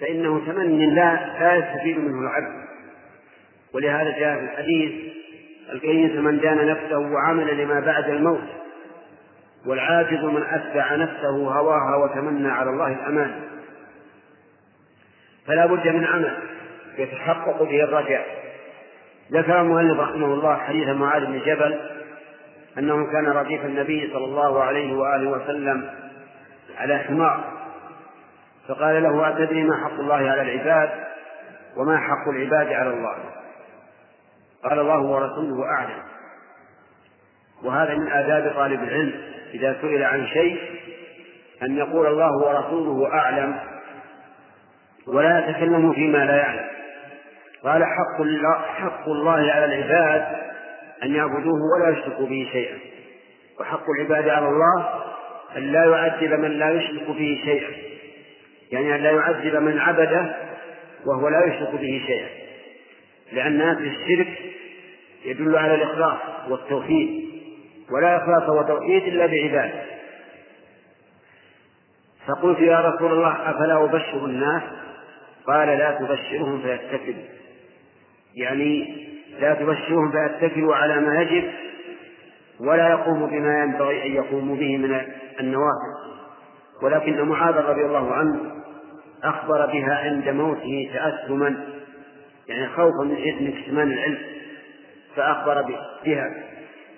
[0.00, 2.68] فإنه تمني لا لا يستفيد منه العبد
[3.74, 5.05] ولهذا جاء في الحديث
[5.72, 8.44] الكيس من دان نفسه وعمل لما بعد الموت
[9.66, 13.40] والعاجز من أتبع نفسه هواها وتمنى على الله الأمان
[15.46, 16.38] فلا بد من عمل
[16.98, 18.48] يتحقق به الرجاء
[19.32, 21.80] ذكر المؤلف رحمه الله حديث معاذ بن جبل
[22.78, 25.90] أنه كان رديف النبي صلى الله عليه وآله وسلم
[26.78, 27.44] على حمار
[28.68, 30.90] فقال له أتدري ما حق الله على العباد
[31.76, 33.16] وما حق العباد على الله
[34.64, 36.02] قال الله ورسوله أعلم
[37.62, 39.22] وهذا من آداب طالب العلم
[39.55, 40.59] إذا سئل عن شيء
[41.62, 43.59] أن يقول الله ورسوله أعلم
[45.06, 46.77] ولا يتكلم فيما لا يعلم
[47.62, 50.36] قال حق الله, حق الله على العباد
[51.02, 52.78] أن يعبدوه ولا يشركوا به شيئا
[53.60, 54.94] وحق العباد على الله
[55.56, 57.70] أن لا يعذب من لا يشرك به شيئا
[58.72, 60.36] يعني أن لا يعذب من عبده
[61.06, 62.28] وهو لا يشرك به شيئا
[63.32, 64.28] لأن الشرك
[65.24, 66.18] يدل على الإخلاص
[66.48, 67.24] والتوحيد
[67.97, 69.82] ولا إخلاص وتوحيد إلا بعباده
[72.26, 74.62] فقلت يا رسول الله أفلا أبشر الناس
[75.47, 77.38] قال لا تبشرهم فيكتسبوا
[78.36, 78.98] يعني
[79.40, 81.44] لا تبشرهم فيتكلوا على ما يجب
[82.60, 85.00] ولا يقوموا بما ينبغي أن يقوموا به من
[85.40, 85.94] النوافل
[86.82, 88.40] ولكن معاذ رضي الله عنه
[89.24, 91.64] أخبر بها عند موته تأثما
[92.48, 94.18] يعني خوفا من إذن كتمان العلم
[95.16, 95.62] فأخبر
[96.05, 96.34] بها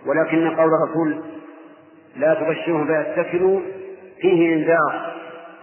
[0.07, 1.21] ولكن قول الرسول
[2.17, 3.61] لا تبشرهم فيتكلوا
[4.21, 5.15] فيه إنذار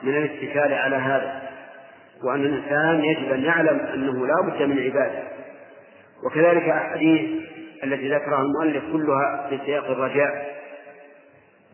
[0.04, 1.42] من الاتكال على هذا
[2.24, 5.24] وأن الإنسان يجب أن يعلم أنه لا بد من عبادة
[6.24, 7.42] وكذلك الحديث
[7.84, 10.58] التي ذكرها المؤلف كلها في سياق الرجاء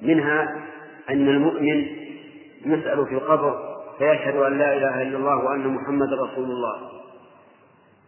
[0.01, 0.55] منها
[1.09, 1.85] أن المؤمن
[2.65, 6.89] يسأل في القبر فيشهد أن لا إله إلا الله وأن محمد رسول الله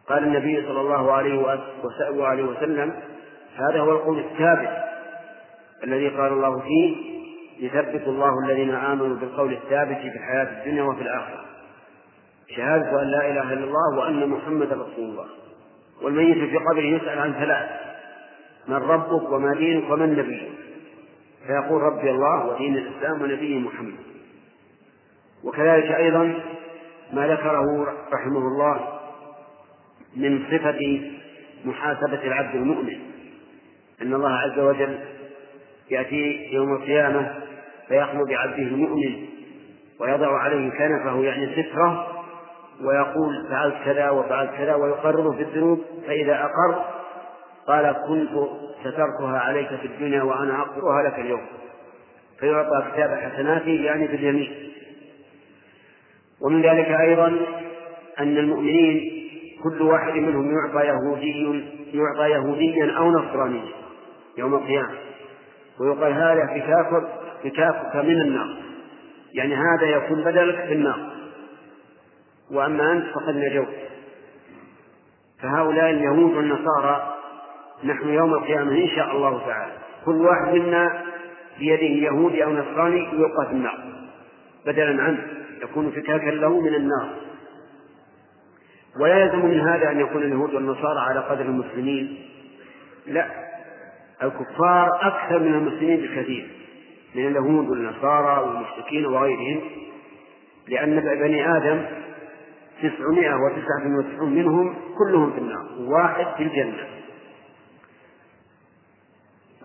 [0.07, 1.37] قال النبي صلى الله عليه
[2.11, 2.93] وآله وسلم
[3.57, 4.69] هذا هو القول الثابت
[5.83, 7.15] الذي قال الله فيه
[7.59, 11.45] يثبت الله الذين آمنوا بالقول الثابت في الحياة الدنيا وفي الآخرة
[12.57, 15.25] شهادة أن لا إله إلا الله وأن محمد رسول الله
[16.01, 17.69] والميت في قبره يسأل عن ثلاث
[18.67, 20.49] من ربك وما دينك ومن نبيك
[21.47, 23.95] فيقول ربي الله ودين الإسلام ونبي محمد
[25.43, 26.39] وكذلك أيضا
[27.13, 28.99] ما ذكره رحمه الله
[30.15, 31.11] من صفة
[31.65, 32.93] محاسبة العبد المؤمن
[34.01, 34.99] أن الله عز وجل
[35.91, 37.33] يأتي يوم القيامة
[37.87, 39.25] فيخلو بعبده المؤمن
[39.99, 42.14] ويضع عليه كنفه يعني ستره
[42.81, 46.83] ويقول فعلت كذا وفعلت كذا ويقرره في الذنوب فإذا أقر
[47.67, 48.47] قال كنت
[48.83, 51.41] سترتها عليك في الدنيا وأنا أقرها لك اليوم
[52.39, 54.71] فيعطى كتاب حسناته يعني باليمين
[56.45, 57.27] ومن ذلك أيضا
[58.19, 59.01] أن المؤمنين
[59.63, 63.63] كل واحد منهم يعطى يهودي يعطى يهوديا أو نصرانيا
[64.37, 64.93] يوم القيامة
[65.81, 67.07] ويقال هذا كتابك
[67.43, 68.55] كتابك من النار
[69.33, 71.14] يعني هذا يكون بدلك في النار
[72.51, 73.67] وأما أنت فقد نجوت
[75.41, 77.13] فهؤلاء اليهود والنصارى
[77.83, 79.71] نحن يوم القيامة إن شاء الله تعالى
[80.05, 81.01] كل واحد منا
[81.59, 83.77] بيده يهودي أو نصراني يلقى في النار
[84.65, 85.27] بدلا عنه
[85.63, 87.09] يكون فكاكا له من النار
[88.99, 92.25] ولا يلزم من هذا أن يكون اليهود والنصارى على قدر المسلمين
[93.07, 93.25] لا
[94.23, 96.47] الكفار أكثر من المسلمين بكثير
[97.15, 99.61] من اليهود والنصارى والمشركين وغيرهم
[100.67, 101.81] لأن بني آدم
[102.89, 106.83] تسعمائة وتسعة وتسعون منهم كلهم في النار واحد في الجنة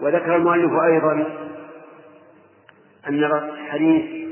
[0.01, 1.25] وذكر المؤلف أيضا
[3.09, 4.29] أن حديث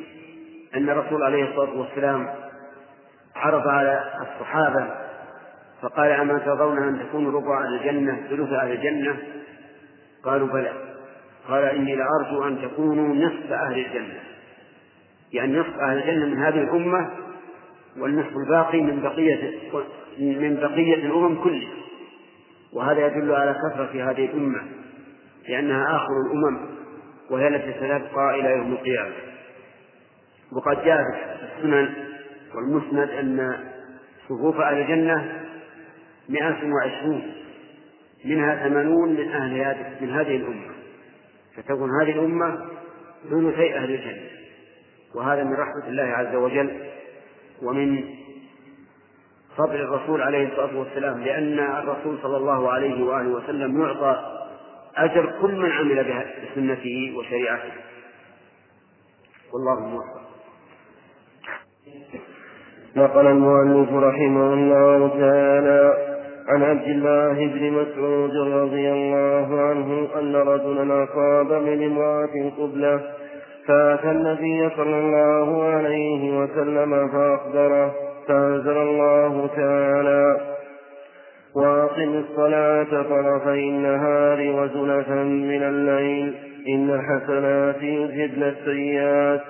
[0.76, 2.30] أن الرسول عليه الصلاة والسلام
[3.36, 4.86] عرض على الصحابة
[5.82, 9.16] فقال أما ترضون أن تكون ربع أهل الجنة ثلث أهل الجنة
[10.22, 10.72] قالوا بلى
[11.48, 14.20] قال إني لأرجو أن تكونوا نصف أهل الجنة
[15.32, 17.10] يعني نصف أهل الجنة من هذه الأمة
[18.00, 19.50] والنصف الباقي من بقية
[20.18, 21.70] من بقية الأمم كلها
[22.72, 24.62] وهذا يدل على كثرة هذه الأمة
[25.48, 26.66] لأنها آخر الأمم
[27.30, 29.12] وهي التي ستبقى إلى يوم القيامة
[30.52, 30.98] وقد جاء
[31.38, 31.92] في السنن
[32.54, 33.54] والمسند أن
[34.28, 35.44] صفوف أهل الجنة
[36.28, 37.22] مئة وعشرون
[38.24, 40.66] منها ثمانون من أهل من هذه الأمة
[41.56, 42.66] فتكون هذه الأمة
[43.30, 44.22] ثلثي أهل الجنة
[45.14, 46.70] وهذا من رحمة الله عز وجل
[47.62, 48.04] ومن
[49.56, 54.16] فضل الرسول عليه الصلاة والسلام لأن الرسول صلى الله عليه وآله وسلم يعطى
[54.96, 57.72] أجر كل من عمل بسنته وشريعته
[59.52, 60.20] والله موفق
[62.96, 66.08] نقل المؤلف رحمه الله تعالى
[66.48, 73.14] عن عبد الله بن مسعود رضي الله عنه أن رجلا أصاب من امرأة قبله
[73.68, 77.92] فأتى النبي صلى الله عليه وسلم فأخبره
[78.28, 80.40] فأنزل الله تعالى
[81.54, 86.34] وأقم الصلاة طرفي النهار وزلفا من الليل
[86.68, 89.40] إن الحسنات يذهبن السيئات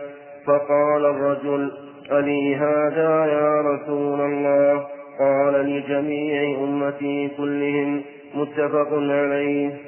[0.46, 1.72] فقال الرجل
[2.12, 4.84] ألي هذا يا رسول الله
[5.18, 8.02] قال لجميع أمتي كلهم
[8.34, 9.87] متفق عليه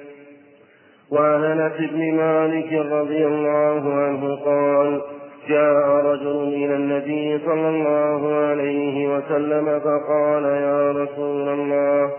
[1.11, 5.01] وعن انس بن مالك رضي الله عنه قال
[5.49, 12.11] جاء رجل إلى النبي صلى الله عليه وسلم فقال يا رسول الله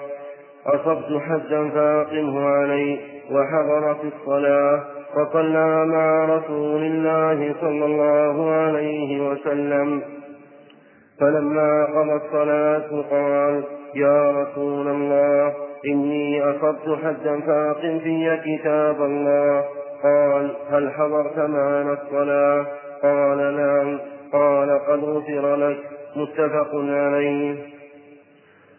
[0.68, 3.00] أصبت حجا فأقمه علي
[3.32, 4.84] وحضرت الصلاة
[5.16, 10.02] فصلى مع رسول الله صلى الله عليه وسلم
[11.20, 13.64] فلما قضى الصلاة قال
[13.96, 15.54] يا رسول الله
[15.86, 19.64] إني أصبت حدا فأقم في كتاب الله
[20.04, 22.66] قال هل حضرت معنا الصلاة
[23.04, 24.00] قال نعم
[24.34, 25.78] قال قد غفر لك
[26.16, 27.56] متفق عليه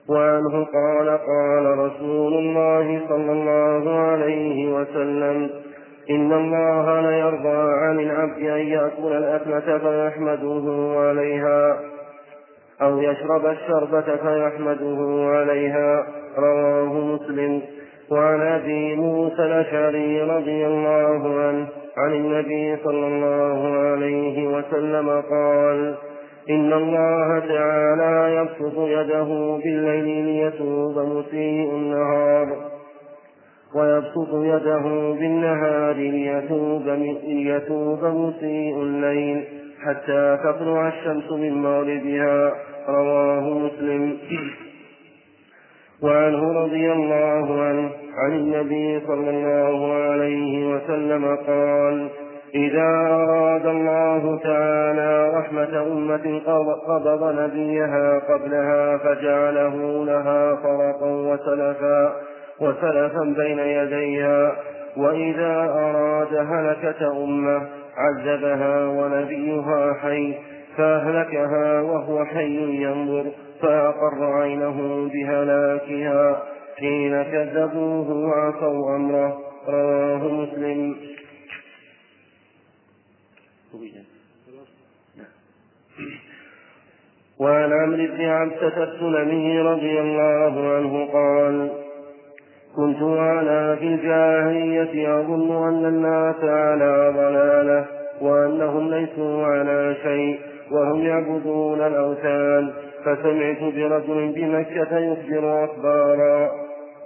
[0.09, 5.51] وعنه قال قال رسول الله صلى الله عليه وسلم
[6.11, 11.81] إن الله ليرضى عن العبد أن يأكل الأكلة فيحمده عليها
[12.83, 16.07] أو يشرب الشربة فيحمده عليها
[16.39, 17.63] رواه مسلم
[18.11, 25.95] وعن ابي موسى الاشعري رضي الله عنه عن النبي صلى الله عليه وسلم قال
[26.51, 32.47] ان الله تعالى يبسط يده بالليل ليتوب مسيء النهار
[33.75, 36.83] ويبسط يده بالنهار ليتوب,
[37.27, 39.45] ليتوب مسيء الليل
[39.87, 42.53] حتى تطلع الشمس من مغربها
[42.89, 44.19] رواه مسلم
[46.03, 52.09] وعنه رضي الله عنه عن النبي صلى الله عليه وسلم قال
[52.55, 56.41] إذا أراد الله تعالى رحمة أمة
[56.87, 62.13] قبض نبيها قبلها فجعله لها فرقا وسلفا
[62.61, 64.57] وسلفا بين يديها
[64.97, 67.63] وإذا أراد هلكة أمة
[67.97, 70.35] عذبها ونبيها حي
[70.77, 73.25] فأهلكها وهو حي ينظر
[73.63, 76.43] فأقر عينه بهلاكها
[76.81, 80.97] حين كذبوه وعصوا أمره رواه مسلم
[87.39, 91.71] وعن عمرو بن عبسة السلمي رضي الله عنه قال
[92.77, 97.87] كنت أنا في الجاهلية أظن أن الناس على ضلالة
[98.21, 100.41] وأنهم ليسوا على شيء
[100.71, 102.73] وهم يعبدون الأوثان
[103.05, 106.51] فسمعت برجل بمكة يخبر أخبارا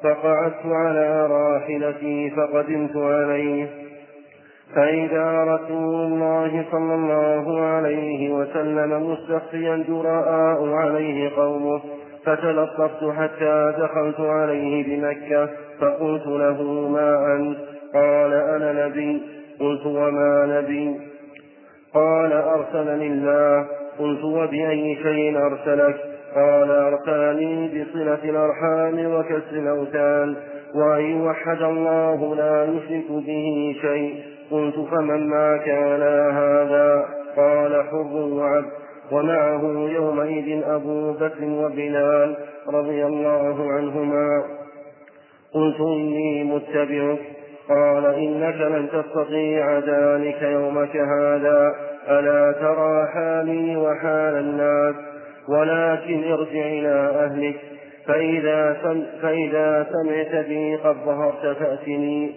[0.03, 3.67] فقعدت على راحلتي فقدمت عليه
[4.75, 11.81] فإذا رسول الله صلى الله عليه وسلم مستخفيا جراء عليه قومه
[12.25, 15.49] فتلطفت حتى دخلت عليه بمكة
[15.81, 17.59] فقلت له ما أنت
[17.95, 19.23] قال أنا نبي
[19.61, 20.97] قلت وما نبي
[21.95, 23.67] قال أرسلني الله
[23.99, 25.97] قلت وبأي شيء أرسلك
[26.35, 30.35] قال أرسلني بصلة الأرحام وكسر الأوثان
[30.75, 36.03] وأن يوحد الله لا يشرك به شيء قلت فمن ما كان
[36.35, 37.05] هذا
[37.37, 38.67] قال حر وعبد
[39.13, 39.63] ومعه
[39.95, 42.37] يومئذ أبو بكر وبلال
[42.69, 44.43] رضي الله عنهما
[45.55, 47.19] قلت إني متبعك
[47.69, 51.75] قال إنك لن تستطيع ذلك يومك هذا
[52.09, 54.95] ألا ترى حالي وحال الناس
[55.49, 57.57] ولكن ارجع إلى أهلك
[58.07, 62.31] فإذا, سم فإذا سمعت بي قد ظهرت فأتني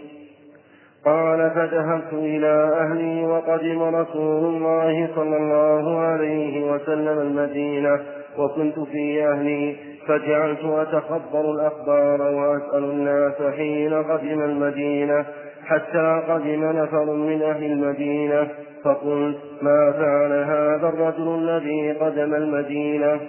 [1.06, 8.00] قال فذهبت إلى أهلي وقدم رسول الله صلى الله عليه وسلم المدينة
[8.38, 9.76] وكنت في أهلي
[10.08, 15.26] فجعلت أتخبر الأخبار وأسأل الناس حين قدم المدينة
[15.66, 18.48] حتى قدم نفر من أهل المدينة
[18.84, 23.20] فقلت ما فعل هذا الرجل الذي قدم المدينة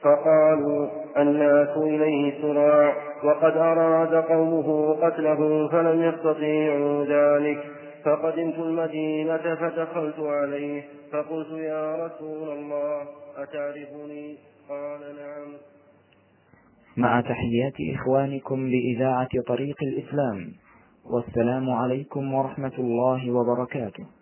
[0.00, 2.94] فقالوا الناس إليه سراع
[3.24, 7.60] وقد أراد قومه قتله فلم يستطيعوا ذلك
[8.04, 10.82] فقدمت المدينة فدخلت عليه
[11.12, 13.02] فقلت يا رسول الله
[13.38, 14.36] أتعرفني
[14.68, 15.50] قال نعم
[16.96, 20.48] مع تحيات إخوانكم لإذاعة طريق الإسلام
[21.10, 24.21] والسلام عليكم ورحمة الله وبركاته